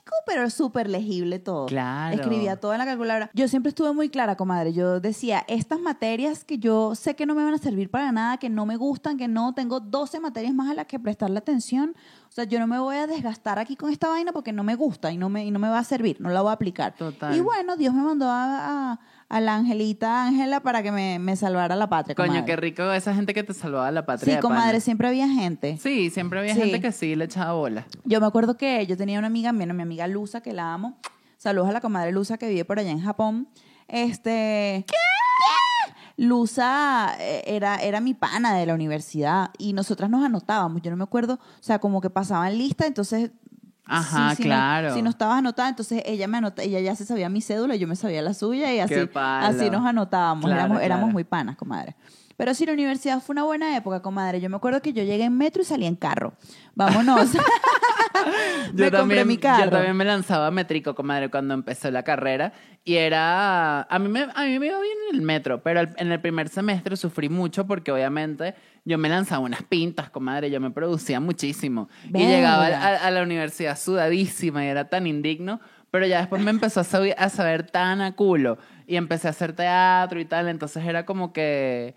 chiquitico, 0.07 0.17
pero 0.27 0.49
súper 0.51 0.89
legible 0.89 1.39
todo. 1.39 1.67
Claro. 1.67 2.15
Escribía 2.15 2.57
todo 2.57 2.73
en 2.73 2.79
la 2.79 2.85
calculadora. 2.85 3.31
Yo 3.35 3.49
siempre 3.49 3.71
estuve 3.71 3.93
muy 3.93 4.09
clara, 4.09 4.37
comadre. 4.37 4.73
Yo 4.73 5.01
decía, 5.01 5.45
estas 5.49 5.81
materias 5.81 6.45
que 6.45 6.59
yo 6.59 6.95
sé 6.95 7.15
que 7.17 7.27
no 7.27 7.35
me 7.35 7.45
van 7.45 7.55
a 7.55 7.59
servir 7.59 7.91
para 7.91 8.13
nada, 8.13 8.37
que 8.39 8.49
no 8.49 8.67
me 8.67 8.77
gustan, 8.77 9.17
que 9.17 9.29
no 9.29 9.55
tengo 9.55 9.81
12 9.81 10.21
materias 10.21 10.55
más 10.55 10.71
a 10.71 10.75
las 10.75 10.87
que 10.87 10.99
prestarle 10.99 11.39
atención. 11.39 11.95
O 12.29 12.33
sea, 12.37 12.45
yo 12.45 12.59
no 12.59 12.67
me 12.67 12.79
voy 12.79 12.97
a 12.97 13.07
desgastar 13.07 13.59
aquí 13.59 13.77
con 13.77 13.91
esta 13.91 14.09
vaina 14.09 14.33
porque 14.33 14.53
no 14.53 14.63
me 14.63 14.75
gusta 14.75 15.11
y 15.11 15.17
no 15.17 15.29
me, 15.29 15.45
y 15.47 15.51
no 15.51 15.59
me 15.59 15.69
va 15.69 15.79
a 15.79 15.85
servir, 15.85 16.21
no 16.21 16.29
la 16.31 16.43
voy 16.43 16.51
a 16.51 16.53
aplicar. 16.55 16.95
Total. 16.95 17.35
Y 17.35 17.41
bueno, 17.41 17.77
Dios 17.77 17.95
me 17.95 18.03
mandó 18.03 18.27
a, 18.29 18.93
a- 18.93 19.01
a 19.29 19.41
la 19.41 19.57
angelita 19.57 20.25
Ángela 20.27 20.61
para 20.61 20.83
que 20.83 20.93
me, 20.93 21.19
me 21.19 21.35
salvara 21.37 21.75
la 21.77 21.89
patria. 21.89 22.15
Coño, 22.15 22.29
comadre. 22.29 22.47
qué 22.47 22.57
rico 22.57 22.93
esa 22.93 23.15
gente 23.15 23.35
que 23.35 23.43
te 23.43 23.55
salvaba 23.55 23.91
la 23.91 24.07
patria. 24.07 24.33
Sí, 24.33 24.37
de 24.37 24.41
comadre, 24.43 24.67
pana. 24.73 24.81
siempre 24.81 25.09
había 25.09 25.29
gente. 25.29 25.79
Sí, 25.79 26.11
siempre 26.11 26.39
había 26.39 26.55
Sí. 26.55 26.61
gente 26.61 26.81
que 26.81 26.93
sí 26.93 27.15
le 27.17 27.25
echaba 27.25 27.53
bola. 27.55 27.87
Yo 28.05 28.21
me 28.21 28.27
acuerdo 28.27 28.57
que 28.57 28.87
yo 28.87 28.97
tenía 28.97 29.19
una 29.19 29.27
amiga, 29.27 29.51
bueno, 29.53 29.75
mi 29.75 29.83
amiga 29.83 30.07
Luza, 30.07 30.41
que 30.43 30.53
la 30.53 30.73
amo. 30.75 30.99
Saludos 31.39 31.69
a 31.69 31.73
la 31.73 31.81
comadre 31.81 32.13
Luza 32.13 32.39
que 32.39 32.49
vive 32.49 32.65
por 32.65 32.79
allá 32.79 32.91
en 32.91 33.01
Japón. 33.03 33.49
Este. 33.89 34.85
¿Qué? 34.87 34.95
Luza 36.19 37.15
eh, 37.21 37.43
era, 37.47 37.77
era 37.77 38.01
mi 38.01 38.15
pana 38.15 38.55
de 38.57 38.65
la 38.65 38.75
universidad 38.75 39.51
y 39.59 39.75
nosotras 39.75 40.09
nos 40.09 40.25
anotábamos. 40.25 40.81
Yo 40.83 40.91
no 40.91 40.97
me 40.97 41.05
acuerdo, 41.05 41.35
o 41.35 41.63
sea, 41.63 41.79
como 41.79 42.01
que 42.01 42.11
pasaban 42.11 42.57
lista, 42.57 42.87
entonces. 42.87 43.33
Ajá, 43.87 44.31
si- 44.31 44.37
si 44.37 44.43
no- 44.43 44.49
claro. 44.49 44.95
si 44.95 45.03
no 45.03 45.11
estabas 45.11 45.39
anotada, 45.39 45.69
entonces 45.69 46.03
ella 46.07 46.27
me 46.29 46.39
anota, 46.39 46.63
ella 46.63 46.81
ya 46.81 46.95
se 46.97 47.05
sabía 47.05 47.29
mi 47.29 47.41
cédula, 47.41 47.77
yo 47.77 47.87
me 47.89 47.97
sabía 47.97 48.21
la 48.23 48.35
suya 48.35 48.73
y 48.75 48.81
así, 48.81 48.95
así 49.15 49.71
nos 49.71 49.87
anotábamos. 49.87 50.45
Claro, 50.47 50.61
éramos, 50.65 50.83
éramos 50.83 51.13
muy 51.13 51.25
panas, 51.25 51.57
comadre. 51.57 51.95
Pero 52.37 52.53
sí, 52.53 52.67
la 52.67 52.75
universidad 52.75 53.23
fue 53.23 53.33
una 53.33 53.45
buena 53.45 53.75
época, 53.79 54.03
comadre. 54.03 54.43
Yo 54.43 54.51
me 54.51 54.57
acuerdo 54.57 54.83
que 54.83 54.93
yo 54.93 55.03
llegué 55.05 55.25
en 55.25 55.39
metro 55.39 55.63
y 55.63 55.65
salí 55.65 55.87
en 55.87 55.97
carro. 55.97 56.35
Vámonos. 56.75 57.31
me 58.75 58.91
compré 58.91 59.25
mi 59.25 59.39
carro. 59.39 59.65
Yo 59.65 59.71
también 59.71 59.97
me 59.97 60.05
lanzaba 60.05 60.51
métrico, 60.51 60.95
comadre, 60.95 61.31
cuando 61.31 61.55
empezó 61.55 61.91
la 61.91 62.03
carrera. 62.03 62.53
Y 62.85 62.97
era. 62.97 63.83
A 63.83 63.99
mí 63.99 64.09
me, 64.09 64.23
a 64.35 64.43
mí 64.45 64.59
me 64.59 64.67
iba 64.67 64.81
bien 64.81 64.97
en 65.11 65.17
el 65.17 65.23
metro, 65.23 65.63
pero 65.63 65.81
en 65.97 66.13
el 66.13 66.21
primer 66.21 66.49
semestre 66.49 66.97
sufrí 66.97 67.29
mucho 67.29 67.67
porque, 67.67 67.91
obviamente, 67.91 68.55
yo 68.87 68.99
me 68.99 69.09
lanzaba 69.09 69.41
unas 69.41 69.65
pintas, 69.65 70.11
comadre. 70.11 70.49
Yo 70.49 70.61
me 70.61 70.71
producía 70.71 71.19
muchísimo. 71.19 71.89
Y 72.05 72.25
llegaba 72.25 72.67
a, 72.67 73.07
a 73.07 73.11
la 73.11 73.23
universidad 73.23 73.77
sudadísima 73.77 74.65
y 74.65 74.69
era 74.69 74.89
tan 74.89 75.09
indigno. 75.09 75.61
Pero 75.91 76.07
ya 76.07 76.21
después 76.21 76.41
me 76.41 76.51
empezó 76.53 76.81
a 76.81 76.85
saber, 76.85 77.17
a 77.19 77.29
saber 77.29 77.69
tan 77.69 78.01
a 78.01 78.15
culo. 78.15 78.59
Y 78.87 78.95
empecé 78.95 79.27
a 79.27 79.31
hacer 79.31 79.55
teatro 79.55 80.21
y 80.21 80.25
tal. 80.25 80.49
Entonces 80.49 80.85
era 80.85 81.05
como 81.05 81.33
que. 81.33 81.97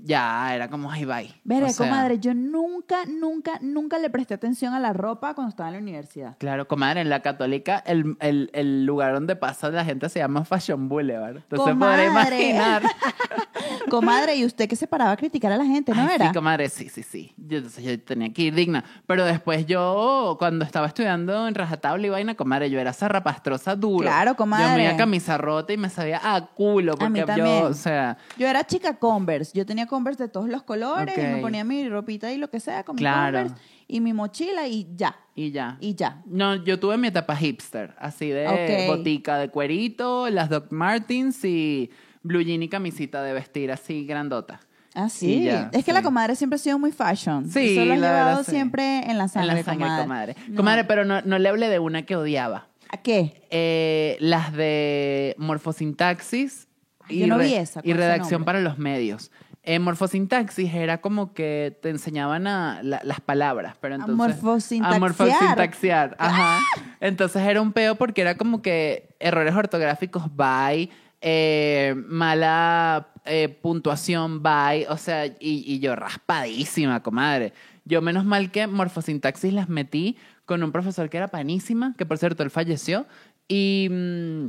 Ya, 0.00 0.54
era 0.54 0.68
como, 0.68 0.92
ay, 0.92 1.06
bye. 1.06 1.34
Verga, 1.44 1.66
O 1.66 1.70
sea, 1.70 1.88
comadre, 1.88 2.20
yo 2.20 2.34
nunca, 2.34 3.04
nunca, 3.06 3.58
nunca 3.62 3.98
le 3.98 4.10
presté 4.10 4.34
atención 4.34 4.74
a 4.74 4.78
la 4.78 4.92
ropa 4.92 5.34
cuando 5.34 5.48
estaba 5.48 5.70
en 5.70 5.76
la 5.76 5.80
universidad. 5.80 6.36
Claro, 6.38 6.68
comadre, 6.68 7.00
en 7.00 7.08
la 7.08 7.20
católica 7.20 7.82
el, 7.84 8.16
el, 8.20 8.50
el 8.52 8.84
lugar 8.84 9.14
donde 9.14 9.34
pasa 9.34 9.70
la 9.70 9.84
gente 9.84 10.08
se 10.08 10.20
llama 10.20 10.44
Fashion 10.44 10.88
Boulevard. 10.88 11.38
Entonces 11.38 11.74
podré 11.74 12.06
imaginar. 12.06 12.82
Comadre, 13.90 14.36
¿y 14.36 14.44
usted 14.44 14.68
que 14.68 14.76
se 14.76 14.86
paraba 14.86 15.12
a 15.12 15.16
criticar 15.16 15.52
a 15.52 15.56
la 15.56 15.64
gente, 15.64 15.92
no 15.94 16.02
Ay, 16.02 16.14
era? 16.16 16.28
Sí, 16.28 16.34
comadre, 16.34 16.68
sí, 16.68 16.88
sí, 16.88 17.02
sí. 17.02 17.32
Yo, 17.36 17.58
entonces 17.58 17.84
yo 17.84 18.00
tenía 18.00 18.32
que 18.32 18.42
ir 18.42 18.54
digna. 18.54 18.84
Pero 19.06 19.24
después 19.24 19.66
yo, 19.66 20.36
cuando 20.38 20.64
estaba 20.64 20.86
estudiando 20.86 21.46
en 21.48 21.54
Rajatabla 21.54 22.06
y 22.06 22.10
vaina, 22.10 22.34
comadre, 22.34 22.70
yo 22.70 22.78
era 22.80 22.92
zarrapastrosa 22.92 23.74
duro. 23.76 24.02
Claro, 24.06 24.36
comadre. 24.36 24.68
Yo 24.68 24.76
me 24.76 24.84
iba 24.84 24.92
a 24.92 24.96
camisa 24.96 25.38
rota 25.38 25.72
y 25.72 25.76
me 25.76 25.88
sabía 25.90 26.20
a 26.22 26.46
culo. 26.46 26.96
Porque 26.96 27.20
A 27.22 27.26
mí 27.26 27.32
yo, 27.36 27.64
o 27.66 27.74
sea, 27.74 28.16
Yo 28.36 28.46
era 28.46 28.64
chica 28.66 28.98
Converse. 28.98 29.56
Yo 29.56 29.64
tenía 29.66 29.86
Converse 29.86 30.24
de 30.24 30.28
todos 30.28 30.48
los 30.48 30.62
colores 30.62 31.16
y 31.16 31.20
me 31.20 31.38
ponía 31.40 31.64
mi 31.64 31.88
ropita 31.88 32.32
y 32.32 32.36
lo 32.38 32.50
que 32.50 32.60
sea 32.60 32.84
con 32.84 32.96
Claro. 32.96 33.38
mi 33.38 33.44
Converse 33.48 33.78
y 33.90 34.00
mi 34.00 34.12
mochila 34.12 34.66
y 34.68 34.86
ya. 34.96 35.16
y 35.34 35.50
ya. 35.50 35.78
Y 35.80 35.94
ya. 35.94 36.20
No, 36.26 36.56
yo 36.56 36.78
tuve 36.78 36.98
mi 36.98 37.08
etapa 37.08 37.34
hipster, 37.36 37.94
así 37.98 38.28
de 38.28 38.86
botica 38.86 39.38
de 39.38 39.48
cuerito, 39.48 40.28
las 40.28 40.50
Doc 40.50 40.70
Martens 40.72 41.42
y 41.44 41.90
blue 42.22 42.42
jean 42.42 42.62
y 42.62 42.68
camisita 42.68 43.22
de 43.22 43.32
vestir 43.32 43.70
así 43.72 44.04
grandota. 44.06 44.60
Ah, 44.94 45.08
sí. 45.08 45.34
Y 45.34 45.44
ya, 45.44 45.70
es 45.72 45.84
que 45.84 45.90
sí. 45.90 45.92
la 45.92 46.02
comadre 46.02 46.34
siempre 46.34 46.56
ha 46.56 46.58
sido 46.58 46.78
muy 46.78 46.90
fashion. 46.92 47.48
Sí, 47.50 47.76
Eso 47.76 47.84
lo 47.84 47.92
has 47.94 48.00
la 48.00 48.08
llevado 48.08 48.44
sí. 48.44 48.50
siempre 48.50 49.08
en 49.10 49.18
la 49.18 49.28
sangre, 49.28 49.50
en 49.50 49.56
la 49.58 49.62
sangre, 49.62 49.88
comadre. 50.02 50.36
No. 50.48 50.56
Comadre, 50.56 50.84
pero 50.84 51.04
no, 51.04 51.20
no 51.22 51.38
le 51.38 51.48
hablé 51.48 51.68
de 51.68 51.78
una 51.78 52.02
que 52.02 52.16
odiaba. 52.16 52.66
¿A 52.90 52.96
qué? 52.96 53.42
Eh, 53.50 54.16
las 54.18 54.52
de 54.54 55.34
morfosintaxis 55.38 56.68
Yo 57.10 57.26
no 57.26 57.38
vi 57.38 57.54
esa, 57.54 57.80
y 57.80 57.82
¿cuál 57.82 57.84
es 57.84 57.92
el 57.92 57.96
redacción 57.98 58.44
para 58.44 58.60
los 58.60 58.78
medios. 58.78 59.30
En 59.62 59.82
morfosintaxis 59.82 60.72
era 60.72 61.00
como 61.02 61.34
que 61.34 61.76
te 61.82 61.90
enseñaban 61.90 62.46
a 62.46 62.80
la- 62.82 63.02
las 63.04 63.20
palabras, 63.20 63.76
pero 63.80 63.96
entonces... 63.96 64.16
morfosintaxiar. 64.16 64.96
A 64.96 64.98
morfosintaxiar, 64.98 66.16
ajá. 66.18 66.60
Entonces 67.00 67.42
era 67.42 67.60
un 67.60 67.72
peo 67.72 67.96
porque 67.96 68.22
era 68.22 68.36
como 68.38 68.62
que 68.62 69.14
errores 69.20 69.54
ortográficos, 69.54 70.24
bye, 70.34 70.88
eh, 71.20 71.94
mala 72.06 73.08
eh, 73.24 73.48
puntuación, 73.48 74.42
bye, 74.42 74.86
o 74.88 74.96
sea, 74.96 75.26
y, 75.26 75.34
y 75.40 75.78
yo 75.80 75.96
raspadísima, 75.96 77.02
comadre. 77.02 77.52
Yo 77.84 78.02
menos 78.02 78.24
mal 78.24 78.50
que 78.50 78.66
morfosintaxis 78.66 79.52
las 79.52 79.68
metí 79.68 80.16
con 80.44 80.62
un 80.62 80.72
profesor 80.72 81.08
que 81.10 81.16
era 81.16 81.28
panísima, 81.28 81.94
que 81.98 82.06
por 82.06 82.18
cierto 82.18 82.42
él 82.42 82.50
falleció, 82.50 83.06
y... 83.48 83.88
mm, 83.90 84.46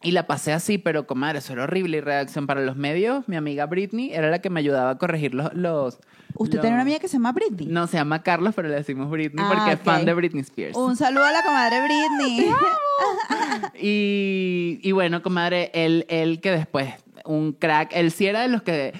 y 0.00 0.12
la 0.12 0.28
pasé 0.28 0.52
así, 0.52 0.78
pero 0.78 1.08
comadre, 1.08 1.40
eso 1.40 1.54
era 1.54 1.64
horrible. 1.64 1.96
Y 1.96 2.00
redacción 2.00 2.46
para 2.46 2.60
los 2.60 2.76
medios, 2.76 3.26
mi 3.28 3.34
amiga 3.34 3.66
Britney 3.66 4.12
era 4.12 4.30
la 4.30 4.38
que 4.40 4.48
me 4.48 4.60
ayudaba 4.60 4.90
a 4.90 4.96
corregir 4.98 5.34
los... 5.34 5.52
los 5.54 5.98
¿Usted 6.36 6.58
los- 6.58 6.60
tiene 6.62 6.74
una 6.74 6.82
amiga 6.82 7.00
que 7.00 7.08
se 7.08 7.14
llama 7.14 7.32
Britney? 7.32 7.66
No, 7.66 7.88
se 7.88 7.96
llama 7.96 8.22
Carlos, 8.22 8.54
pero 8.54 8.68
le 8.68 8.76
decimos 8.76 9.10
Britney 9.10 9.44
Ah, 9.44 9.52
porque 9.52 9.72
es 9.72 9.80
fan 9.80 10.04
de 10.04 10.14
Britney 10.14 10.42
Spears. 10.42 10.76
Un 10.76 10.94
saludo 10.94 11.24
a 11.24 11.32
la 11.32 11.42
comadre 11.42 11.80
Britney. 11.82 12.48
Y, 13.80 14.80
y 14.82 14.92
bueno, 14.92 15.22
comadre, 15.22 15.70
él, 15.72 16.04
él 16.08 16.40
que 16.40 16.50
después, 16.50 16.94
un 17.24 17.52
crack, 17.52 17.92
él 17.94 18.10
sí 18.10 18.26
era 18.26 18.42
de 18.42 18.48
los 18.48 18.62
que... 18.62 18.92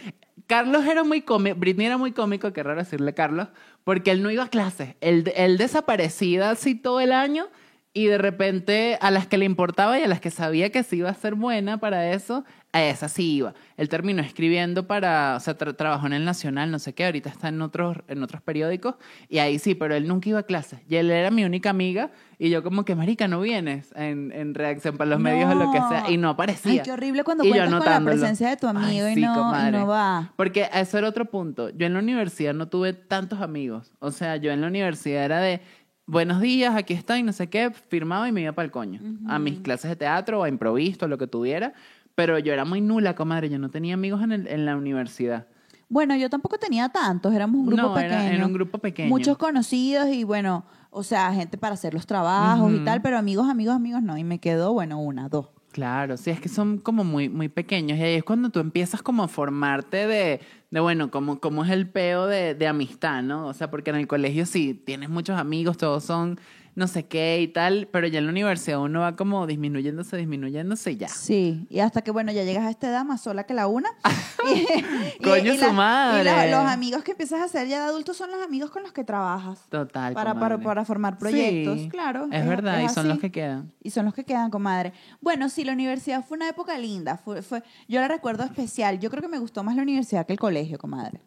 Carlos 0.46 0.86
era 0.86 1.04
muy 1.04 1.22
cómico, 1.22 1.58
Britney 1.58 1.86
era 1.86 1.98
muy 1.98 2.12
cómico, 2.12 2.52
qué 2.52 2.62
raro 2.62 2.80
decirle 2.80 3.12
Carlos, 3.12 3.48
porque 3.84 4.10
él 4.10 4.22
no 4.22 4.30
iba 4.30 4.44
a 4.44 4.48
clases. 4.48 4.94
Él, 5.00 5.30
él 5.36 5.58
desaparecía 5.58 6.50
así 6.50 6.74
todo 6.74 7.00
el 7.00 7.12
año 7.12 7.48
y 7.92 8.06
de 8.06 8.18
repente 8.18 8.96
a 9.00 9.10
las 9.10 9.26
que 9.26 9.38
le 9.38 9.44
importaba 9.44 9.98
y 9.98 10.02
a 10.02 10.08
las 10.08 10.20
que 10.20 10.30
sabía 10.30 10.70
que 10.70 10.82
sí 10.82 10.98
iba 10.98 11.10
a 11.10 11.14
ser 11.14 11.34
buena 11.34 11.78
para 11.78 12.12
eso, 12.12 12.44
a 12.72 12.84
esas 12.84 13.12
sí 13.12 13.36
iba. 13.36 13.54
Él 13.78 13.88
terminó 13.88 14.20
escribiendo 14.20 14.86
para, 14.86 15.36
o 15.36 15.40
sea, 15.40 15.56
tra- 15.56 15.74
trabajó 15.74 16.06
en 16.06 16.12
el 16.12 16.24
Nacional, 16.26 16.70
no 16.70 16.78
sé 16.78 16.92
qué, 16.94 17.06
ahorita 17.06 17.30
está 17.30 17.48
en 17.48 17.62
otros, 17.62 17.96
en 18.08 18.22
otros 18.22 18.42
periódicos 18.42 18.96
y 19.28 19.38
ahí 19.38 19.58
sí, 19.58 19.74
pero 19.74 19.94
él 19.94 20.06
nunca 20.06 20.28
iba 20.28 20.40
a 20.40 20.42
clases. 20.42 20.80
Y 20.86 20.96
él 20.96 21.10
era 21.10 21.30
mi 21.30 21.44
única 21.44 21.70
amiga 21.70 22.10
y 22.38 22.50
yo 22.50 22.62
como 22.62 22.84
que, 22.84 22.94
marica, 22.94 23.26
no 23.26 23.40
vienes 23.40 23.90
en, 23.96 24.32
en 24.32 24.54
reacción 24.54 24.98
para 24.98 25.08
los 25.10 25.18
medios 25.18 25.50
o 25.50 25.54
lo 25.54 25.72
que 25.72 25.78
sea. 25.88 26.10
Y 26.10 26.18
no 26.18 26.28
aparecía. 26.28 26.72
Ay, 26.72 26.80
qué 26.84 26.92
horrible 26.92 27.24
cuando 27.24 27.44
Y 27.44 27.48
yo 27.54 27.64
con 27.70 27.84
la 27.84 28.00
presencia 28.02 28.50
de 28.50 28.56
tu 28.58 28.66
amigo 28.66 29.06
Ay, 29.06 29.12
y, 29.12 29.14
sí, 29.14 29.20
no, 29.22 29.32
y 29.32 29.36
comadre. 29.36 29.78
no 29.78 29.86
va. 29.86 30.32
Porque 30.36 30.68
eso 30.74 30.98
era 30.98 31.08
otro 31.08 31.24
punto. 31.24 31.70
Yo 31.70 31.86
en 31.86 31.94
la 31.94 32.00
universidad 32.00 32.52
no 32.52 32.68
tuve 32.68 32.92
tantos 32.92 33.40
amigos. 33.40 33.92
O 33.98 34.10
sea, 34.10 34.36
yo 34.36 34.52
en 34.52 34.60
la 34.60 34.66
universidad 34.66 35.24
era 35.24 35.40
de 35.40 35.62
buenos 36.06 36.40
días, 36.40 36.74
aquí 36.74 36.94
está 36.94 37.18
y 37.18 37.22
no 37.22 37.32
sé 37.34 37.50
qué, 37.50 37.70
firmaba 37.70 38.26
y 38.28 38.32
me 38.32 38.40
iba 38.40 38.52
para 38.52 38.64
el 38.64 38.70
coño. 38.70 39.00
A 39.28 39.38
mis 39.38 39.58
clases 39.60 39.90
de 39.90 39.96
teatro 39.96 40.40
o 40.40 40.44
a 40.44 40.48
improviso, 40.48 41.06
lo 41.06 41.18
que 41.18 41.26
tuviera. 41.26 41.74
Pero 42.18 42.36
yo 42.40 42.52
era 42.52 42.64
muy 42.64 42.80
nula, 42.80 43.14
comadre. 43.14 43.48
Yo 43.48 43.60
no 43.60 43.68
tenía 43.70 43.94
amigos 43.94 44.20
en, 44.24 44.32
el- 44.32 44.48
en 44.48 44.64
la 44.66 44.76
universidad. 44.76 45.46
Bueno, 45.88 46.16
yo 46.16 46.28
tampoco 46.28 46.58
tenía 46.58 46.88
tantos, 46.88 47.32
éramos 47.32 47.60
un 47.60 47.66
grupo 47.66 47.82
no, 47.82 47.94
pequeño. 47.94 48.12
era, 48.12 48.34
era 48.34 48.44
un 48.46 48.52
grupo 48.52 48.78
pequeño. 48.78 49.08
Muchos 49.08 49.38
conocidos 49.38 50.08
y 50.08 50.24
bueno, 50.24 50.64
o 50.90 51.04
sea, 51.04 51.32
gente 51.32 51.56
para 51.58 51.74
hacer 51.74 51.94
los 51.94 52.06
trabajos 52.08 52.72
y 52.74 52.80
tal, 52.80 53.00
pero 53.02 53.18
amigos, 53.18 53.48
amigos, 53.48 53.76
amigos 53.76 54.02
no. 54.02 54.18
Y 54.18 54.24
me 54.24 54.40
quedó, 54.40 54.72
bueno, 54.72 55.00
una, 55.00 55.28
dos. 55.28 55.46
Claro, 55.70 56.16
sí, 56.16 56.30
es 56.30 56.40
que 56.40 56.48
son 56.48 56.78
como 56.78 57.04
muy, 57.04 57.28
muy 57.28 57.48
pequeños. 57.48 57.96
Y 57.98 58.02
ahí 58.02 58.14
es 58.16 58.24
cuando 58.24 58.50
tú 58.50 58.58
empiezas 58.58 59.00
como 59.00 59.22
a 59.22 59.28
formarte 59.28 60.08
de, 60.08 60.40
de 60.72 60.80
bueno, 60.80 61.12
como, 61.12 61.38
como 61.38 61.64
es 61.64 61.70
el 61.70 61.88
peo 61.88 62.26
de, 62.26 62.56
de 62.56 62.66
amistad, 62.66 63.22
¿no? 63.22 63.46
O 63.46 63.54
sea, 63.54 63.70
porque 63.70 63.90
en 63.90 63.96
el 63.96 64.08
colegio 64.08 64.44
sí, 64.44 64.74
tienes 64.74 65.08
muchos 65.08 65.38
amigos, 65.38 65.76
todos 65.78 66.02
son 66.02 66.40
no 66.78 66.86
sé 66.86 67.06
qué 67.06 67.40
y 67.42 67.48
tal, 67.48 67.88
pero 67.90 68.06
ya 68.06 68.20
en 68.20 68.26
la 68.26 68.30
universidad 68.30 68.80
uno 68.80 69.00
va 69.00 69.16
como 69.16 69.46
disminuyéndose, 69.48 70.16
disminuyéndose 70.16 70.92
y 70.92 70.96
ya. 70.96 71.08
Sí, 71.08 71.66
y 71.68 71.80
hasta 71.80 72.02
que, 72.02 72.12
bueno, 72.12 72.30
ya 72.30 72.44
llegas 72.44 72.64
a 72.64 72.70
esta 72.70 72.88
edad 72.88 73.04
más 73.04 73.20
sola 73.20 73.44
que 73.44 73.52
la 73.52 73.66
una. 73.66 73.90
y, 75.18 75.22
Coño, 75.22 75.54
su 75.54 75.60
la- 75.60 75.72
madre. 75.72 76.20
y 76.22 76.24
la- 76.24 76.46
los 76.46 76.70
amigos 76.70 77.02
que 77.02 77.10
empiezas 77.12 77.40
a 77.40 77.44
hacer 77.44 77.66
ya 77.68 77.80
de 77.82 77.88
adultos 77.90 78.16
son 78.16 78.30
los 78.30 78.40
amigos 78.42 78.70
con 78.70 78.82
los 78.84 78.92
que 78.92 79.02
trabajas. 79.04 79.58
Total. 79.68 80.14
Para, 80.14 80.38
para, 80.38 80.58
para 80.58 80.84
formar 80.84 81.18
proyectos, 81.18 81.78
Sí, 81.80 81.88
claro. 81.88 82.28
Es, 82.30 82.46
verdad, 82.46 82.80
y 82.80 82.88
son 82.88 83.08
los 83.08 83.18
que 83.18 83.30
quedan. 83.32 83.72
Y 83.82 83.90
son 83.90 84.04
los 84.04 84.14
que 84.14 84.24
quedan, 84.24 84.50
comadre. 84.50 84.92
Bueno, 85.20 85.48
sí, 85.48 85.64
la 85.64 85.72
universidad 85.72 86.24
fue 86.24 86.36
una 86.36 86.48
época 86.48 86.78
linda. 86.78 87.16
Fue, 87.18 87.42
fue, 87.42 87.62
yo 87.88 88.00
la 88.00 88.08
recuerdo 88.08 88.44
especial. 88.44 89.00
Yo 89.00 89.10
creo 89.10 89.20
que 89.22 89.28
me 89.28 89.38
gustó 89.38 89.64
más 89.64 89.74
la 89.76 89.82
universidad 89.82 90.26
que 90.26 90.32
el 90.34 90.38
colegio, 90.38 90.78
comadre. 90.78 91.20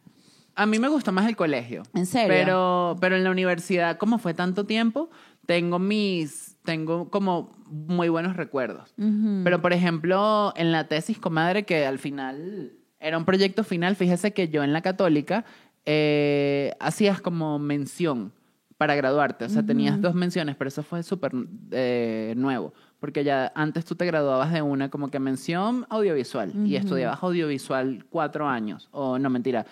A 0.53 0.65
mí 0.65 0.79
me 0.79 0.89
gustó 0.89 1.13
más 1.13 1.27
el 1.27 1.37
colegio. 1.37 1.83
¿En 1.93 2.05
serio? 2.05 2.27
Pero, 2.27 2.97
pero 2.99 3.15
en 3.15 3.23
la 3.23 3.31
universidad, 3.31 3.97
como 3.97 4.17
fue 4.17 4.33
tanto 4.33 4.65
tiempo, 4.65 5.09
tengo 5.45 5.79
mis, 5.79 6.57
tengo 6.63 7.09
como 7.09 7.51
muy 7.67 8.09
buenos 8.09 8.35
recuerdos. 8.35 8.93
Pero, 9.43 9.61
por 9.61 9.73
ejemplo, 9.73 10.53
en 10.55 10.71
la 10.71 10.87
tesis, 10.87 11.17
comadre, 11.17 11.63
que 11.63 11.85
al 11.85 11.99
final 11.99 12.73
era 12.99 13.17
un 13.17 13.25
proyecto 13.25 13.63
final, 13.63 13.95
fíjese 13.95 14.31
que 14.33 14.49
yo 14.49 14.63
en 14.63 14.73
la 14.73 14.81
católica 14.81 15.45
eh, 15.85 16.73
hacías 16.79 17.21
como 17.21 17.59
mención 17.59 18.33
para 18.77 18.95
graduarte. 18.95 19.45
O 19.45 19.49
sea, 19.49 19.63
tenías 19.63 20.01
dos 20.01 20.15
menciones, 20.15 20.55
pero 20.55 20.67
eso 20.67 20.83
fue 20.83 21.03
súper 21.03 21.31
eh, 21.71 22.33
nuevo. 22.37 22.73
Porque 22.99 23.23
ya 23.23 23.51
antes 23.55 23.85
tú 23.85 23.95
te 23.95 24.05
graduabas 24.05 24.51
de 24.51 24.61
una 24.61 24.89
como 24.89 25.09
que 25.09 25.19
mención 25.19 25.85
audiovisual 25.89 26.51
y 26.67 26.75
estudiabas 26.75 27.21
audiovisual 27.23 28.05
cuatro 28.09 28.47
años. 28.47 28.89
O 28.91 29.17
no, 29.17 29.29
mentira, 29.29 29.65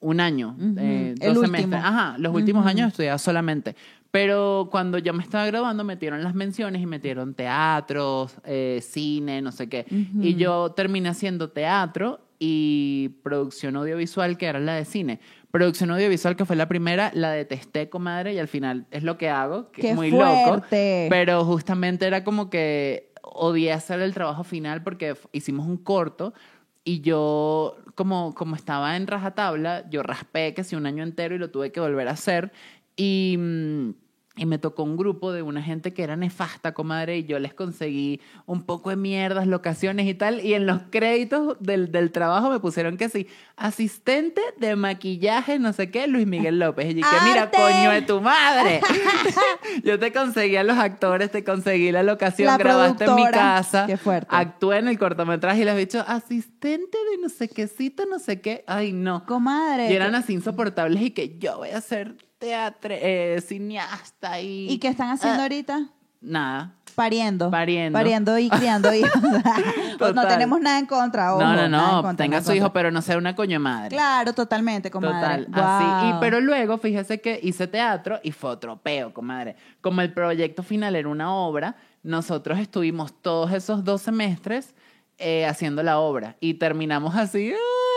un 0.00 0.20
año, 0.20 0.54
eh, 0.78 1.14
El 1.18 1.34
dos 1.34 1.44
último. 1.44 1.56
semestres. 1.58 1.82
Ajá, 1.82 2.16
los 2.18 2.34
últimos 2.34 2.66
años 2.66 2.88
estudiaba 2.88 3.16
solamente. 3.18 3.74
Pero 4.14 4.68
cuando 4.70 4.98
yo 4.98 5.12
me 5.12 5.24
estaba 5.24 5.44
graduando, 5.44 5.82
metieron 5.82 6.22
las 6.22 6.36
menciones 6.36 6.80
y 6.80 6.86
metieron 6.86 7.34
teatros, 7.34 8.36
eh, 8.44 8.78
cine, 8.80 9.42
no 9.42 9.50
sé 9.50 9.68
qué. 9.68 9.86
Y 10.20 10.36
yo 10.36 10.70
terminé 10.70 11.08
haciendo 11.08 11.50
teatro 11.50 12.20
y 12.38 13.08
producción 13.24 13.74
audiovisual, 13.74 14.38
que 14.38 14.46
era 14.46 14.60
la 14.60 14.76
de 14.76 14.84
cine. 14.84 15.18
Producción 15.50 15.90
audiovisual, 15.90 16.36
que 16.36 16.44
fue 16.44 16.54
la 16.54 16.68
primera, 16.68 17.10
la 17.12 17.32
detesté, 17.32 17.88
comadre, 17.88 18.34
y 18.34 18.38
al 18.38 18.46
final 18.46 18.86
es 18.92 19.02
lo 19.02 19.18
que 19.18 19.30
hago, 19.30 19.72
que 19.72 19.82
¡Qué 19.82 19.90
es 19.90 19.96
muy 19.96 20.12
fuerte! 20.12 21.06
loco. 21.06 21.10
Pero 21.10 21.44
justamente 21.44 22.06
era 22.06 22.22
como 22.22 22.50
que 22.50 23.10
odié 23.20 23.72
hacer 23.72 23.98
el 23.98 24.14
trabajo 24.14 24.44
final 24.44 24.84
porque 24.84 25.16
hicimos 25.32 25.66
un 25.66 25.76
corto 25.76 26.34
y 26.84 27.00
yo, 27.00 27.78
como, 27.96 28.32
como 28.36 28.54
estaba 28.54 28.94
en 28.94 29.08
rajatabla, 29.08 29.90
yo 29.90 30.04
raspé 30.04 30.54
que 30.54 30.62
si 30.62 30.76
un 30.76 30.86
año 30.86 31.02
entero 31.02 31.34
y 31.34 31.38
lo 31.38 31.50
tuve 31.50 31.72
que 31.72 31.80
volver 31.80 32.06
a 32.06 32.12
hacer. 32.12 32.52
Y, 32.96 33.34
mm, 33.36 34.03
y 34.36 34.46
me 34.46 34.58
tocó 34.58 34.82
un 34.82 34.96
grupo 34.96 35.32
de 35.32 35.42
una 35.42 35.62
gente 35.62 35.92
que 35.94 36.02
era 36.02 36.16
nefasta, 36.16 36.74
comadre, 36.74 37.18
y 37.18 37.24
yo 37.24 37.38
les 37.38 37.54
conseguí 37.54 38.20
un 38.46 38.64
poco 38.64 38.90
de 38.90 38.96
mierdas, 38.96 39.46
locaciones 39.46 40.06
y 40.08 40.14
tal. 40.14 40.44
Y 40.44 40.54
en 40.54 40.66
los 40.66 40.82
créditos 40.90 41.56
del, 41.60 41.92
del 41.92 42.10
trabajo 42.10 42.50
me 42.50 42.58
pusieron 42.58 42.96
que 42.96 43.08
sí, 43.08 43.28
asistente 43.56 44.40
de 44.58 44.74
maquillaje, 44.74 45.60
no 45.60 45.72
sé 45.72 45.92
qué, 45.92 46.08
Luis 46.08 46.26
Miguel 46.26 46.58
López. 46.58 46.86
Y 46.90 46.94
que 46.94 47.16
mira, 47.24 47.48
coño 47.50 47.92
de 47.92 48.02
tu 48.02 48.20
madre. 48.20 48.80
yo 49.84 50.00
te 50.00 50.12
conseguí 50.12 50.56
a 50.56 50.64
los 50.64 50.78
actores, 50.78 51.30
te 51.30 51.44
conseguí 51.44 51.92
la 51.92 52.02
locación, 52.02 52.48
La 52.48 52.56
grabaste 52.56 53.04
en 53.04 53.14
mi 53.14 53.30
casa. 53.30 53.86
Qué 53.86 53.96
fuerte. 53.96 54.26
Actué 54.30 54.78
en 54.78 54.88
el 54.88 54.98
cortometraje 54.98 55.62
y 55.62 55.64
les 55.64 55.74
he 55.74 55.78
dicho, 55.78 56.04
asistente 56.08 56.98
de 57.12 57.22
no 57.22 57.28
sé 57.28 57.48
quécito, 57.48 58.04
no 58.06 58.18
sé 58.18 58.40
qué. 58.40 58.64
Ay, 58.66 58.92
no. 58.92 59.24
Comadre. 59.26 59.92
Y 59.92 59.94
eran 59.94 60.16
así 60.16 60.32
insoportables 60.32 61.00
y 61.02 61.10
que 61.12 61.38
yo 61.38 61.58
voy 61.58 61.70
a 61.70 61.80
ser 61.80 62.16
teatro, 62.38 62.94
eh, 62.96 63.42
cineasta 63.46 64.40
y... 64.40 64.70
¿Y 64.70 64.78
qué 64.78 64.88
están 64.88 65.10
haciendo 65.10 65.40
Ah, 65.40 65.42
ahorita? 65.44 65.86
Nada. 66.20 66.74
Pariendo. 66.94 67.50
Pariendo. 67.50 67.98
Pariendo 67.98 68.38
y 68.38 68.48
criando 68.58 68.92
hijos. 68.94 69.10
Pues 69.98 70.12
no 70.14 70.26
tenemos 70.26 70.60
nada 70.60 70.80
en 70.80 70.86
contra. 70.86 71.34
ojo, 71.34 71.42
no, 71.42 71.54
no, 71.54 71.68
no. 71.68 72.02
contra, 72.02 72.24
Tenga 72.24 72.42
su 72.42 72.52
hijo, 72.52 72.72
pero 72.72 72.90
no 72.90 73.00
sea 73.00 73.16
una 73.16 73.36
coño 73.36 73.60
madre. 73.60 73.90
Claro, 73.90 74.32
totalmente, 74.32 74.90
comadre. 74.90 75.44
Total, 75.44 75.64
así. 75.64 76.08
Y, 76.08 76.20
pero 76.20 76.40
luego, 76.40 76.78
fíjese 76.78 77.20
que 77.20 77.38
hice 77.42 77.68
teatro 77.68 78.18
y 78.22 78.32
fue 78.32 78.50
otro 78.50 78.76
peo, 78.76 79.14
comadre. 79.14 79.54
Como 79.80 80.00
el 80.00 80.12
proyecto 80.12 80.62
final 80.64 80.96
era 80.96 81.08
una 81.08 81.32
obra, 81.32 81.76
nosotros 82.02 82.58
estuvimos 82.58 83.14
todos 83.22 83.52
esos 83.52 83.84
dos 83.84 84.02
semestres 84.02 84.74
eh, 85.18 85.46
haciendo 85.46 85.82
la 85.84 85.98
obra 86.00 86.36
y 86.40 86.54
terminamos 86.54 87.14
así. 87.14 87.52
¡ah! 87.52 87.93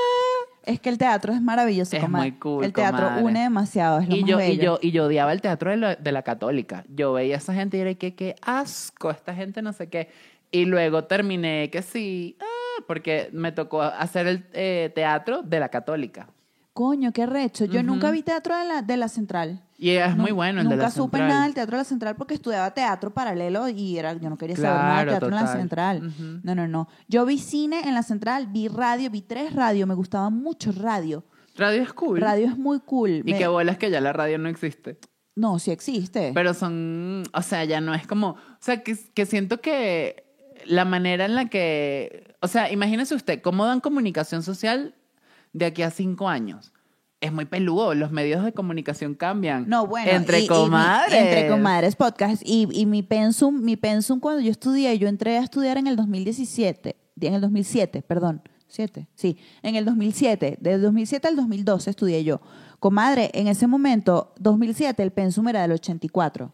Es 0.68 0.80
que 0.82 0.90
el 0.90 0.98
teatro 0.98 1.34
es 1.34 1.42
maravilloso, 1.42 1.96
Es 1.96 2.04
comadre. 2.04 2.32
muy 2.32 2.40
cool, 2.40 2.64
El 2.66 2.74
teatro 2.74 3.06
comadre. 3.06 3.24
une 3.24 3.42
demasiado, 3.42 4.00
es 4.00 4.10
lo 4.10 4.16
Y 4.16 4.22
más 4.22 4.30
yo, 4.30 4.42
y, 4.42 4.58
yo, 4.58 4.80
y 4.82 4.92
yo 4.92 5.06
odiaba 5.06 5.32
el 5.32 5.42
teatro 5.42 5.72
de 5.72 5.78
la, 5.78 5.96
de 5.96 6.12
la 6.12 6.22
católica. 6.24 6.84
Yo 6.90 7.14
veía 7.14 7.36
a 7.36 7.38
esa 7.38 7.54
gente 7.54 7.78
y 7.78 7.80
era 7.82 7.94
que 7.96 8.14
qué 8.16 8.36
asco, 8.42 9.10
esta 9.10 9.34
gente 9.34 9.62
no 9.62 9.72
sé 9.74 9.88
qué. 9.88 10.10
Y 10.52 10.66
luego 10.66 11.06
terminé 11.06 11.70
que 11.70 11.82
sí, 11.82 12.38
ah, 12.42 12.84
porque 12.86 13.30
me 13.34 13.52
tocó 13.52 13.82
hacer 13.82 14.28
el 14.28 14.46
eh, 14.54 14.92
teatro 14.94 15.42
de 15.42 15.60
la 15.60 15.70
católica. 15.70 16.28
Coño, 16.74 17.12
qué 17.12 17.26
recho. 17.26 17.66
Yo 17.66 17.82
nunca 17.82 18.12
vi 18.12 18.22
teatro 18.22 18.56
de 18.58 18.66
la, 18.66 18.82
de 18.82 18.98
la 18.98 19.08
central. 19.08 19.64
Y 19.80 19.92
es 19.92 20.18
muy 20.18 20.32
bueno 20.32 20.60
el 20.62 20.66
Nunca 20.66 20.78
de 20.78 20.82
la 20.84 20.90
supe 20.92 21.20
nada 21.20 21.44
del 21.44 21.54
teatro 21.54 21.78
de 21.78 21.82
la 21.82 21.84
central 21.84 22.16
porque 22.16 22.34
estudiaba 22.34 22.74
teatro 22.74 23.14
paralelo 23.14 23.70
y 23.70 23.98
era, 23.98 24.14
yo 24.14 24.28
no 24.30 24.38
quería 24.38 24.56
saber 24.56 24.72
nada 24.72 24.86
del 24.98 25.08
Claro, 25.08 25.12
teatro 25.12 25.28
en 25.30 25.36
la 25.36 25.42
total. 25.42 25.58
central. 25.60 26.08
Ujú. 26.08 26.40
No, 26.44 26.56
no, 26.56 26.68
no. 26.68 26.88
Yo 27.08 27.26
vi 27.28 27.38
cine 27.38 27.82
en 27.88 27.94
la 27.94 28.02
central, 28.02 28.48
vi 28.48 28.68
radio, 28.70 29.12
vi 29.12 29.22
tres 29.22 29.54
radio, 29.54 29.86
me 29.86 29.94
gustaba 29.94 30.32
mucho 30.32 30.72
radio. 30.72 31.24
Radio 31.56 31.82
es 31.84 31.94
cool. 31.94 32.20
Radio 32.22 32.48
es 32.48 32.58
muy 32.58 32.80
cool. 32.80 33.22
Y 33.24 33.32
Me- 33.34 33.38
qué 33.38 33.46
bolas 33.48 33.78
que 33.78 33.92
ya 33.92 34.02
la 34.02 34.14
radio 34.14 34.40
no 34.40 34.50
existe. 34.50 34.98
No, 35.36 35.60
sí 35.60 35.70
existe. 35.70 36.32
Pero 36.34 36.56
son, 36.56 37.22
o 37.32 37.42
sea, 37.44 37.64
ya 37.64 37.80
no 37.80 37.94
es 37.94 38.08
como, 38.08 38.30
o 38.30 38.38
sea, 38.60 38.82
que, 38.82 38.98
que 39.14 39.28
siento 39.28 39.62
que 39.62 40.26
la 40.66 40.86
manera 40.86 41.26
en 41.26 41.36
la 41.36 41.46
que, 41.50 42.34
o 42.42 42.48
sea, 42.48 42.72
imagínese 42.72 43.14
usted, 43.14 43.42
cómo 43.44 43.66
dan 43.68 43.80
comunicación 43.80 44.42
social 44.42 44.96
de 45.54 45.66
aquí 45.68 45.84
a 45.84 45.92
cinco 45.92 46.28
años. 46.30 46.74
Es 47.20 47.34
muy 47.34 47.46
peludo, 47.46 47.96
los 47.96 48.12
medios 48.12 48.44
de 48.44 48.54
comunicación 48.54 49.16
cambian. 49.16 49.68
No, 49.68 49.88
bueno. 49.88 50.12
Entre 50.12 50.38
y- 50.40 50.42
y 50.42 50.44
mi- 50.44 50.48
comadres. 50.56 51.20
entre 51.20 51.48
comadres 51.50 51.96
podcast. 51.96 52.44
Y, 52.46 52.68
y 52.72 52.86
mi 52.86 53.02
pensum, 53.02 53.60
mi 53.62 53.76
pensum 53.76 54.20
cuando 54.20 54.42
yo 54.42 54.52
estudié, 54.52 54.98
yo 55.00 55.08
entré 55.08 55.38
a 55.38 55.42
estudiar 55.44 55.78
en 55.80 55.88
el 55.88 55.96
2017, 55.96 56.96
en 57.22 57.34
el 57.34 57.42
2007, 57.42 58.04
perdón. 58.04 58.42
¿Siete? 58.70 59.08
Sí, 59.16 59.38
en 59.64 59.76
el 59.76 59.86
2007. 59.86 60.58
Del 60.60 60.82
2007 60.82 61.28
al 61.28 61.36
2012 61.38 61.90
estudié 61.90 62.24
yo. 62.26 62.42
Comadre, 62.80 63.32
en 63.34 63.48
ese 63.48 63.66
momento, 63.66 64.34
2007, 64.40 65.02
el 65.02 65.12
pensum 65.12 65.48
era 65.48 65.62
del 65.62 65.72
84. 65.72 66.52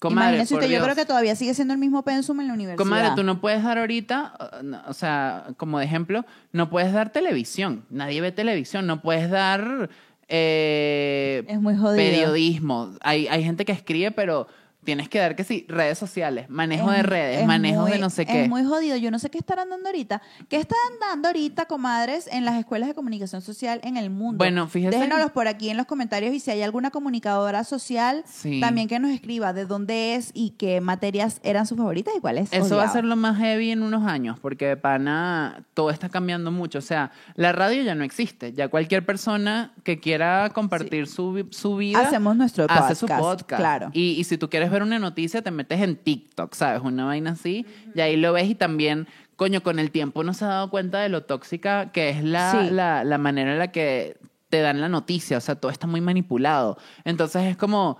Comadre, 0.00 0.28
Imagínese 0.30 0.54
por 0.54 0.62
usted, 0.62 0.74
yo 0.74 0.82
creo 0.82 0.96
que 0.96 1.04
todavía 1.04 1.36
sigue 1.36 1.52
siendo 1.52 1.74
el 1.74 1.78
mismo 1.78 2.02
pensum 2.02 2.40
en 2.40 2.48
la 2.48 2.54
universidad. 2.54 2.82
Comadre, 2.82 3.10
tú 3.14 3.22
no 3.22 3.38
puedes 3.38 3.62
dar 3.62 3.76
ahorita, 3.76 4.32
uh, 4.62 4.90
o 4.90 4.94
sea, 4.94 5.48
como 5.58 5.78
de 5.78 5.84
ejemplo, 5.84 6.24
no 6.52 6.70
puedes 6.70 6.92
dar 6.94 7.12
televisión. 7.12 7.84
Nadie 7.90 8.22
ve 8.22 8.32
televisión. 8.32 8.86
No 8.86 9.02
puedes 9.02 9.30
dar 9.30 9.90
eh, 10.28 11.44
Es 11.46 11.60
muy 11.60 11.76
jodido. 11.76 11.96
periodismo. 11.96 12.94
Hay, 13.02 13.28
hay 13.28 13.44
gente 13.44 13.66
que 13.66 13.72
escribe, 13.72 14.10
pero 14.10 14.46
tienes 14.84 15.08
que 15.08 15.18
dar 15.18 15.36
que 15.36 15.44
sí, 15.44 15.66
redes 15.68 15.98
sociales, 15.98 16.48
manejo 16.48 16.90
de 16.90 17.00
Es- 17.00 17.06
redes, 17.06 17.40
es 17.40 17.46
manejo 17.46 17.82
muy- 17.82 17.92
de 17.92 17.98
no 17.98 18.10
sé 18.10 18.26
qué. 18.26 18.44
Es 18.44 18.48
muy 18.48 18.64
jodido. 18.64 18.96
Yo 18.96 19.10
no 19.10 19.18
sé 19.18 19.30
qué 19.30 19.38
estarán 19.38 19.68
dando 19.70 19.88
ahorita. 19.88 20.22
¿Qué 20.48 20.56
están 20.56 20.78
dando 21.00 21.28
ahorita, 21.28 21.66
comadres, 21.66 22.28
en 22.32 22.44
las 22.44 22.58
escuelas 22.58 22.88
de 22.88 22.94
comunicación 22.94 23.42
social 23.42 23.80
en 23.84 23.96
el 23.96 24.10
mundo? 24.10 24.38
Bueno, 24.38 24.66
fíjese- 24.68 24.96
Déjenoslos 24.96 25.30
por 25.32 25.48
aquí 25.48 25.68
en 25.70 25.76
los 25.76 25.86
comentarios 25.86 26.34
y 26.34 26.40
si 26.40 26.50
hay 26.50 26.62
alguna 26.62 26.90
comunicadora 26.90 27.64
social, 27.64 28.24
Sí. 28.26 28.60
también 28.60 28.88
que 28.88 28.98
nos 28.98 29.10
escriba 29.10 29.52
de 29.52 29.66
dónde 29.66 30.14
es 30.14 30.30
y 30.34 30.50
qué 30.50 30.80
materias 30.80 31.40
eran 31.42 31.66
sus 31.66 31.76
favoritas 31.76 32.14
y 32.16 32.20
cuáles. 32.20 32.52
Eso 32.52 32.76
va 32.76 32.84
a 32.84 32.88
ser 32.92 33.04
lo 33.04 33.16
más 33.16 33.36
heavy 33.38 33.70
en 33.70 33.82
unos 33.82 34.04
años, 34.06 34.38
porque 34.40 34.66
de 34.66 34.76
pana 34.76 35.64
todo 35.74 35.90
está 35.90 36.08
cambiando 36.08 36.50
mucho. 36.50 36.78
O 36.78 36.82
sea, 36.82 37.10
la 37.34 37.52
radio 37.52 37.82
ya 37.82 37.94
no 37.94 38.04
existe. 38.04 38.52
Ya 38.52 38.68
cualquier 38.68 39.04
persona 39.04 39.72
que 39.84 40.00
quiera 40.00 40.50
compartir 40.54 41.06
su, 41.06 41.46
su 41.50 41.76
vida 41.76 42.00
Hacemos 42.00 42.36
nuestro 42.36 42.66
hace 42.68 42.94
su 42.94 43.06
podcast, 43.06 43.40
podcast. 43.42 43.60
claro. 43.60 43.90
Y, 43.92 44.12
y 44.12 44.24
si 44.24 44.38
tú 44.38 44.48
quieres 44.48 44.69
ver 44.70 44.82
una 44.82 44.98
noticia, 44.98 45.42
te 45.42 45.50
metes 45.50 45.80
en 45.80 45.96
TikTok, 45.96 46.54
¿sabes? 46.54 46.80
Una 46.82 47.04
vaina 47.04 47.30
así, 47.32 47.66
y 47.94 48.00
ahí 48.00 48.16
lo 48.16 48.32
ves 48.32 48.48
y 48.48 48.54
también, 48.54 49.06
coño, 49.36 49.62
con 49.62 49.78
el 49.78 49.90
tiempo 49.90 50.22
no 50.24 50.34
se 50.34 50.44
ha 50.44 50.48
dado 50.48 50.70
cuenta 50.70 51.00
de 51.00 51.08
lo 51.08 51.22
tóxica 51.24 51.92
que 51.92 52.10
es 52.10 52.22
la, 52.24 52.50
Sí. 52.52 52.70
la, 52.74 53.04
la 53.04 53.18
manera 53.18 53.52
en 53.52 53.58
la 53.58 53.72
que 53.72 54.16
te 54.48 54.60
dan 54.60 54.80
la 54.80 54.88
noticia. 54.88 55.38
O 55.38 55.40
sea, 55.40 55.54
todo 55.54 55.70
está 55.70 55.86
muy 55.86 56.00
manipulado. 56.00 56.76
Entonces 57.04 57.42
es 57.44 57.56
como, 57.56 57.98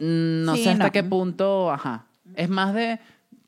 mm, 0.00 0.44
no 0.44 0.56
Sí, 0.56 0.64
sé 0.64 0.70
hasta 0.70 0.86
no. 0.86 0.92
qué 0.92 1.02
punto, 1.04 1.70
ajá. 1.70 2.06
Es 2.34 2.48
más 2.48 2.74
de 2.74 2.98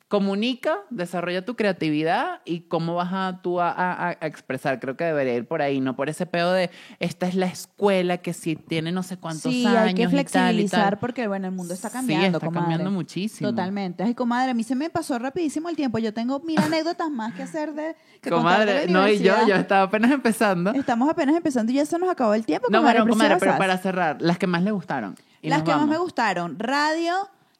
comunica, 0.07 0.77
desarrolla 0.89 1.43
tu 1.43 1.55
creatividad 1.55 2.41
y 2.45 2.61
cómo 2.61 2.95
vas 2.95 3.09
a 3.11 3.39
tú 3.43 3.59
a, 3.59 3.69
a- 3.71 4.07
a 4.09 4.11
expresar. 4.25 4.79
Creo 4.79 4.95
que 4.95 5.03
debería 5.03 5.33
ir 5.35 5.45
por 5.47 5.61
ahí, 5.61 5.81
no 5.81 5.95
por 5.95 6.07
ese 6.09 6.25
pedo 6.25 6.53
de 6.53 6.69
esta 6.99 7.27
es 7.27 7.35
la 7.35 7.47
escuela 7.47 8.17
que 8.19 8.33
si 8.33 8.55
tiene 8.55 8.91
no 8.93 9.03
sé 9.03 9.17
cuántos 9.17 9.51
Sí, 9.51 9.65
años 9.65 9.77
hay 9.81 9.93
que 9.95 10.01
y 10.03 10.05
tal 10.05 10.13
y 10.13 10.15
flexibilizar 10.17 10.89
tal. 10.91 10.99
porque, 10.99 11.27
bueno, 11.27 11.47
el 11.47 11.53
mundo 11.53 11.73
está 11.73 11.89
Sí, 11.89 11.93
cambiando, 11.93 12.37
está 12.37 12.45
comadre. 12.47 12.61
cambiando 12.69 12.91
muchísimo. 12.91 13.49
Totalmente. 13.49 14.03
Ay, 14.03 14.15
comadre, 14.15 14.51
a 14.51 14.53
mí 14.53 14.63
se 14.63 14.75
me 14.75 14.89
pasó 14.89 15.19
rapidísimo 15.19 15.67
el 15.67 15.75
tiempo. 15.75 15.97
Yo 15.99 16.13
tengo 16.13 16.39
mil 16.39 16.57
anécdotas 16.59 17.09
más 17.11 17.33
que 17.33 17.43
hacer 17.43 17.73
de 17.73 17.95
que 18.21 18.29
de 18.29 18.35
Comadre, 18.35 18.85
la 18.87 18.91
no, 18.91 19.07
y 19.09 19.19
yo, 19.19 19.33
yo 19.45 19.55
estaba 19.55 19.83
apenas 19.83 20.11
empezando. 20.11 20.71
Estamos 20.71 21.09
apenas 21.09 21.35
empezando 21.35 21.71
y 21.71 21.75
ya 21.75 21.85
se 21.85 21.99
nos 21.99 22.09
acabó 22.09 22.33
el 22.33 22.45
tiempo. 22.45 22.67
No, 22.71 22.79
comadre 22.79 22.99
bueno, 23.01 23.11
comadre, 23.13 23.35
pero 23.39 23.57
para 23.57 23.77
cerrar, 23.77 24.21
las 24.21 24.37
que 24.37 24.47
más 24.47 24.63
le 24.63 24.71
gustaron. 24.71 25.15
Y 25.41 25.49
Las 25.49 25.61
que 25.63 25.69
más 25.71 25.81
vamos. 25.81 25.89
me 25.89 25.97
gustaron, 25.97 26.57
radio, 26.57 27.13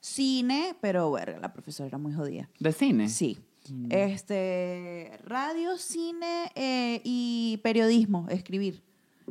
cine, 0.08 0.76
pero 0.82 1.10
bueno, 1.10 1.40
la 1.40 1.52
profesora 1.54 1.88
era 1.88 1.98
muy 1.98 2.14
jodida. 2.14 2.50
¿De 2.60 2.72
cine? 2.72 3.10
Sí. 3.10 3.38
Mm. 3.70 3.92
Este, 3.92 5.12
radio, 5.26 5.78
cine 5.78 6.52
eh, 6.56 7.02
y 7.04 7.60
periodismo, 7.64 8.28
escribir. 8.30 8.82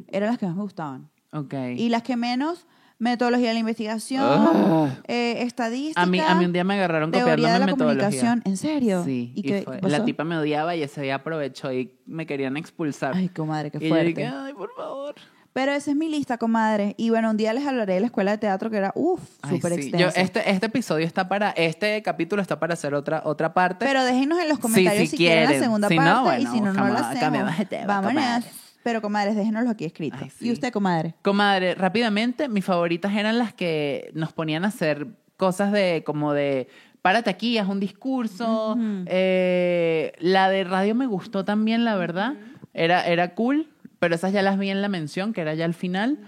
Eran 0.09 0.29
las 0.31 0.39
que 0.39 0.47
más 0.47 0.57
me 0.57 0.63
gustaban. 0.63 1.09
Ok. 1.33 1.55
Y 1.77 1.89
las 1.89 2.03
que 2.03 2.17
menos, 2.17 2.67
metodología 2.99 3.49
de 3.49 3.55
la 3.55 3.61
investigación, 3.61 4.23
Ah. 4.25 5.01
eh, 5.09 5.43
estadística. 5.43 6.03
a, 6.03 6.07
mí, 6.07 6.21
a 6.21 6.35
mí 6.35 6.45
un 6.45 6.53
día 6.53 6.65
me 6.65 6.75
agarraron 6.75 7.11
copiándome 7.11 7.53
de 7.53 7.59
la 7.59 7.67
metodología. 7.67 7.99
comunicación. 8.11 8.43
¿En 8.45 8.57
serio? 8.59 9.05
Sí, 9.05 9.33
¿Y 9.35 9.41
y 9.41 9.43
qué 9.43 9.63
fue- 9.63 9.79
pasó? 9.79 9.89
la 9.99 10.05
tipa 10.05 10.25
me 10.25 10.37
odiaba 10.37 10.77
y 10.77 10.83
ese 10.83 11.01
día 11.03 11.15
aprovechó 11.17 11.73
y 11.73 11.93
me 12.07 12.27
querían 12.27 12.57
expulsar. 12.59 13.15
Ay, 13.17 13.29
comadre, 13.31 13.71
qué 13.71 13.79
y 13.79 13.83
yo 13.83 13.89
fuerte. 13.89 14.09
dije, 14.21 14.27
ay, 14.27 14.53
por 14.53 14.71
favor. 14.77 15.15
Pero 15.57 15.73
esa 15.73 15.93
es 15.93 15.97
mi 15.97 16.11
lista, 16.11 16.37
comadre. 16.37 16.95
Y 16.99 17.09
bueno, 17.09 17.31
un 17.31 17.39
día 17.39 17.55
les 17.55 17.67
hablaré 17.67 17.95
de 17.95 18.01
la 18.01 18.07
escuela 18.09 18.33
de 18.33 18.37
teatro 18.37 18.69
que 18.69 18.77
era, 18.77 18.93
uff, 18.95 19.23
súper 19.49 19.73
sí. 19.73 19.81
extensa. 19.81 19.97
Yo, 19.97 20.09
este, 20.15 20.51
este 20.51 20.67
episodio 20.67 21.07
está 21.07 21.31
para, 21.31 21.49
este 21.53 22.03
capítulo 22.03 22.43
está 22.43 22.61
para 22.61 22.75
hacer 22.75 22.93
otra, 22.93 23.23
otra 23.25 23.55
parte. 23.55 23.87
Pero 23.87 24.05
déjenos 24.05 24.39
en 24.39 24.51
los 24.51 24.59
comentarios 24.59 25.01
Sí, 25.01 25.07
si 25.07 25.11
si 25.13 25.17
quieren 25.17 25.51
la 25.51 25.59
segunda 25.59 25.89
Si 25.89 25.97
no, 25.97 26.05
parte 26.05 26.43
y 26.43 26.45
bueno, 26.45 26.53
si 26.53 26.61
no, 26.61 26.73
no 26.75 26.89
la 26.93 27.09
hacemos. 27.09 27.69
tema, 27.71 27.87
Vámonos. 27.87 28.13
comadre. 28.23 28.47
Pero, 28.83 29.01
comadres, 29.01 29.35
déjenoslo 29.35 29.71
aquí 29.71 29.87
escrito. 29.87 30.19
Ay, 30.21 30.29
sí. 30.29 30.47
¿Y 30.47 30.53
usted, 30.53 30.71
comadre? 30.71 31.15
Comadre, 31.23 31.75
rápidamente, 31.75 32.51
mis 32.51 32.67
favoritas 32.67 33.15
eran 33.15 33.39
las 33.39 33.55
que 33.55 34.11
nos 34.13 34.35
ponían 34.35 34.67
a 34.67 34.69
hacer 34.69 35.07
cosas 35.39 35.73
de 35.73 36.03
como 36.05 36.35
de 36.35 36.69
párate 37.01 37.31
aquí, 37.31 37.57
haz 37.57 37.69
un 37.69 37.81
discurso. 37.81 38.77
Eh, 39.07 40.13
la 40.19 40.51
de 40.51 40.65
radio 40.65 40.95
me 40.95 41.07
gustó 41.07 41.47
también, 41.47 41.87
la 41.87 41.97
verdad. 41.97 42.35
Era, 42.75 43.07
era 43.07 43.35
cool, 43.35 43.71
pero 43.99 44.15
esas 44.15 44.33
ya 44.33 44.43
las 44.43 44.59
vi 44.59 44.71
en 44.71 44.83
la 44.83 44.89
mención, 44.89 45.33
que 45.33 45.41
era 45.41 45.55
ya 45.55 45.65
al 45.65 45.75
final. 45.75 46.19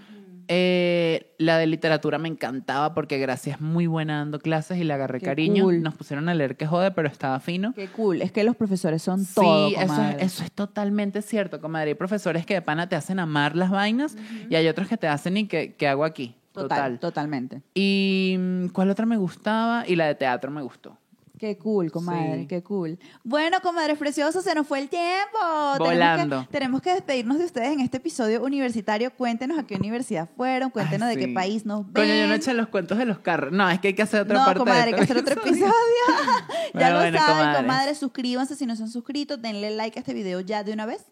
Eh, 0.51 1.35
la 1.37 1.59
de 1.59 1.67
literatura 1.67 2.17
me 2.17 2.27
encantaba 2.27 2.95
porque 2.95 3.19
Gracia 3.19 3.53
es 3.53 3.61
muy 3.61 3.85
buena 3.85 4.17
dando 4.17 4.39
clases 4.39 4.79
y 4.79 4.83
le 4.83 4.93
agarré 4.93 5.19
Qué 5.19 5.25
cariño. 5.27 5.65
cool. 5.65 5.83
Nos 5.83 5.93
pusieron 5.93 6.27
a 6.27 6.33
leer 6.33 6.57
que 6.57 6.65
jode, 6.65 6.89
pero 6.89 7.07
estaba 7.07 7.39
fino. 7.39 7.71
Qué 7.75 7.87
cool. 7.89 8.23
Es 8.23 8.31
que 8.31 8.43
los 8.43 8.55
profesores 8.55 9.03
son 9.03 9.23
Sí, 9.25 9.35
todo, 9.35 9.67
eso 9.67 9.79
es, 9.79 9.85
comadre. 9.87 10.23
eso 10.23 10.43
es 10.43 10.51
totalmente 10.51 11.21
cierto, 11.21 11.61
comadre. 11.61 11.89
Hay 11.89 11.95
profesores 11.95 12.47
que 12.47 12.55
de 12.55 12.63
pana 12.63 12.89
te 12.89 12.95
hacen 12.95 13.19
amar 13.19 13.55
las 13.55 13.69
vainas 13.69 14.17
y 14.49 14.55
hay 14.55 14.67
otros 14.67 14.87
que 14.87 14.97
te 14.97 15.07
hacen 15.07 15.37
y 15.37 15.47
que, 15.47 15.75
que 15.75 15.87
hago 15.87 16.03
aquí. 16.03 16.35
Total, 16.51 16.67
Total. 16.95 16.99
totalmente. 16.99 17.61
Y 17.75 18.35
mm, 18.39 18.67
¿cuál 18.69 18.89
otra 18.89 19.05
me 19.05 19.17
gustaba? 19.17 19.83
Y 19.87 19.95
la 19.95 20.07
de 20.07 20.15
teatro 20.15 20.49
me 20.49 20.63
gustó. 20.63 20.97
Qué 21.39 21.57
cool, 21.57 21.89
comadre, 21.89 22.41
Sí. 22.41 22.47
qué 22.47 22.61
cool. 22.61 22.99
Bueno, 23.23 23.61
comadres 23.61 23.97
preciosos, 23.97 24.43
se 24.43 24.53
nos 24.53 24.67
fue 24.67 24.79
el 24.79 24.89
tiempo. 24.89 25.37
Volando. 25.77 26.25
Tenemos 26.27 26.45
que, 26.47 26.51
tenemos 26.51 26.81
que 26.81 26.93
despedirnos 26.93 27.39
de 27.39 27.45
ustedes 27.45 27.69
en 27.69 27.79
este 27.79 27.97
episodio 27.97 28.43
universitario. 28.43 29.11
Cuéntenos 29.15 29.57
a 29.57 29.63
qué 29.63 29.75
universidad 29.75 30.27
fueron, 30.35 30.69
cuéntenos 30.69 31.07
Ay, 31.07 31.15
de 31.15 31.27
qué 31.27 31.33
país 31.33 31.65
nos 31.65 31.85
ven. 31.85 31.93
Coño, 32.03 32.13
yo 32.13 32.27
no 32.27 32.33
eché 32.33 32.53
los 32.53 32.67
cuentos 32.67 32.97
de 32.97 33.05
los 33.05 33.19
carros. 33.19 33.53
No, 33.53 33.69
es 33.69 33.79
que 33.79 33.87
hay 33.87 33.93
que 33.93 34.01
hacer 34.01 34.21
otra 34.21 34.37
no, 34.39 34.45
parte 34.45 34.59
comadre, 34.59 34.87
hay 34.89 34.93
que 34.95 35.01
hacer 35.01 35.17
otro 35.17 35.33
episodio. 35.35 35.63
ya 35.69 36.71
Bueno, 36.73 36.89
lo 36.91 36.99
bueno, 36.99 37.17
saben, 37.19 37.35
comadres. 37.37 37.61
comadres, 37.61 37.97
suscríbanse 37.99 38.55
si 38.57 38.65
no 38.65 38.75
se 38.75 38.83
han 38.83 38.89
suscrito, 38.89 39.37
denle 39.37 39.71
like 39.71 39.97
a 39.97 40.01
este 40.01 40.13
video 40.13 40.41
ya 40.41 40.63
de 40.65 40.73
una 40.73 40.85
vez. 40.85 41.05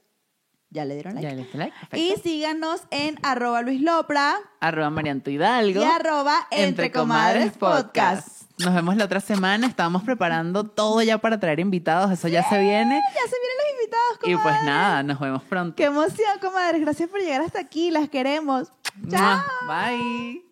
¿Ya 0.69 0.83
le 0.83 0.95
dieron 0.95 1.15
like? 1.15 1.25
Ya 1.29 1.33
le 1.33 1.43
diste 1.43 1.57
like. 1.57 1.73
Perfecto. 1.89 1.97
Y 1.97 2.21
síganos 2.21 2.81
en 2.91 3.17
arroba 3.23 3.61
Luis 3.61 3.79
Lopra 3.81 4.35
Arroba 4.59 4.89
Marianto 4.89 5.29
Hidalgo. 5.31 5.79
y 5.81 5.83
arroba 5.85 6.45
Entre 6.51 6.91
Comadres 6.91 7.53
Podcast. 7.57 8.36
Nos 8.59 8.73
vemos 8.73 8.95
la 8.97 9.05
otra 9.05 9.19
semana. 9.19 9.67
Estábamos 9.67 10.03
preparando 10.03 10.63
todo 10.63 11.01
ya 11.03 11.17
para 11.19 11.39
traer 11.39 11.59
invitados. 11.59 12.11
Eso 12.11 12.27
ya 12.27 12.43
se 12.49 12.57
viene. 12.59 12.99
Ya 13.13 13.21
se 13.21 13.35
vienen 13.37 13.57
los 13.57 13.71
invitados, 13.79 14.17
Y 14.23 14.33
comadres. 14.33 14.41
pues 14.57 14.65
nada, 14.65 15.03
nos 15.03 15.19
vemos 15.19 15.43
pronto. 15.43 15.75
Qué 15.75 15.85
emoción, 15.85 16.39
comadres. 16.41 16.81
Gracias 16.81 17.09
por 17.09 17.19
llegar 17.19 17.41
hasta 17.41 17.59
aquí. 17.59 17.91
Las 17.91 18.09
queremos. 18.09 18.71
Chao. 19.09 19.41
Bye. 19.67 20.46